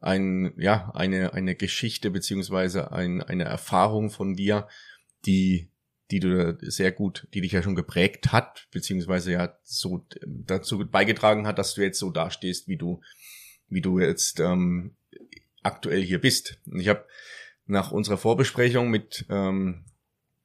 ein, 0.00 0.52
ja, 0.56 0.90
eine, 0.94 1.32
eine 1.34 1.54
Geschichte 1.54 2.10
beziehungsweise 2.10 2.92
ein, 2.92 3.22
eine 3.22 3.44
Erfahrung 3.44 4.10
von 4.10 4.34
dir, 4.34 4.68
die, 5.26 5.70
die 6.10 6.20
du 6.20 6.56
sehr 6.60 6.92
gut, 6.92 7.26
die 7.34 7.40
dich 7.40 7.52
ja 7.52 7.62
schon 7.62 7.74
geprägt 7.74 8.32
hat, 8.32 8.68
beziehungsweise 8.70 9.32
ja 9.32 9.58
so 9.64 10.06
dazu 10.24 10.78
beigetragen 10.88 11.46
hat, 11.46 11.58
dass 11.58 11.74
du 11.74 11.82
jetzt 11.82 11.98
so 11.98 12.10
dastehst, 12.10 12.68
wie 12.68 12.76
du, 12.76 13.00
wie 13.68 13.80
du 13.80 13.98
jetzt 13.98 14.40
ähm, 14.40 14.96
aktuell 15.62 16.02
hier 16.02 16.20
bist. 16.20 16.60
Und 16.66 16.80
ich 16.80 16.88
habe 16.88 17.04
nach 17.68 17.92
unserer 17.92 18.16
Vorbesprechung 18.16 18.90
mit 18.90 19.24
ähm, 19.30 19.84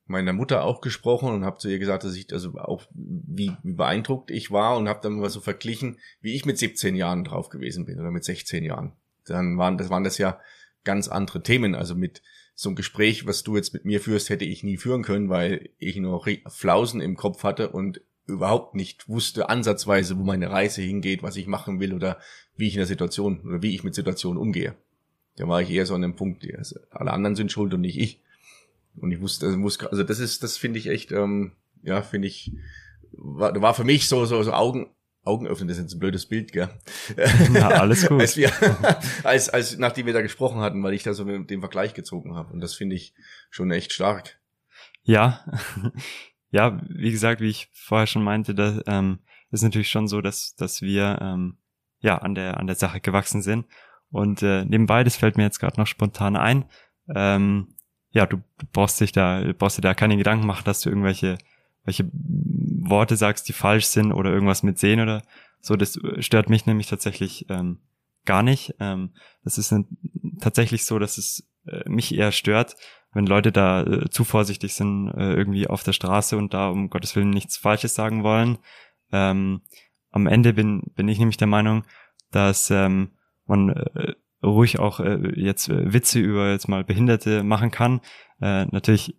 meiner 0.05 0.33
Mutter 0.33 0.63
auch 0.63 0.81
gesprochen 0.81 1.29
und 1.29 1.45
habe 1.45 1.57
zu 1.57 1.69
ihr 1.69 1.79
gesagt, 1.79 2.03
dass 2.03 2.15
ich 2.15 2.31
also 2.31 2.57
auch 2.59 2.83
wie, 2.93 3.51
wie 3.63 3.73
beeindruckt 3.73 4.29
ich 4.29 4.51
war 4.51 4.77
und 4.77 4.87
habe 4.87 4.99
dann 5.01 5.13
mal 5.13 5.29
so 5.29 5.39
verglichen, 5.39 5.97
wie 6.21 6.35
ich 6.35 6.45
mit 6.45 6.57
17 6.57 6.95
Jahren 6.95 7.23
drauf 7.23 7.49
gewesen 7.49 7.85
bin 7.85 7.99
oder 7.99 8.11
mit 8.11 8.23
16 8.23 8.63
Jahren 8.63 8.93
dann 9.25 9.57
waren 9.57 9.77
das 9.77 9.89
waren 9.89 10.03
das 10.03 10.17
ja 10.17 10.39
ganz 10.83 11.07
andere 11.07 11.43
Themen. 11.43 11.75
Also 11.75 11.95
mit 11.95 12.21
so 12.55 12.69
einem 12.69 12.75
Gespräch, 12.75 13.25
was 13.25 13.43
du 13.43 13.55
jetzt 13.55 13.73
mit 13.73 13.85
mir 13.85 14.01
führst, 14.01 14.29
hätte 14.29 14.45
ich 14.45 14.63
nie 14.63 14.77
führen 14.77 15.03
können, 15.03 15.29
weil 15.29 15.69
ich 15.79 15.95
nur 15.95 16.23
Flausen 16.47 17.01
im 17.01 17.15
Kopf 17.15 17.43
hatte 17.43 17.69
und 17.69 18.01
überhaupt 18.25 18.75
nicht 18.75 19.09
wusste 19.09 19.49
ansatzweise, 19.49 20.17
wo 20.17 20.23
meine 20.23 20.49
Reise 20.49 20.81
hingeht, 20.81 21.23
was 21.23 21.35
ich 21.35 21.47
machen 21.47 21.79
will 21.79 21.93
oder 21.93 22.19
wie 22.55 22.67
ich 22.67 22.73
in 22.73 22.79
der 22.79 22.87
Situation 22.87 23.41
oder 23.41 23.61
wie 23.61 23.73
ich 23.73 23.83
mit 23.83 23.95
Situationen 23.95 24.41
umgehe. 24.41 24.75
Da 25.35 25.47
war 25.47 25.61
ich 25.61 25.69
eher 25.69 25.85
so 25.85 25.95
an 25.95 26.01
dem 26.01 26.15
Punkt, 26.15 26.45
also 26.57 26.79
alle 26.91 27.11
anderen 27.11 27.35
sind 27.35 27.51
schuld 27.51 27.73
und 27.73 27.81
nicht 27.81 27.97
ich. 27.97 28.21
Und 28.95 29.11
ich 29.11 29.19
wusste, 29.19 29.47
also, 29.47 29.57
muss, 29.57 29.79
also 29.79 30.03
das 30.03 30.19
ist, 30.19 30.43
das 30.43 30.57
finde 30.57 30.79
ich 30.79 30.87
echt, 30.87 31.11
ähm, 31.11 31.53
ja, 31.81 32.01
finde 32.01 32.27
ich, 32.27 32.51
war, 33.11 33.59
war 33.61 33.73
für 33.73 33.83
mich 33.83 34.07
so, 34.07 34.25
so, 34.25 34.43
so 34.43 34.53
Augen, 34.53 34.91
Augen 35.23 35.47
öffnen, 35.47 35.67
das 35.67 35.77
ist 35.77 35.83
jetzt 35.83 35.93
ein 35.95 35.99
blödes 35.99 36.25
Bild, 36.25 36.51
gell? 36.51 36.69
Ja, 37.53 37.69
alles 37.69 38.05
gut. 38.07 38.19
als 38.19 38.37
wir, 38.37 38.51
als, 39.23 39.49
als, 39.49 39.77
nachdem 39.77 40.05
wir 40.05 40.13
da 40.13 40.21
gesprochen 40.21 40.59
hatten, 40.59 40.83
weil 40.83 40.93
ich 40.93 41.03
da 41.03 41.13
so 41.13 41.25
mit 41.25 41.49
dem 41.49 41.61
Vergleich 41.61 41.93
gezogen 41.93 42.35
habe. 42.35 42.53
Und 42.53 42.61
das 42.61 42.75
finde 42.75 42.95
ich 42.95 43.13
schon 43.49 43.71
echt 43.71 43.93
stark. 43.93 44.39
Ja, 45.03 45.43
ja, 46.51 46.79
wie 46.87 47.11
gesagt, 47.11 47.41
wie 47.41 47.49
ich 47.49 47.69
vorher 47.73 48.07
schon 48.07 48.23
meinte, 48.23 48.53
da 48.53 48.81
ähm, 48.85 49.19
ist 49.49 49.63
natürlich 49.63 49.89
schon 49.89 50.07
so, 50.07 50.21
dass, 50.21 50.55
dass 50.55 50.81
wir 50.81 51.19
ähm, 51.21 51.57
ja 51.99 52.17
an 52.19 52.35
der, 52.35 52.57
an 52.57 52.67
der 52.67 52.75
Sache 52.75 52.99
gewachsen 53.01 53.41
sind. 53.41 53.65
Und 54.13 54.41
äh, 54.41 54.63
nebenbei, 54.63 55.03
das 55.03 55.17
fällt 55.17 55.35
mir 55.35 55.43
jetzt 55.43 55.59
gerade 55.59 55.79
noch 55.79 55.87
spontan 55.87 56.37
ein, 56.37 56.63
ähm, 57.13 57.75
ja, 58.11 58.25
du 58.25 58.41
brauchst 58.71 59.01
dich 59.01 59.11
da, 59.11 59.43
brauchst 59.57 59.77
dir 59.77 59.81
da 59.81 59.93
keine 59.93 60.15
Gedanken 60.15 60.45
machen, 60.45 60.63
dass 60.63 60.79
du 60.79 60.89
irgendwelche 60.89 61.37
welche 61.83 62.09
Worte 62.13 63.15
sagst, 63.15 63.47
die 63.47 63.53
falsch 63.53 63.85
sind 63.85 64.11
oder 64.11 64.31
irgendwas 64.31 64.63
mit 64.63 64.79
sehen 64.79 64.99
oder 64.99 65.21
so. 65.59 65.75
Das 65.75 65.99
stört 66.19 66.49
mich 66.49 66.65
nämlich 66.65 66.87
tatsächlich 66.87 67.45
ähm, 67.49 67.79
gar 68.25 68.43
nicht. 68.43 68.75
Ähm, 68.79 69.11
das 69.43 69.57
ist 69.57 69.71
ein, 69.71 69.87
tatsächlich 70.39 70.85
so, 70.85 70.99
dass 70.99 71.17
es 71.17 71.47
äh, 71.67 71.87
mich 71.89 72.15
eher 72.15 72.31
stört, 72.31 72.75
wenn 73.13 73.25
Leute 73.25 73.51
da 73.51 73.83
äh, 73.83 74.09
zu 74.09 74.23
vorsichtig 74.23 74.73
sind 74.73 75.09
äh, 75.09 75.33
irgendwie 75.33 75.67
auf 75.67 75.83
der 75.83 75.93
Straße 75.93 76.37
und 76.37 76.53
da 76.53 76.69
um 76.69 76.89
Gottes 76.89 77.15
Willen 77.15 77.29
nichts 77.29 77.57
Falsches 77.57 77.95
sagen 77.95 78.23
wollen. 78.23 78.57
Ähm, 79.11 79.61
am 80.11 80.27
Ende 80.27 80.53
bin, 80.53 80.83
bin 80.95 81.07
ich 81.07 81.19
nämlich 81.19 81.37
der 81.37 81.47
Meinung, 81.47 81.83
dass 82.31 82.71
ähm, 82.71 83.11
man 83.57 83.69
äh, 83.69 84.13
ruhig 84.43 84.79
auch 84.79 84.99
äh, 84.99 85.39
jetzt 85.39 85.69
äh, 85.69 85.93
Witze 85.93 86.19
über 86.19 86.51
jetzt 86.51 86.67
mal 86.67 86.83
Behinderte 86.83 87.43
machen 87.43 87.71
kann. 87.71 88.01
Äh, 88.41 88.65
natürlich 88.65 89.15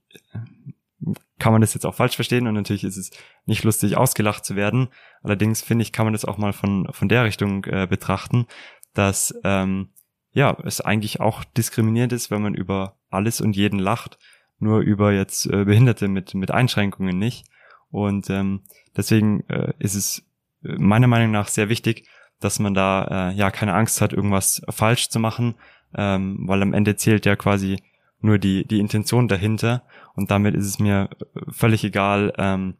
kann 1.38 1.52
man 1.52 1.61
das 1.61 1.74
jetzt 1.74 1.84
auch 1.84 1.94
falsch 1.94 2.16
verstehen 2.16 2.46
und 2.46 2.54
natürlich 2.54 2.84
ist 2.84 2.96
es 2.96 3.11
nicht 3.46 3.64
lustig, 3.64 3.96
ausgelacht 3.96 4.44
zu 4.44 4.56
werden. 4.56 4.88
Allerdings 5.22 5.62
finde 5.62 5.82
ich, 5.82 5.92
kann 5.92 6.06
man 6.06 6.12
das 6.12 6.24
auch 6.24 6.38
mal 6.38 6.52
von, 6.52 6.88
von 6.92 7.09
der 7.09 7.24
Richtung 7.24 7.64
äh, 7.64 7.86
betrachten, 7.88 8.46
dass 8.94 9.34
ähm, 9.44 9.90
ja, 10.32 10.56
es 10.64 10.80
eigentlich 10.80 11.20
auch 11.20 11.44
diskriminierend 11.44 12.12
ist, 12.12 12.30
wenn 12.30 12.42
man 12.42 12.54
über 12.54 12.96
alles 13.11 13.40
und 13.40 13.56
jeden 13.56 13.78
lacht, 13.78 14.18
nur 14.59 14.80
über 14.80 15.12
jetzt 15.12 15.46
äh, 15.46 15.64
Behinderte 15.64 16.09
mit, 16.09 16.34
mit 16.34 16.50
Einschränkungen 16.50 17.18
nicht. 17.18 17.46
Und 17.90 18.30
ähm, 18.30 18.62
deswegen 18.96 19.48
äh, 19.48 19.72
ist 19.78 19.94
es 19.94 20.26
äh, 20.64 20.74
meiner 20.78 21.06
Meinung 21.06 21.30
nach 21.30 21.48
sehr 21.48 21.68
wichtig, 21.68 22.09
dass 22.41 22.59
man 22.59 22.74
da 22.74 23.30
äh, 23.30 23.35
ja 23.35 23.51
keine 23.51 23.74
Angst 23.74 24.01
hat, 24.01 24.12
irgendwas 24.12 24.62
falsch 24.68 25.09
zu 25.09 25.18
machen, 25.18 25.55
ähm, 25.97 26.39
weil 26.47 26.62
am 26.62 26.72
Ende 26.72 26.97
zählt 26.97 27.26
ja 27.26 27.37
quasi 27.37 27.82
nur 28.20 28.39
die, 28.39 28.66
die 28.66 28.80
Intention 28.80 29.28
dahinter 29.28 29.82
und 30.14 30.30
damit 30.30 30.55
ist 30.55 30.66
es 30.66 30.78
mir 30.78 31.11
völlig 31.51 31.85
egal, 31.85 32.32
ähm, 32.39 32.74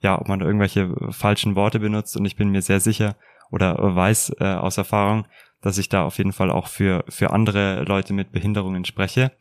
ja, 0.00 0.18
ob 0.18 0.28
man 0.28 0.38
da 0.38 0.46
irgendwelche 0.46 0.94
falschen 1.10 1.54
Worte 1.54 1.78
benutzt 1.80 2.16
und 2.16 2.24
ich 2.24 2.36
bin 2.36 2.48
mir 2.48 2.62
sehr 2.62 2.80
sicher 2.80 3.16
oder 3.50 3.76
weiß 3.78 4.36
äh, 4.40 4.54
aus 4.54 4.78
Erfahrung, 4.78 5.26
dass 5.60 5.78
ich 5.78 5.88
da 5.88 6.04
auf 6.04 6.18
jeden 6.18 6.32
Fall 6.32 6.50
auch 6.50 6.68
für, 6.68 7.04
für 7.08 7.30
andere 7.30 7.84
Leute 7.84 8.12
mit 8.12 8.32
Behinderungen 8.32 8.84
spreche. 8.84 9.32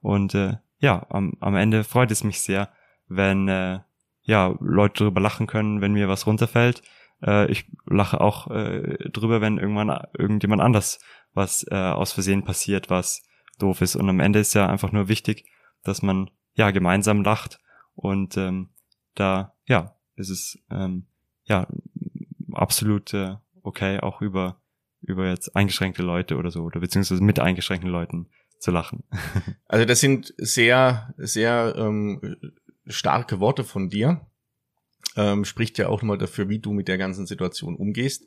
Und 0.00 0.34
äh, 0.34 0.54
ja, 0.78 1.06
am, 1.10 1.34
am 1.40 1.56
Ende 1.56 1.84
freut 1.84 2.10
es 2.10 2.24
mich 2.24 2.40
sehr, 2.40 2.70
wenn 3.08 3.48
äh, 3.48 3.80
ja 4.22 4.54
Leute 4.60 5.04
darüber 5.04 5.20
lachen 5.20 5.46
können, 5.46 5.80
wenn 5.80 5.92
mir 5.92 6.08
was 6.08 6.26
runterfällt. 6.26 6.82
Äh, 7.22 7.50
ich 7.50 7.70
lache 7.86 8.20
auch 8.20 8.50
äh, 8.50 9.08
drüber, 9.10 9.40
wenn 9.40 9.58
irgendwann 9.58 9.88
irgendjemand 10.16 10.62
anders 10.62 10.98
was 11.32 11.66
äh, 11.70 11.74
aus 11.74 12.12
Versehen 12.12 12.44
passiert, 12.44 12.90
was 12.90 13.22
doof 13.58 13.82
ist. 13.82 13.94
Und 13.96 14.08
am 14.08 14.20
Ende 14.20 14.38
ist 14.38 14.54
ja 14.54 14.66
einfach 14.68 14.92
nur 14.92 15.08
wichtig, 15.08 15.44
dass 15.82 16.02
man 16.02 16.30
ja 16.54 16.70
gemeinsam 16.70 17.22
lacht 17.22 17.60
und 17.94 18.36
ähm, 18.36 18.70
da 19.14 19.54
ja 19.66 19.94
ist 20.16 20.30
es 20.30 20.58
ähm, 20.70 21.06
ja 21.44 21.66
absolut 22.52 23.12
äh, 23.14 23.36
okay, 23.62 24.00
auch 24.00 24.20
über 24.22 24.60
über 25.02 25.28
jetzt 25.28 25.54
eingeschränkte 25.54 26.02
Leute 26.02 26.36
oder 26.36 26.50
so 26.50 26.62
oder 26.62 26.80
beziehungsweise 26.80 27.22
mit 27.22 27.38
eingeschränkten 27.38 27.90
Leuten 27.90 28.28
zu 28.58 28.70
lachen. 28.70 29.04
Also 29.68 29.84
das 29.84 30.00
sind 30.00 30.34
sehr 30.38 31.14
sehr 31.18 31.74
ähm, 31.76 32.36
starke 32.86 33.40
Worte 33.40 33.64
von 33.64 33.90
dir. 33.90 34.26
Ähm, 35.16 35.44
spricht 35.44 35.78
ja 35.78 35.88
auch 35.88 36.02
nochmal 36.02 36.18
dafür, 36.18 36.48
wie 36.48 36.58
du 36.58 36.72
mit 36.72 36.88
der 36.88 36.98
ganzen 36.98 37.26
Situation 37.26 37.76
umgehst. 37.76 38.24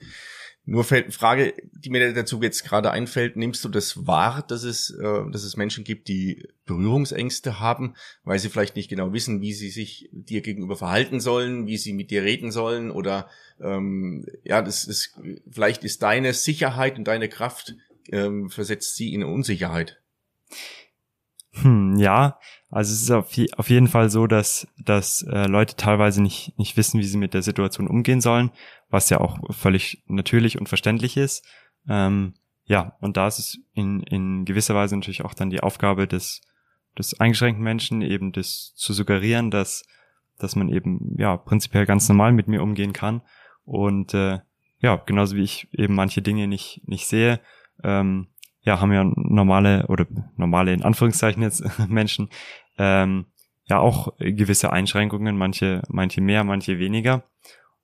Nur 0.66 0.84
Frage, 0.84 1.54
die 1.72 1.90
mir 1.90 2.14
dazu 2.14 2.42
jetzt 2.44 2.64
gerade 2.64 2.92
einfällt, 2.92 3.36
nimmst 3.36 3.64
du 3.64 3.70
das 3.70 4.06
wahr, 4.06 4.46
dass 4.48 4.64
es, 4.64 4.92
äh, 4.92 5.32
dass 5.32 5.44
es 5.44 5.58
Menschen 5.58 5.84
gibt, 5.84 6.08
die 6.08 6.48
Berührungsängste 6.66 7.60
haben, 7.60 7.96
weil 8.24 8.38
sie 8.38 8.50
vielleicht 8.50 8.76
nicht 8.76 8.90
genau 8.90 9.12
wissen, 9.12 9.42
wie 9.42 9.54
sie 9.54 9.70
sich 9.70 10.10
dir 10.12 10.42
gegenüber 10.42 10.76
verhalten 10.76 11.20
sollen, 11.20 11.66
wie 11.66 11.78
sie 11.78 11.94
mit 11.94 12.12
dir 12.12 12.24
reden 12.24 12.52
sollen 12.52 12.92
oder 12.92 13.30
ähm, 13.60 14.26
ja, 14.44 14.62
das 14.62 14.86
ist 14.86 15.20
vielleicht 15.50 15.84
ist 15.84 16.04
deine 16.04 16.34
Sicherheit 16.34 17.00
und 17.00 17.06
deine 17.06 17.30
Kraft 17.30 17.76
ähm, 18.12 18.50
versetzt 18.50 18.96
sie 18.96 19.14
in 19.14 19.24
Unsicherheit. 19.24 20.00
Hm, 21.62 21.98
ja, 21.98 22.38
also 22.70 22.94
es 22.94 23.02
ist 23.02 23.12
auf, 23.12 23.32
auf 23.58 23.70
jeden 23.70 23.88
Fall 23.88 24.10
so, 24.10 24.28
dass, 24.28 24.68
dass 24.78 25.24
äh, 25.24 25.48
Leute 25.48 25.76
teilweise 25.76 26.22
nicht, 26.22 26.58
nicht 26.58 26.78
wissen, 26.78 27.00
wie 27.00 27.06
sie 27.06 27.18
mit 27.18 27.34
der 27.34 27.42
Situation 27.42 27.88
umgehen 27.88 28.22
sollen, 28.22 28.52
was 28.90 29.10
ja 29.10 29.20
auch 29.20 29.40
völlig 29.54 30.04
natürlich 30.08 30.60
und 30.60 30.70
verständlich 30.70 31.18
ist. 31.18 31.46
Ähm, 31.88 32.36
ja, 32.66 32.96
und 33.02 33.18
da 33.18 33.28
ist 33.28 33.40
es 33.40 33.58
in, 33.74 34.04
in 34.04 34.46
gewisser 34.46 34.76
Weise 34.76 34.96
natürlich 34.96 35.26
auch 35.26 35.34
dann 35.34 35.50
die 35.50 35.62
Aufgabe 35.62 36.08
des, 36.08 36.42
des 36.98 37.20
eingeschränkten 37.20 37.64
Menschen, 37.64 38.02
eben 38.02 38.32
das 38.32 38.74
zu 38.76 38.94
suggerieren, 38.94 39.50
dass, 39.50 39.84
dass 40.38 40.56
man 40.56 40.70
eben 40.70 41.16
ja 41.18 41.36
prinzipiell 41.36 41.88
ganz 41.88 42.08
normal 42.08 42.32
mit 42.32 42.48
mir 42.48 42.62
umgehen 42.62 42.94
kann. 42.94 43.22
Und 43.66 44.14
äh, 44.14 44.40
ja, 44.80 44.96
genauso 44.98 45.36
wie 45.36 45.44
ich 45.44 45.68
eben 45.74 45.96
manche 45.96 46.22
Dinge 46.22 46.48
nicht, 46.48 46.82
nicht 46.88 47.08
sehe, 47.08 47.40
ähm, 47.84 48.28
ja, 48.70 48.80
haben 48.80 48.94
ja 48.94 49.04
normale 49.04 49.88
oder 49.88 50.06
normale 50.36 50.74
in 50.74 50.84
Anführungszeichen 50.84 51.42
jetzt 51.42 51.64
Menschen 51.90 52.30
ähm, 52.78 53.26
ja 53.66 53.80
auch 53.80 54.16
gewisse 54.20 54.72
Einschränkungen, 54.72 55.38
manche, 55.38 55.82
manche 55.90 56.22
mehr, 56.22 56.44
manche 56.44 56.78
weniger. 56.78 57.24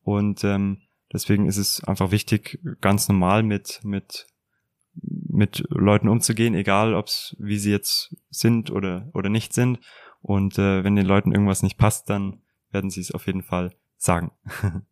Und 0.03 0.43
ähm, 0.43 0.81
deswegen 1.11 1.47
ist 1.47 1.57
es 1.57 1.83
einfach 1.83 2.11
wichtig, 2.11 2.59
ganz 2.81 3.09
normal 3.09 3.41
mit, 3.41 3.79
mit, 3.83 4.27
mit 4.93 5.63
Leuten 5.69 6.07
umzugehen, 6.07 6.53
egal 6.53 6.93
ob's 6.93 7.35
wie 7.39 7.57
sie 7.57 7.71
jetzt 7.71 8.15
sind 8.29 8.69
oder, 8.69 9.09
oder 9.13 9.29
nicht 9.29 9.53
sind. 9.53 9.79
Und 10.21 10.59
äh, 10.59 10.83
wenn 10.83 10.95
den 10.95 11.07
Leuten 11.07 11.31
irgendwas 11.31 11.63
nicht 11.63 11.77
passt, 11.77 12.11
dann 12.11 12.41
werden 12.71 12.91
sie 12.91 13.01
es 13.01 13.11
auf 13.11 13.25
jeden 13.25 13.41
Fall 13.41 13.73
sagen. 13.97 14.31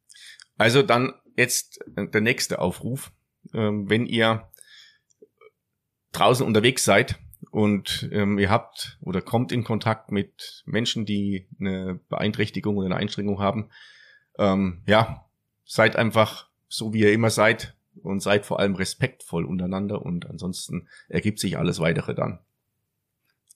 also 0.58 0.82
dann 0.82 1.14
jetzt 1.38 1.80
der 1.96 2.22
nächste 2.22 2.58
Aufruf. 2.58 3.12
Ähm, 3.54 3.90
wenn 3.90 4.08
ihr 4.08 4.48
draußen 6.14 6.46
unterwegs 6.46 6.84
seid 6.84 7.20
und 7.52 8.10
ähm, 8.12 8.40
ihr 8.40 8.50
habt 8.50 8.98
oder 9.02 9.22
kommt 9.22 9.52
in 9.52 9.64
Kontakt 9.64 10.12
mit 10.12 10.64
Menschen, 10.66 11.06
die 11.06 11.48
eine 11.60 12.00
Beeinträchtigung 12.10 12.78
oder 12.78 12.88
eine 12.88 12.96
Einschränkung 12.96 13.40
haben, 13.40 13.70
ähm, 14.38 14.82
ja, 14.88 15.26
seid 15.66 15.96
einfach 15.96 16.48
so, 16.68 16.94
wie 16.94 17.02
ihr 17.02 17.14
immer 17.14 17.30
seid 17.30 17.76
und 18.02 18.22
seid 18.22 18.46
vor 18.46 18.60
allem 18.60 18.76
respektvoll 18.76 19.46
untereinander 19.46 20.02
und 20.02 20.30
ansonsten 20.30 20.88
ergibt 21.10 21.40
sich 21.40 21.58
alles 21.58 21.80
weitere 21.80 22.16
dann. 22.16 22.40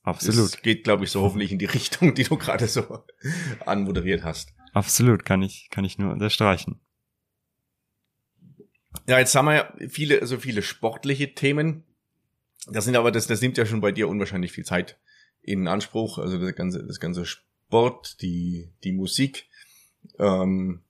Absolut. 0.03 0.53
Das 0.53 0.61
geht, 0.61 0.83
glaube 0.83 1.03
ich, 1.03 1.11
so 1.11 1.21
hoffentlich 1.21 1.51
in 1.51 1.59
die 1.59 1.65
Richtung, 1.65 2.13
die 2.13 2.23
du 2.23 2.37
gerade 2.37 2.67
so 2.67 3.03
anmoderiert 3.65 4.23
hast. 4.23 4.53
Absolut, 4.73 5.25
kann 5.25 5.41
ich, 5.41 5.69
kann 5.69 5.83
ich 5.83 5.97
nur 5.97 6.11
unterstreichen. 6.11 6.79
Ja, 9.05 9.19
jetzt 9.19 9.35
haben 9.35 9.45
wir 9.45 9.55
ja 9.55 9.73
viele, 9.89 10.25
so 10.25 10.37
viele 10.37 10.61
sportliche 10.61 11.33
Themen. 11.33 11.83
Das 12.65 12.85
sind 12.85 12.95
aber, 12.95 13.11
das, 13.11 13.27
das 13.27 13.41
nimmt 13.41 13.57
ja 13.57 13.65
schon 13.65 13.81
bei 13.81 13.91
dir 13.91 14.07
unwahrscheinlich 14.09 14.51
viel 14.51 14.65
Zeit 14.65 14.97
in 15.41 15.67
Anspruch. 15.67 16.17
Also 16.17 16.37
das 16.37 16.55
ganze, 16.55 16.85
das 16.85 16.99
ganze 16.99 17.25
Sport, 17.25 18.21
die, 18.21 18.71
die 18.83 18.91
Musik, 18.91 19.47
ähm, 20.19 20.81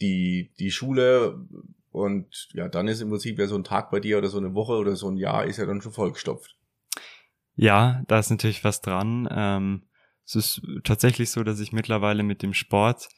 die, 0.00 0.52
die 0.58 0.70
Schule 0.70 1.46
und 1.92 2.48
ja, 2.52 2.68
dann 2.68 2.88
ist 2.88 3.00
im 3.00 3.10
Prinzip 3.10 3.38
ja 3.38 3.46
so 3.46 3.56
ein 3.56 3.64
Tag 3.64 3.90
bei 3.90 4.00
dir 4.00 4.18
oder 4.18 4.28
so 4.28 4.38
eine 4.38 4.54
Woche 4.54 4.74
oder 4.74 4.96
so 4.96 5.08
ein 5.08 5.16
Jahr 5.16 5.44
ist 5.44 5.58
ja 5.58 5.66
dann 5.66 5.82
schon 5.82 5.92
vollgestopft. 5.92 6.56
Ja, 7.56 8.02
da 8.06 8.18
ist 8.18 8.30
natürlich 8.30 8.64
was 8.64 8.80
dran. 8.80 9.28
Ähm, 9.30 9.82
es 10.24 10.36
ist 10.36 10.62
tatsächlich 10.84 11.30
so, 11.30 11.42
dass 11.42 11.60
ich 11.60 11.72
mittlerweile 11.72 12.22
mit 12.22 12.42
dem 12.42 12.54
Sport 12.54 13.08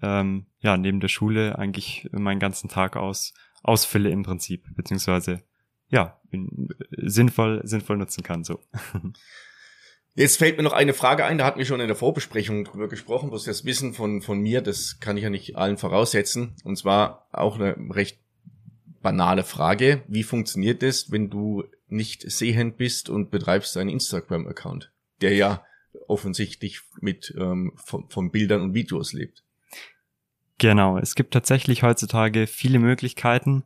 ähm, 0.00 0.46
ja 0.60 0.76
neben 0.76 1.00
der 1.00 1.08
Schule 1.08 1.58
eigentlich 1.58 2.08
meinen 2.12 2.40
ganzen 2.40 2.68
Tag 2.68 2.96
aus 2.96 3.34
ausfülle 3.62 4.10
im 4.10 4.22
Prinzip, 4.22 4.66
beziehungsweise 4.74 5.44
ja, 5.92 6.18
sinnvoll, 6.96 7.60
sinnvoll 7.64 7.98
nutzen 7.98 8.24
kann, 8.24 8.42
so. 8.42 8.58
Jetzt 10.14 10.36
fällt 10.36 10.56
mir 10.58 10.62
noch 10.62 10.72
eine 10.72 10.92
Frage 10.92 11.24
ein, 11.24 11.38
da 11.38 11.46
hatten 11.46 11.58
wir 11.58 11.64
schon 11.64 11.80
in 11.80 11.86
der 11.86 11.96
Vorbesprechung 11.96 12.64
drüber 12.64 12.88
gesprochen, 12.88 13.30
bloß 13.30 13.44
das 13.44 13.64
Wissen 13.64 13.94
von, 13.94 14.20
von 14.20 14.40
mir, 14.40 14.60
das 14.60 15.00
kann 15.00 15.16
ich 15.16 15.22
ja 15.22 15.30
nicht 15.30 15.56
allen 15.56 15.78
voraussetzen. 15.78 16.54
Und 16.64 16.76
zwar 16.76 17.28
auch 17.32 17.54
eine 17.54 17.76
recht 17.94 18.18
banale 19.00 19.42
Frage. 19.42 20.02
Wie 20.08 20.22
funktioniert 20.22 20.82
es, 20.82 21.10
wenn 21.10 21.30
du 21.30 21.64
nicht 21.88 22.30
sehend 22.30 22.76
bist 22.76 23.08
und 23.08 23.30
betreibst 23.30 23.76
einen 23.76 23.88
Instagram-Account, 23.88 24.92
der 25.22 25.34
ja 25.34 25.64
offensichtlich 26.08 26.80
mit 27.00 27.34
ähm, 27.38 27.72
von, 27.76 28.08
von 28.10 28.30
Bildern 28.30 28.60
und 28.60 28.74
Videos 28.74 29.14
lebt? 29.14 29.44
Genau, 30.58 30.98
es 30.98 31.14
gibt 31.14 31.32
tatsächlich 31.32 31.82
heutzutage 31.82 32.46
viele 32.46 32.78
Möglichkeiten, 32.78 33.64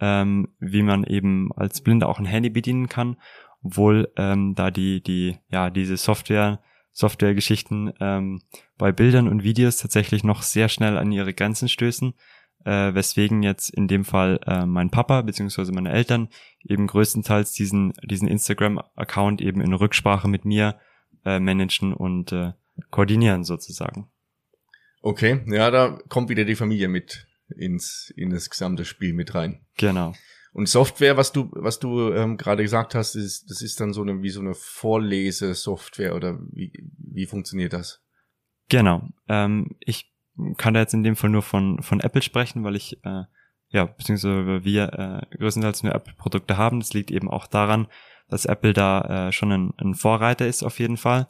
ähm, 0.00 0.48
wie 0.58 0.82
man 0.82 1.04
eben 1.04 1.52
als 1.54 1.80
Blinder 1.80 2.08
auch 2.08 2.18
ein 2.18 2.24
Handy 2.24 2.50
bedienen 2.50 2.88
kann, 2.88 3.16
obwohl 3.62 4.10
ähm, 4.16 4.54
da 4.54 4.70
die, 4.70 5.02
die, 5.02 5.38
ja, 5.50 5.70
diese 5.70 5.96
Software, 5.96 6.60
Softwaregeschichten 6.92 7.92
ähm, 8.00 8.42
bei 8.76 8.92
Bildern 8.92 9.28
und 9.28 9.44
Videos 9.44 9.76
tatsächlich 9.76 10.24
noch 10.24 10.42
sehr 10.42 10.68
schnell 10.68 10.96
an 10.96 11.12
ihre 11.12 11.34
Grenzen 11.34 11.68
stößen, 11.68 12.14
äh, 12.64 12.94
weswegen 12.94 13.42
jetzt 13.42 13.70
in 13.70 13.88
dem 13.88 14.04
Fall 14.04 14.40
äh, 14.46 14.66
mein 14.66 14.90
Papa 14.90 15.22
beziehungsweise 15.22 15.72
meine 15.72 15.92
Eltern 15.92 16.28
eben 16.64 16.86
größtenteils 16.86 17.52
diesen, 17.52 17.92
diesen 18.02 18.28
Instagram-Account 18.28 19.40
eben 19.40 19.60
in 19.60 19.72
Rücksprache 19.72 20.28
mit 20.28 20.44
mir 20.44 20.78
äh, 21.24 21.38
managen 21.38 21.92
und 21.92 22.32
äh, 22.32 22.52
koordinieren 22.90 23.44
sozusagen. 23.44 24.10
Okay, 25.02 25.40
ja, 25.46 25.70
da 25.70 25.98
kommt 26.08 26.28
wieder 26.28 26.44
die 26.44 26.56
Familie 26.56 26.88
mit 26.88 27.26
ins, 27.56 28.12
in 28.16 28.30
das 28.30 28.50
gesamte 28.50 28.84
Spiel 28.84 29.12
mit 29.12 29.34
rein. 29.34 29.66
Genau. 29.76 30.14
Und 30.52 30.68
Software, 30.68 31.16
was 31.16 31.32
du, 31.32 31.48
was 31.52 31.78
du 31.78 32.12
ähm, 32.12 32.36
gerade 32.36 32.62
gesagt 32.62 32.94
hast, 32.94 33.14
ist, 33.14 33.50
das 33.50 33.62
ist 33.62 33.80
dann 33.80 33.92
so 33.92 34.02
eine, 34.02 34.22
wie 34.22 34.30
so 34.30 34.40
eine 34.40 34.54
Vorlesesoftware 34.54 36.14
oder 36.16 36.40
wie, 36.50 36.72
wie 36.98 37.26
funktioniert 37.26 37.72
das? 37.72 38.02
Genau. 38.68 39.08
Ähm, 39.28 39.76
ich 39.78 40.12
kann 40.56 40.74
da 40.74 40.80
jetzt 40.80 40.94
in 40.94 41.04
dem 41.04 41.16
Fall 41.16 41.30
nur 41.30 41.42
von, 41.42 41.82
von 41.82 42.00
Apple 42.00 42.22
sprechen, 42.22 42.64
weil 42.64 42.74
ich, 42.74 43.04
äh, 43.04 43.24
ja, 43.68 43.84
beziehungsweise 43.84 44.64
wir 44.64 44.92
äh, 45.32 45.36
größtenteils 45.36 45.84
nur 45.84 45.94
Apple-Produkte 45.94 46.56
haben. 46.56 46.80
Das 46.80 46.94
liegt 46.94 47.12
eben 47.12 47.30
auch 47.30 47.46
daran, 47.46 47.86
dass 48.28 48.46
Apple 48.46 48.72
da 48.72 49.28
äh, 49.28 49.32
schon 49.32 49.52
ein, 49.52 49.72
ein 49.76 49.94
Vorreiter 49.94 50.48
ist 50.48 50.64
auf 50.64 50.80
jeden 50.80 50.96
Fall. 50.96 51.28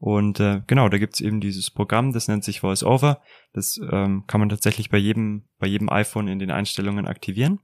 Und 0.00 0.40
äh, 0.40 0.62
genau, 0.66 0.88
da 0.88 0.96
gibt's 0.96 1.20
eben 1.20 1.42
dieses 1.42 1.70
Programm, 1.70 2.12
das 2.12 2.26
nennt 2.26 2.42
sich 2.42 2.62
VoiceOver. 2.62 3.20
Das 3.52 3.78
ähm, 3.92 4.24
kann 4.26 4.40
man 4.40 4.48
tatsächlich 4.48 4.88
bei 4.88 4.96
jedem, 4.96 5.44
bei 5.58 5.66
jedem 5.66 5.90
iPhone 5.90 6.26
in 6.26 6.38
den 6.38 6.50
Einstellungen 6.50 7.06
aktivieren. 7.06 7.60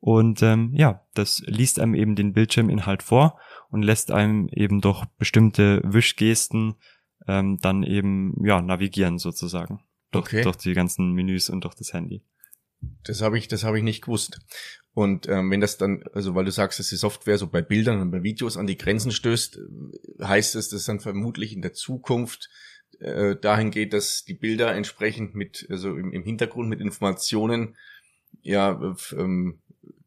Und 0.00 0.42
ähm, 0.42 0.72
ja, 0.74 1.04
das 1.12 1.42
liest 1.46 1.78
einem 1.78 1.94
eben 1.94 2.16
den 2.16 2.32
Bildschirminhalt 2.32 3.02
vor 3.02 3.38
und 3.68 3.82
lässt 3.82 4.10
einem 4.10 4.48
eben 4.48 4.80
durch 4.80 5.04
bestimmte 5.18 5.82
Wischgesten 5.84 6.76
ähm, 7.28 7.58
dann 7.60 7.82
eben 7.82 8.34
ja 8.42 8.62
navigieren 8.62 9.18
sozusagen. 9.18 9.80
Durch, 10.12 10.26
okay. 10.26 10.42
durch 10.42 10.56
die 10.56 10.72
ganzen 10.72 11.12
Menüs 11.12 11.50
und 11.50 11.64
durch 11.64 11.74
das 11.74 11.92
Handy. 11.92 12.22
Das 13.04 13.20
habe 13.20 13.36
ich, 13.36 13.48
das 13.48 13.64
habe 13.64 13.76
ich 13.76 13.84
nicht 13.84 14.02
gewusst. 14.02 14.40
Und 14.96 15.28
ähm, 15.28 15.50
wenn 15.50 15.60
das 15.60 15.76
dann, 15.76 16.04
also 16.14 16.34
weil 16.34 16.46
du 16.46 16.50
sagst, 16.50 16.78
dass 16.78 16.88
die 16.88 16.96
Software 16.96 17.36
so 17.36 17.48
bei 17.48 17.60
Bildern 17.60 18.00
und 18.00 18.10
bei 18.10 18.22
Videos 18.22 18.56
an 18.56 18.66
die 18.66 18.78
Grenzen 18.78 19.12
stößt, 19.12 19.60
heißt 20.22 20.56
es, 20.56 20.70
dass 20.70 20.86
dann 20.86 21.00
vermutlich 21.00 21.52
in 21.52 21.60
der 21.60 21.74
Zukunft 21.74 22.48
äh, 23.00 23.36
dahin 23.36 23.70
geht, 23.70 23.92
dass 23.92 24.24
die 24.24 24.32
Bilder 24.32 24.74
entsprechend 24.74 25.34
mit, 25.34 25.66
also 25.68 25.94
im, 25.94 26.14
im 26.14 26.22
Hintergrund 26.22 26.70
mit 26.70 26.80
Informationen 26.80 27.76
ja 28.40 28.96
ähm, 29.12 29.58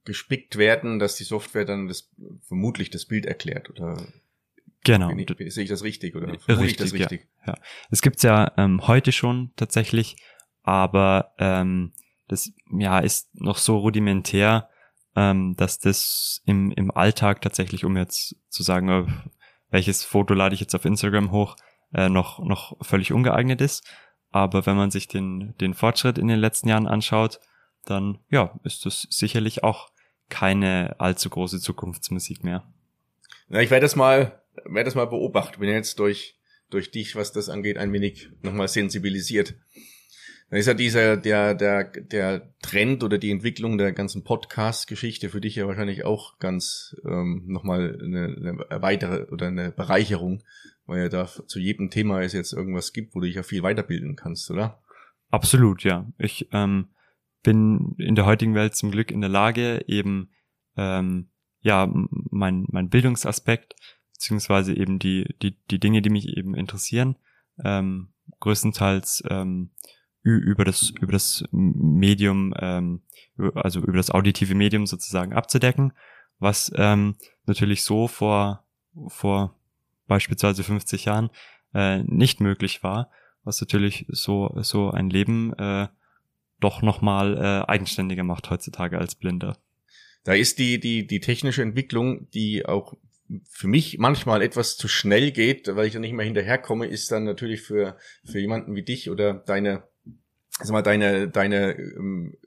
gespickt 0.05 0.57
werden, 0.57 0.97
dass 0.97 1.15
die 1.15 1.23
Software 1.23 1.65
dann 1.65 1.87
das 1.87 2.09
vermutlich 2.47 2.89
das 2.89 3.05
Bild 3.05 3.27
erklärt 3.27 3.69
oder 3.69 3.95
Genau. 4.85 5.11
ich, 5.11 5.53
sehe 5.53 5.65
ich 5.65 5.69
das 5.69 5.83
richtig 5.83 6.15
oder 6.15 6.29
richtig, 6.31 6.65
ich 6.65 6.77
das 6.77 6.93
richtig? 6.93 7.27
Ja, 7.45 7.53
ja. 7.53 7.59
Es 7.91 8.01
gibt's 8.01 8.23
ja 8.23 8.53
ähm, 8.57 8.87
heute 8.87 9.11
schon 9.11 9.51
tatsächlich, 9.55 10.15
aber 10.63 11.35
ähm, 11.37 11.91
das 12.27 12.51
ja 12.71 12.97
ist 12.97 13.29
noch 13.35 13.59
so 13.59 13.77
rudimentär, 13.77 14.67
ähm, 15.19 15.55
dass 15.57 15.79
das 15.79 16.41
im, 16.45 16.71
im 16.71 16.91
Alltag 16.91 17.41
tatsächlich, 17.41 17.83
um 17.83 17.97
jetzt 17.97 18.37
zu 18.47 18.63
sagen, 18.63 18.87
äh, 18.87 19.05
welches 19.69 20.05
Foto 20.05 20.33
lade 20.33 20.55
ich 20.55 20.61
jetzt 20.61 20.73
auf 20.75 20.85
Instagram 20.85 21.31
hoch, 21.31 21.57
äh, 21.93 22.07
noch, 22.07 22.39
noch 22.39 22.77
völlig 22.81 23.11
ungeeignet 23.11 23.59
ist. 23.59 23.85
Aber 24.31 24.65
wenn 24.65 24.77
man 24.77 24.91
sich 24.91 25.09
den, 25.09 25.55
den 25.59 25.73
Fortschritt 25.73 26.17
in 26.17 26.29
den 26.29 26.39
letzten 26.39 26.69
Jahren 26.69 26.87
anschaut, 26.87 27.41
dann 27.83 28.19
ja, 28.29 28.57
ist 28.63 28.85
das 28.85 29.07
sicherlich 29.09 29.61
auch 29.61 29.89
keine 30.29 30.95
allzu 30.99 31.29
große 31.29 31.59
Zukunftsmusik 31.59 32.45
mehr. 32.45 32.63
Na, 33.49 33.61
ich 33.61 33.71
werde 33.71 33.83
das 33.83 33.97
mal, 33.97 34.41
werde 34.63 34.85
das 34.85 34.95
mal 34.95 35.07
beobachten. 35.07 35.59
Bin 35.59 35.69
jetzt 35.69 35.99
durch, 35.99 36.39
durch 36.69 36.91
dich, 36.91 37.17
was 37.17 37.33
das 37.33 37.49
angeht, 37.49 37.77
ein 37.77 37.91
wenig 37.91 38.29
nochmal 38.41 38.69
sensibilisiert. 38.69 39.55
Dann 40.49 40.59
ist 40.59 40.65
ja 40.65 40.73
dieser, 40.73 41.15
der, 41.15 41.53
der, 41.53 41.83
der 41.83 42.53
Trend 42.61 43.03
oder 43.03 43.17
die 43.17 43.29
Entwicklung 43.29 43.77
der 43.77 43.91
ganzen 43.91 44.23
Podcast-Geschichte 44.23 45.29
für 45.29 45.41
dich 45.41 45.55
ja 45.55 45.67
wahrscheinlich 45.67 46.05
auch 46.05 46.39
ganz 46.39 46.95
ähm, 47.05 47.43
nochmal 47.45 47.99
eine, 48.01 48.35
eine 48.69 48.81
weitere 48.81 49.31
oder 49.31 49.47
eine 49.47 49.71
Bereicherung, 49.71 50.43
weil 50.85 51.03
ja 51.03 51.09
da 51.09 51.27
zu 51.27 51.59
jedem 51.59 51.91
Thema 51.91 52.21
es 52.21 52.33
jetzt 52.33 52.53
irgendwas 52.53 52.93
gibt, 52.93 53.13
wo 53.13 53.19
du 53.19 53.27
dich 53.27 53.35
ja 53.35 53.43
viel 53.43 53.61
weiterbilden 53.61 54.15
kannst, 54.15 54.49
oder? 54.49 54.81
Absolut, 55.29 55.83
ja. 55.83 56.07
Ich 56.17 56.49
ähm, 56.51 56.87
bin 57.43 57.95
in 57.99 58.15
der 58.15 58.25
heutigen 58.25 58.55
Welt 58.55 58.75
zum 58.75 58.89
Glück 58.89 59.11
in 59.11 59.21
der 59.21 59.29
Lage, 59.29 59.83
eben 59.87 60.31
ähm, 60.75 61.29
ja 61.61 61.91
mein, 62.31 62.65
mein 62.69 62.89
Bildungsaspekt 62.89 63.75
beziehungsweise 64.13 64.75
eben 64.75 64.99
die, 64.99 65.33
die, 65.41 65.57
die 65.69 65.79
Dinge, 65.79 66.01
die 66.01 66.09
mich 66.09 66.27
eben 66.27 66.55
interessieren, 66.55 67.15
ähm, 67.63 68.09
größtenteils 68.39 69.23
ähm, 69.29 69.71
über 70.23 70.65
das, 70.65 70.91
über 70.99 71.11
das 71.11 71.43
Medium, 71.51 72.53
ähm, 72.59 73.01
also 73.55 73.79
über 73.79 73.97
das 73.97 74.11
auditive 74.11 74.55
Medium 74.55 74.85
sozusagen 74.85 75.33
abzudecken, 75.33 75.93
was 76.39 76.71
ähm, 76.75 77.15
natürlich 77.45 77.83
so 77.83 78.07
vor, 78.07 78.65
vor 79.07 79.55
beispielsweise 80.07 80.63
50 80.63 81.05
Jahren 81.05 81.29
äh, 81.73 82.03
nicht 82.03 82.41
möglich 82.41 82.83
war, 82.83 83.11
was 83.43 83.61
natürlich 83.61 84.05
so, 84.09 84.55
so 84.61 84.91
ein 84.91 85.09
Leben 85.09 85.53
äh, 85.53 85.87
doch 86.59 86.81
nochmal 86.81 87.37
äh, 87.37 87.71
eigenständiger 87.71 88.23
macht 88.23 88.49
heutzutage 88.49 88.97
als 88.97 89.15
Blinder. 89.15 89.57
Da 90.25 90.33
ist 90.33 90.59
die, 90.59 90.79
die, 90.79 91.07
die 91.07 91.21
technische 91.21 91.61
Entwicklung, 91.61 92.29
die 92.31 92.65
auch 92.65 92.97
für 93.47 93.67
mich 93.67 93.99
manchmal 93.99 94.41
etwas 94.41 94.75
zu 94.75 94.87
schnell 94.87 95.31
geht, 95.31 95.73
weil 95.75 95.87
ich 95.87 95.93
da 95.93 95.99
nicht 95.99 96.13
mehr 96.13 96.25
hinterherkomme, 96.25 96.87
ist 96.87 97.11
dann 97.11 97.23
natürlich 97.23 97.61
für, 97.61 97.97
für 98.25 98.39
jemanden 98.39 98.75
wie 98.75 98.83
dich 98.83 99.09
oder 99.09 99.33
deine 99.33 99.83
sag 100.59 100.71
mal, 100.71 100.81
deine, 100.81 101.29
deine 101.29 101.73
ähm, 101.77 102.37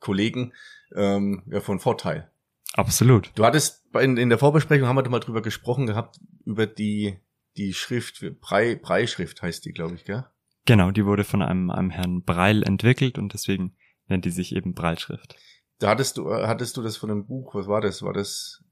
Kollegen 0.00 0.52
ähm, 0.94 1.42
ja, 1.46 1.60
von 1.60 1.80
Vorteil. 1.80 2.30
Absolut. 2.74 3.30
Du 3.36 3.44
hattest 3.44 3.84
in, 4.00 4.16
in 4.16 4.28
der 4.28 4.38
Vorbesprechung 4.38 4.88
haben 4.88 4.96
wir 4.96 5.02
doch 5.02 5.10
mal 5.10 5.20
drüber 5.20 5.42
gesprochen 5.42 5.86
gehabt, 5.86 6.18
über 6.44 6.66
die, 6.66 7.18
die 7.56 7.72
Schrift, 7.72 8.24
Brei, 8.40 8.74
Brei-Schrift 8.74 9.42
heißt 9.42 9.64
die, 9.64 9.72
glaube 9.72 9.94
ich, 9.94 10.04
gell? 10.04 10.24
Genau, 10.66 10.90
die 10.90 11.04
wurde 11.04 11.24
von 11.24 11.42
einem, 11.42 11.70
einem 11.70 11.90
Herrn 11.90 12.22
Breil 12.22 12.62
entwickelt 12.62 13.18
und 13.18 13.32
deswegen 13.32 13.74
nennt 14.08 14.24
die 14.24 14.30
sich 14.30 14.54
eben 14.56 14.74
Breilschrift. 14.74 15.36
Da 15.78 15.90
hattest 15.90 16.16
du, 16.16 16.32
hattest 16.32 16.76
du 16.76 16.82
das 16.82 16.96
von 16.96 17.10
einem 17.10 17.26
Buch, 17.26 17.54
was 17.54 17.66
war 17.66 17.80
das? 17.80 18.02
War 18.02 18.12
das, 18.12 18.62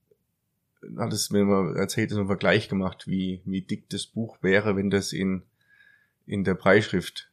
hattest 0.99 1.30
du 1.30 1.36
mir 1.36 1.45
mal 1.45 1.76
erzählt, 1.76 2.11
so 2.11 2.18
einen 2.18 2.26
Vergleich 2.26 2.68
gemacht, 2.68 3.07
wie, 3.07 3.43
wie 3.45 3.62
dick 3.62 3.88
das 3.90 4.07
Buch 4.07 4.38
wäre, 4.40 4.76
wenn 4.76 4.90
das 4.90 5.12
in, 5.12 5.43
in 6.26 6.45
der 6.45 6.55
Breitschrift 6.55 7.32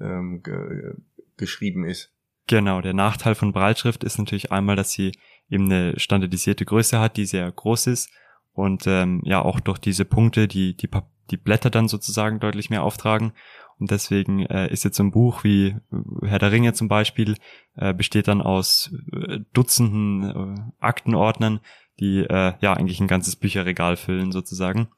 ähm, 0.00 0.42
ge 0.42 0.94
geschrieben 1.36 1.84
ist. 1.84 2.12
Genau, 2.48 2.80
der 2.80 2.94
Nachteil 2.94 3.34
von 3.34 3.52
Breitschrift 3.52 4.02
ist 4.02 4.18
natürlich 4.18 4.50
einmal, 4.50 4.74
dass 4.74 4.90
sie 4.90 5.12
eben 5.48 5.66
eine 5.66 5.98
standardisierte 6.00 6.64
Größe 6.64 6.98
hat, 6.98 7.16
die 7.16 7.26
sehr 7.26 7.50
groß 7.50 7.86
ist 7.86 8.10
und 8.52 8.86
ähm, 8.86 9.20
ja 9.24 9.40
auch 9.40 9.60
durch 9.60 9.78
diese 9.78 10.04
Punkte, 10.04 10.48
die, 10.48 10.76
die 10.76 10.88
die 11.30 11.36
Blätter 11.36 11.70
dann 11.70 11.88
sozusagen 11.88 12.40
deutlich 12.40 12.70
mehr 12.70 12.82
auftragen. 12.82 13.32
Und 13.78 13.90
deswegen 13.90 14.44
äh, 14.46 14.72
ist 14.72 14.84
jetzt 14.84 14.96
so 14.96 15.04
ein 15.04 15.12
Buch 15.12 15.44
wie 15.44 15.76
Herr 16.22 16.40
der 16.40 16.50
Ringe 16.50 16.72
zum 16.72 16.88
Beispiel, 16.88 17.36
äh, 17.76 17.94
besteht 17.94 18.26
dann 18.26 18.42
aus 18.42 18.92
äh, 19.12 19.40
Dutzenden 19.52 20.56
äh, 20.56 20.60
Aktenordnern, 20.80 21.60
die 22.00 22.20
äh, 22.20 22.54
ja 22.60 22.72
eigentlich 22.72 23.00
ein 23.00 23.06
ganzes 23.06 23.36
Bücherregal 23.36 23.96
füllen 23.96 24.32
sozusagen. 24.32 24.88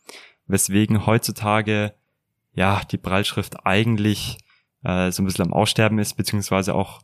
Weswegen 0.46 1.04
heutzutage 1.06 1.92
ja 2.54 2.80
die 2.90 2.96
Breitschrift 2.96 3.66
eigentlich 3.66 4.38
äh, 4.82 5.10
so 5.10 5.22
ein 5.22 5.26
bisschen 5.26 5.46
am 5.46 5.52
Aussterben 5.52 5.98
ist, 5.98 6.14
beziehungsweise 6.14 6.74
auch 6.74 7.02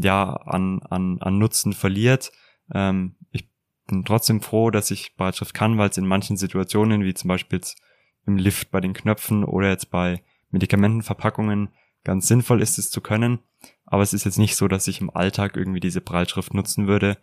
ja 0.00 0.32
an, 0.32 0.80
an, 0.82 1.18
an 1.20 1.38
Nutzen 1.38 1.72
verliert. 1.72 2.32
Ähm, 2.72 3.16
ich 3.30 3.48
bin 3.86 4.04
trotzdem 4.04 4.40
froh, 4.40 4.70
dass 4.70 4.90
ich 4.90 5.16
Breitschrift 5.16 5.54
kann, 5.54 5.78
weil 5.78 5.90
es 5.90 5.98
in 5.98 6.06
manchen 6.06 6.36
Situationen, 6.36 7.04
wie 7.04 7.14
zum 7.14 7.28
Beispiel 7.28 7.58
jetzt 7.58 7.80
im 8.26 8.36
Lift 8.36 8.70
bei 8.70 8.80
den 8.80 8.94
Knöpfen 8.94 9.44
oder 9.44 9.68
jetzt 9.68 9.90
bei 9.90 10.22
Medikamentenverpackungen, 10.50 11.68
ganz 12.04 12.28
sinnvoll 12.28 12.62
ist, 12.62 12.78
es 12.78 12.90
zu 12.90 13.00
können. 13.00 13.40
Aber 13.84 14.02
es 14.02 14.12
ist 14.12 14.24
jetzt 14.24 14.38
nicht 14.38 14.56
so, 14.56 14.68
dass 14.68 14.88
ich 14.88 15.00
im 15.00 15.10
Alltag 15.10 15.56
irgendwie 15.56 15.80
diese 15.80 16.00
Breitschrift 16.00 16.54
nutzen 16.54 16.86
würde. 16.86 17.18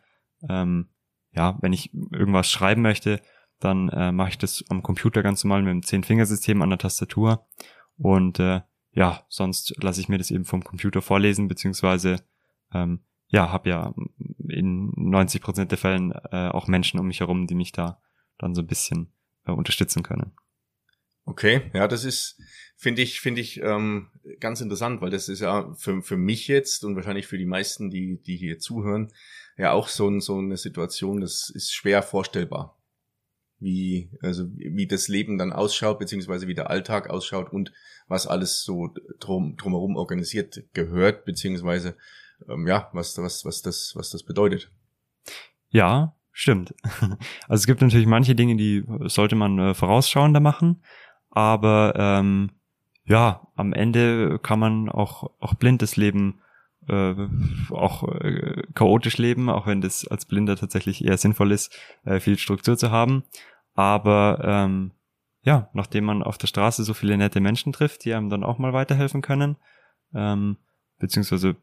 Ähm, 0.48 0.90
ja, 1.32 1.58
wenn 1.62 1.74
ich 1.74 1.94
irgendwas 1.94 2.50
schreiben 2.50 2.82
möchte, 2.82 3.22
dann 3.60 3.90
äh, 3.90 4.12
mache 4.12 4.30
ich 4.30 4.38
das 4.38 4.64
am 4.70 4.84
Computer 4.84 5.24
ganz 5.24 5.44
normal 5.44 5.64
mit 5.64 5.72
dem 5.72 5.84
Zehn-Fingersystem 5.84 6.62
an 6.62 6.70
der 6.70 6.80
Tastatur. 6.80 7.48
Und 7.98 8.40
äh, 8.40 8.62
ja, 8.94 9.26
sonst 9.28 9.74
lasse 9.82 10.02
ich 10.02 10.10
mir 10.10 10.18
das 10.18 10.32
eben 10.32 10.46
vom 10.46 10.64
Computer 10.64 11.02
vorlesen, 11.02 11.48
beziehungsweise 11.48 12.24
ähm, 12.74 13.02
ja, 13.28 13.52
habe 13.52 13.70
ja 13.70 13.94
in 14.48 14.92
90 14.96 15.42
Prozent 15.42 15.72
der 15.72 15.78
Fällen 15.80 16.12
äh, 16.32 16.50
auch 16.50 16.68
Menschen 16.68 17.00
um 17.00 17.08
mich 17.08 17.20
herum, 17.20 17.48
die 17.48 17.56
mich 17.56 17.72
da 17.72 18.00
dann 18.38 18.54
so 18.54 18.62
ein 18.62 18.68
bisschen 18.68 19.12
äh, 19.46 19.52
unterstützen 19.52 20.04
können. 20.04 20.34
Okay, 21.26 21.72
ja, 21.74 21.88
das 21.88 22.04
ist, 22.04 22.40
finde 22.76 23.02
ich, 23.02 23.22
finde 23.22 23.42
ich 23.42 23.62
ähm, 23.62 24.10
ganz 24.40 24.62
interessant, 24.62 25.02
weil 25.02 25.10
das 25.10 25.30
ist 25.30 25.40
ja 25.40 25.74
für, 25.76 26.02
für 26.04 26.18
mich 26.18 26.48
jetzt 26.48 26.84
und 26.84 26.96
wahrscheinlich 26.96 27.28
für 27.28 27.38
die 27.38 27.46
meisten, 27.46 27.90
die, 27.90 28.22
die 28.22 28.36
hier 28.36 28.60
zuhören, 28.60 29.12
ja 29.58 29.72
auch 29.72 29.88
so, 29.88 30.20
so 30.20 30.38
eine 30.38 30.58
Situation, 30.58 31.22
das 31.22 31.50
ist 31.50 31.74
schwer 31.74 32.04
vorstellbar 32.04 32.78
wie, 33.64 34.10
also 34.22 34.46
wie 34.56 34.88
das 34.88 35.08
Leben 35.08 35.38
dann 35.38 35.54
ausschaut, 35.54 36.00
beziehungsweise 36.00 36.48
wie 36.48 36.54
der 36.54 36.70
Alltag 36.70 37.10
ausschaut 37.10 37.52
und 37.52 37.72
was 38.08 38.28
alles 38.28 38.64
so 38.64 38.94
drum, 39.20 39.56
drumherum 39.56 39.96
organisiert 39.96 40.64
gehört, 40.74 41.26
beziehungsweise 41.26 41.96
ähm, 42.50 42.68
ja, 42.68 42.90
was, 42.94 43.18
was, 43.18 43.46
was 43.46 43.62
das, 43.62 43.94
was 43.96 44.10
das 44.10 44.24
bedeutet. 44.24 44.72
Ja, 45.70 46.16
stimmt. 46.32 46.76
Also 47.48 47.62
es 47.62 47.66
gibt 47.66 47.82
natürlich 47.82 48.08
manche 48.08 48.36
Dinge, 48.36 48.56
die 48.56 48.84
sollte 49.06 49.36
man 49.36 49.60
äh, 49.60 49.74
vorausschauender 49.74 50.40
machen, 50.40 50.84
aber 51.30 51.94
ähm, 51.98 52.52
ja, 53.06 53.48
am 53.56 53.74
Ende 53.74 54.40
kann 54.40 54.60
man 54.60 54.90
auch, 54.90 55.32
auch 55.40 55.56
blindes 55.56 55.98
Leben 55.98 56.42
äh, 56.88 57.16
auch 57.70 58.04
äh, 58.20 58.64
chaotisch 58.74 59.18
leben, 59.18 59.50
auch 59.50 59.68
wenn 59.68 59.82
das 59.82 60.08
als 60.08 60.26
Blinder 60.26 60.56
tatsächlich 60.56 61.04
eher 61.04 61.18
sinnvoll 61.18 61.52
ist, 61.52 61.78
äh, 62.06 62.20
viel 62.20 62.38
Struktur 62.38 62.78
zu 62.78 62.92
haben. 62.92 63.24
Aber 63.74 64.40
ähm, 64.44 64.92
ja, 65.42 65.70
nachdem 65.74 66.06
man 66.06 66.24
auf 66.24 66.38
der 66.38 66.48
Straße 66.48 66.84
so 66.84 66.94
viele 66.94 67.18
nette 67.18 67.42
Menschen 67.42 67.74
trifft, 67.74 68.06
die 68.06 68.14
einem 68.14 68.30
dann 68.30 68.44
auch 68.44 68.60
mal 68.60 68.74
weiterhelfen 68.74 69.22
können, 69.22 69.58
ähm, 70.14 70.58
beziehungsweise 71.00 71.56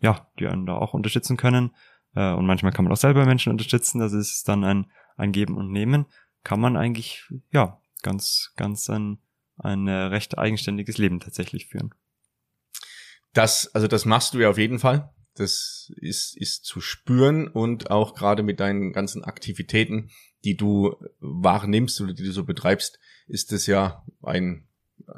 ja, 0.00 0.26
die 0.38 0.46
einen 0.46 0.66
da 0.66 0.74
auch 0.74 0.92
unterstützen 0.92 1.36
können. 1.36 1.74
Äh, 2.14 2.32
und 2.32 2.44
manchmal 2.44 2.72
kann 2.72 2.84
man 2.84 2.92
auch 2.92 2.98
selber 2.98 3.24
Menschen 3.24 3.50
unterstützen, 3.50 4.00
das 4.00 4.12
ist 4.12 4.48
dann 4.48 4.64
ein, 4.64 4.90
ein 5.16 5.32
Geben 5.32 5.56
und 5.56 5.70
Nehmen, 5.70 6.06
kann 6.44 6.60
man 6.60 6.76
eigentlich, 6.76 7.24
ja, 7.52 7.80
ganz, 8.02 8.52
ganz 8.56 8.90
ein, 8.90 9.18
ein 9.58 9.86
äh, 9.86 9.92
recht 9.92 10.36
eigenständiges 10.36 10.98
Leben 10.98 11.20
tatsächlich 11.20 11.66
führen. 11.66 11.94
Das, 13.32 13.74
also 13.74 13.86
das 13.88 14.04
machst 14.04 14.34
du 14.34 14.40
ja 14.40 14.50
auf 14.50 14.58
jeden 14.58 14.78
Fall. 14.78 15.10
Das 15.34 15.90
ist, 15.96 16.36
ist 16.36 16.64
zu 16.64 16.80
spüren 16.80 17.48
und 17.48 17.90
auch 17.90 18.14
gerade 18.14 18.42
mit 18.42 18.60
deinen 18.60 18.92
ganzen 18.92 19.24
Aktivitäten 19.24 20.10
die 20.44 20.56
du 20.56 20.96
wahrnimmst 21.20 22.00
oder 22.00 22.12
die 22.12 22.24
du 22.24 22.32
so 22.32 22.44
betreibst, 22.44 22.98
ist 23.28 23.52
es 23.52 23.66
ja 23.66 24.04
ein 24.22 24.66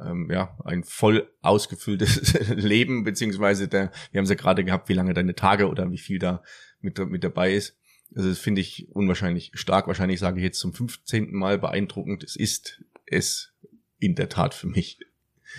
ähm, 0.03 0.31
ja 0.31 0.57
ein 0.65 0.85
voll 0.85 1.31
ausgefülltes 1.43 2.33
Leben 2.49 3.05
beziehungsweise 3.05 3.69
der 3.69 3.91
wir 4.11 4.19
haben 4.19 4.25
es 4.25 4.31
ja 4.31 4.37
gerade 4.37 4.65
gehabt, 4.65 4.89
wie 4.89 4.95
lange 4.95 5.15
deine 5.15 5.35
Tage 5.35 5.69
oder 5.69 5.91
wie 5.91 5.99
viel 5.99 6.19
da 6.19 6.43
mit 6.81 6.99
mit 6.99 7.25
dabei 7.25 7.55
ist. 7.55 7.77
Also 8.15 8.29
das 8.29 8.39
finde 8.39 8.61
ich 8.61 8.89
unwahrscheinlich 8.93 9.51
stark. 9.55 9.87
Wahrscheinlich 9.89 10.21
sage 10.21 10.39
ich 10.39 10.45
jetzt 10.45 10.61
zum 10.61 10.73
15. 10.73 11.35
Mal 11.35 11.59
beeindruckend. 11.59 12.23
Es 12.23 12.37
ist 12.37 12.83
es 13.07 13.53
in 13.99 14.15
der 14.15 14.29
Tat 14.29 14.55
für 14.55 14.69
mich. 14.69 15.01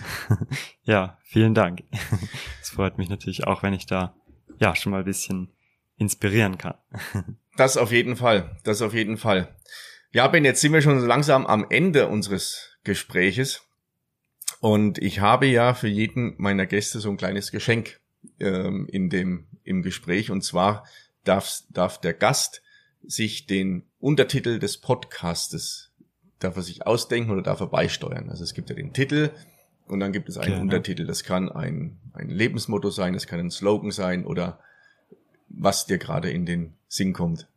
ja, 0.84 1.18
vielen 1.24 1.54
Dank. 1.54 1.84
Es 2.62 2.70
freut 2.70 2.98
mich 2.98 3.10
natürlich 3.10 3.46
auch, 3.46 3.64
wenn 3.64 3.74
ich 3.74 3.86
da 3.86 4.16
ja 4.60 4.76
schon 4.76 4.92
mal 4.92 5.00
ein 5.00 5.06
bisschen 5.06 5.52
inspirieren 5.98 6.58
kann. 6.58 6.76
Das 7.58 7.78
auf 7.78 7.94
jeden 7.94 8.18
Fall, 8.18 8.60
das 8.66 8.82
auf 8.82 8.94
jeden 8.94 9.16
Fall. 9.16 9.56
Ja, 10.12 10.28
Ben, 10.28 10.44
jetzt 10.44 10.60
sind 10.60 10.74
wir 10.74 10.82
schon 10.82 11.00
so 11.00 11.06
langsam 11.06 11.46
am 11.46 11.66
Ende 11.70 12.10
unseres 12.10 12.78
Gespräches. 12.84 13.62
Und 14.60 14.98
ich 14.98 15.20
habe 15.20 15.46
ja 15.46 15.74
für 15.74 15.88
jeden 15.88 16.36
meiner 16.38 16.66
Gäste 16.66 17.00
so 17.00 17.10
ein 17.10 17.16
kleines 17.16 17.52
Geschenk 17.52 18.02
ähm, 18.42 18.88
in 18.92 19.10
dem, 19.10 19.48
im 19.64 19.84
Gespräch. 19.84 20.32
Und 20.32 20.42
zwar 20.42 20.86
darf, 21.24 21.62
darf 21.70 22.02
der 22.02 22.14
Gast 22.14 22.62
sich 23.04 23.46
den 23.46 23.84
Untertitel 24.00 24.60
des 24.60 24.82
Podcastes, 24.82 25.92
darf 26.40 26.58
er 26.58 26.64
sich 26.64 26.86
ausdenken 26.86 27.32
oder 27.32 27.42
darf 27.42 27.60
er 27.60 27.68
beisteuern. 27.68 28.30
Also 28.30 28.44
es 28.44 28.54
gibt 28.54 28.70
ja 28.70 28.76
den 28.76 28.94
Titel 28.94 29.32
und 29.88 30.00
dann 30.00 30.12
gibt 30.12 30.30
es 30.30 30.38
einen 30.38 30.52
genau. 30.52 30.62
Untertitel. 30.62 31.06
Das 31.06 31.24
kann 31.24 31.50
ein, 31.50 31.98
ein 32.14 32.30
Lebensmotto 32.30 32.90
sein, 32.90 33.14
das 33.14 33.28
kann 33.28 33.40
ein 33.40 33.52
Slogan 33.52 33.92
sein 33.92 34.26
oder 34.26 34.60
was 35.48 35.86
dir 35.86 35.98
gerade 35.98 36.30
in 36.32 36.46
den 36.46 36.74
Sinn 36.88 37.14
kommt. 37.14 37.48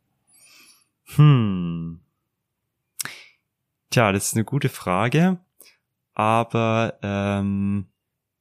Hm. 1.16 2.00
Tja, 3.90 4.12
das 4.12 4.28
ist 4.28 4.34
eine 4.34 4.44
gute 4.44 4.68
Frage. 4.68 5.38
Aber 6.14 6.98
ähm, 7.02 7.86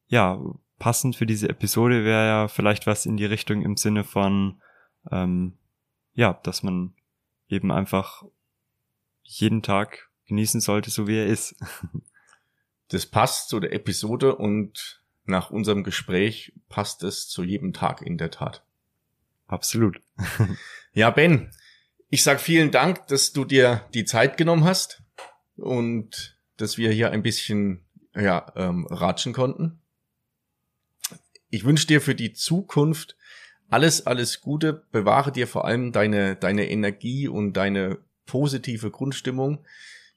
ja, 0.08 0.40
passend 0.80 1.16
für 1.16 1.26
diese 1.26 1.50
Episode 1.50 2.04
wäre 2.04 2.28
ja 2.28 2.48
vielleicht 2.48 2.88
was 2.88 3.06
in 3.06 3.18
die 3.18 3.26
Richtung 3.26 3.62
im 3.62 3.78
Sinne 3.78 4.04
von, 4.04 4.62
ähm, 5.12 5.54
ja, 6.14 6.34
dass 6.44 6.64
man 6.64 6.94
eben 7.48 7.72
einfach 7.72 8.24
jeden 9.24 9.62
Tag 9.62 10.10
genießen 10.26 10.60
sollte, 10.60 10.90
so 10.90 11.08
wie 11.08 11.18
er 11.18 11.28
ist. 11.28 11.56
Das 12.90 13.06
passt 13.06 13.50
zu 13.50 13.60
der 13.60 13.74
Episode 13.74 14.36
und 14.36 15.02
nach 15.26 15.52
unserem 15.52 15.84
Gespräch 15.84 16.54
passt 16.70 17.04
es 17.04 17.28
zu 17.28 17.44
jedem 17.44 17.74
Tag 17.74 18.02
in 18.02 18.18
der 18.18 18.32
Tat. 18.32 18.64
Absolut. 19.48 20.02
ja, 20.94 21.10
Ben, 21.10 21.52
ich 22.10 22.24
sag 22.24 22.40
vielen 22.40 22.72
Dank, 22.72 23.08
dass 23.08 23.34
du 23.34 23.44
dir 23.44 23.86
die 23.94 24.06
Zeit 24.06 24.38
genommen 24.38 24.64
hast 24.64 25.04
und 25.58 26.38
dass 26.56 26.78
wir 26.78 26.92
hier 26.92 27.12
ein 27.12 27.24
bisschen 27.24 27.86
ja, 28.16 28.52
ähm, 28.56 28.88
ratschen 28.90 29.34
konnten. 29.34 29.80
Ich 31.50 31.66
wünsche 31.66 31.88
dir 31.88 32.02
für 32.02 32.16
die 32.16 32.34
Zukunft 32.34 33.16
alles, 33.70 34.06
alles 34.06 34.42
Gute. 34.42 34.86
Bewahre 34.92 35.32
dir 35.32 35.48
vor 35.48 35.66
allem 35.66 35.92
deine, 35.92 36.36
deine 36.36 36.70
Energie 36.70 37.28
und 37.28 37.54
deine 37.54 38.00
positive 38.26 38.92
Grundstimmung. 38.92 39.66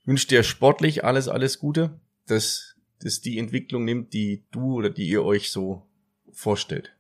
Ich 0.01 0.07
wünsche 0.07 0.29
dir 0.29 0.43
sportlich 0.43 1.05
alles, 1.05 1.29
alles 1.29 1.59
Gute, 1.59 2.01
dass, 2.31 2.77
dass 3.01 3.21
die 3.21 3.39
Entwicklung 3.39 3.85
nimmt, 3.85 4.13
die 4.13 4.45
du 4.51 4.75
oder 4.75 4.91
die 4.91 5.09
ihr 5.09 5.25
euch 5.25 5.51
so 5.51 5.87
vorstellt. 6.33 6.93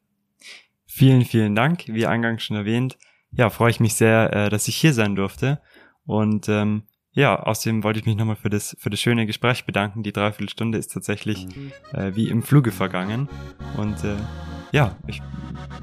Vielen, 0.87 1.25
vielen 1.25 1.55
Dank. 1.55 1.85
Wie 1.87 2.07
eingangs 2.07 2.43
schon 2.43 2.57
erwähnt, 2.57 2.99
ja, 3.33 3.49
freue 3.49 3.71
ich 3.71 3.81
mich 3.81 3.95
sehr, 3.95 4.33
äh, 4.33 4.49
dass 4.49 4.69
ich 4.69 4.77
hier 4.77 4.93
sein 4.93 5.15
durfte. 5.15 5.61
Und 6.05 6.49
ähm, 6.49 6.83
ja, 7.13 7.41
außerdem 7.41 7.85
wollte 7.85 8.01
ich 8.01 8.07
mich 8.07 8.17
nochmal 8.17 8.37
für 8.37 8.51
das, 8.51 8.77
für 8.79 8.91
das 8.91 9.01
schöne 9.01 9.27
Gespräch 9.27 9.65
bedanken. 9.65 10.03
Die 10.03 10.13
Dreiviertelstunde 10.13 10.79
ist 10.79 10.93
tatsächlich 10.93 11.47
mhm. 11.47 11.73
äh, 11.93 12.15
wie 12.15 12.29
im 12.29 12.43
Fluge 12.43 12.73
vergangen. 12.73 13.29
Und 13.77 14.03
äh, 14.05 14.17
ja, 14.73 14.97
ich 15.07 15.23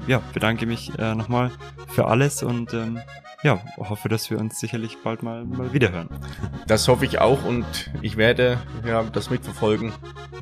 ja, 0.06 0.22
bedanke 0.32 0.66
mich 0.66 0.96
äh, 0.98 1.14
nochmal 1.14 1.50
für 1.88 2.06
alles 2.06 2.42
und 2.42 2.72
ähm, 2.72 3.00
ja, 3.42 3.62
hoffe, 3.76 4.08
dass 4.08 4.30
wir 4.30 4.38
uns 4.38 4.58
sicherlich 4.58 4.98
bald 5.04 5.22
mal, 5.22 5.44
mal 5.44 5.72
wiederhören. 5.72 6.08
Das 6.66 6.86
hoffe 6.86 7.06
ich 7.06 7.18
auch 7.18 7.46
und 7.46 7.90
ich 8.02 8.18
werde 8.18 8.58
ja, 8.86 9.02
das 9.04 9.30
mitverfolgen, 9.30 9.92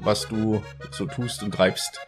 was 0.00 0.26
du 0.26 0.60
so 0.90 1.06
tust 1.06 1.44
und 1.44 1.54
treibst. 1.54 2.00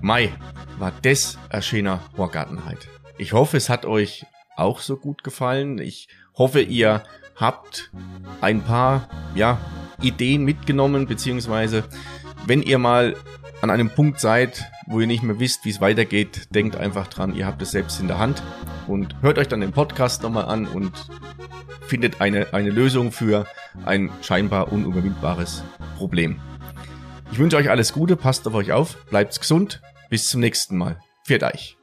Mai, 0.00 0.32
war 0.78 0.92
das 1.02 1.38
ein 1.50 1.62
schöner 1.62 2.00
Horgartenheit. 2.16 2.88
Ich 3.18 3.32
hoffe, 3.32 3.56
es 3.56 3.68
hat 3.68 3.86
euch 3.86 4.26
auch 4.56 4.80
so 4.80 4.96
gut 4.96 5.22
gefallen. 5.22 5.78
Ich 5.78 6.08
hoffe, 6.36 6.60
ihr 6.60 7.04
habt 7.36 7.92
ein 8.40 8.62
paar 8.62 9.08
ja, 9.36 9.60
Ideen 10.02 10.44
mitgenommen, 10.44 11.06
beziehungsweise 11.06 11.84
wenn 12.46 12.62
ihr 12.62 12.78
mal 12.78 13.16
an 13.62 13.70
einem 13.70 13.90
Punkt 13.90 14.20
seid, 14.20 14.70
wo 14.86 15.00
ihr 15.00 15.06
nicht 15.06 15.22
mehr 15.22 15.40
wisst, 15.40 15.64
wie 15.64 15.70
es 15.70 15.80
weitergeht, 15.80 16.48
denkt 16.54 16.76
einfach 16.76 17.08
dran, 17.08 17.34
ihr 17.34 17.46
habt 17.46 17.62
es 17.62 17.70
selbst 17.70 18.00
in 18.00 18.08
der 18.08 18.18
Hand 18.18 18.42
und 18.86 19.16
hört 19.22 19.38
euch 19.38 19.48
dann 19.48 19.60
den 19.60 19.72
Podcast 19.72 20.22
nochmal 20.22 20.44
an 20.44 20.66
und 20.66 20.92
findet 21.86 22.20
eine, 22.20 22.52
eine 22.52 22.70
Lösung 22.70 23.12
für 23.12 23.46
ein 23.84 24.10
scheinbar 24.22 24.72
unüberwindbares 24.72 25.62
Problem. 25.96 26.40
Ich 27.32 27.38
wünsche 27.38 27.56
euch 27.56 27.70
alles 27.70 27.92
Gute, 27.92 28.16
passt 28.16 28.46
auf 28.46 28.54
euch 28.54 28.72
auf, 28.72 28.96
bleibt 29.06 29.38
gesund, 29.38 29.82
bis 30.10 30.28
zum 30.28 30.40
nächsten 30.40 30.76
Mal. 30.76 31.00
Pfiat 31.26 31.42
euch. 31.42 31.76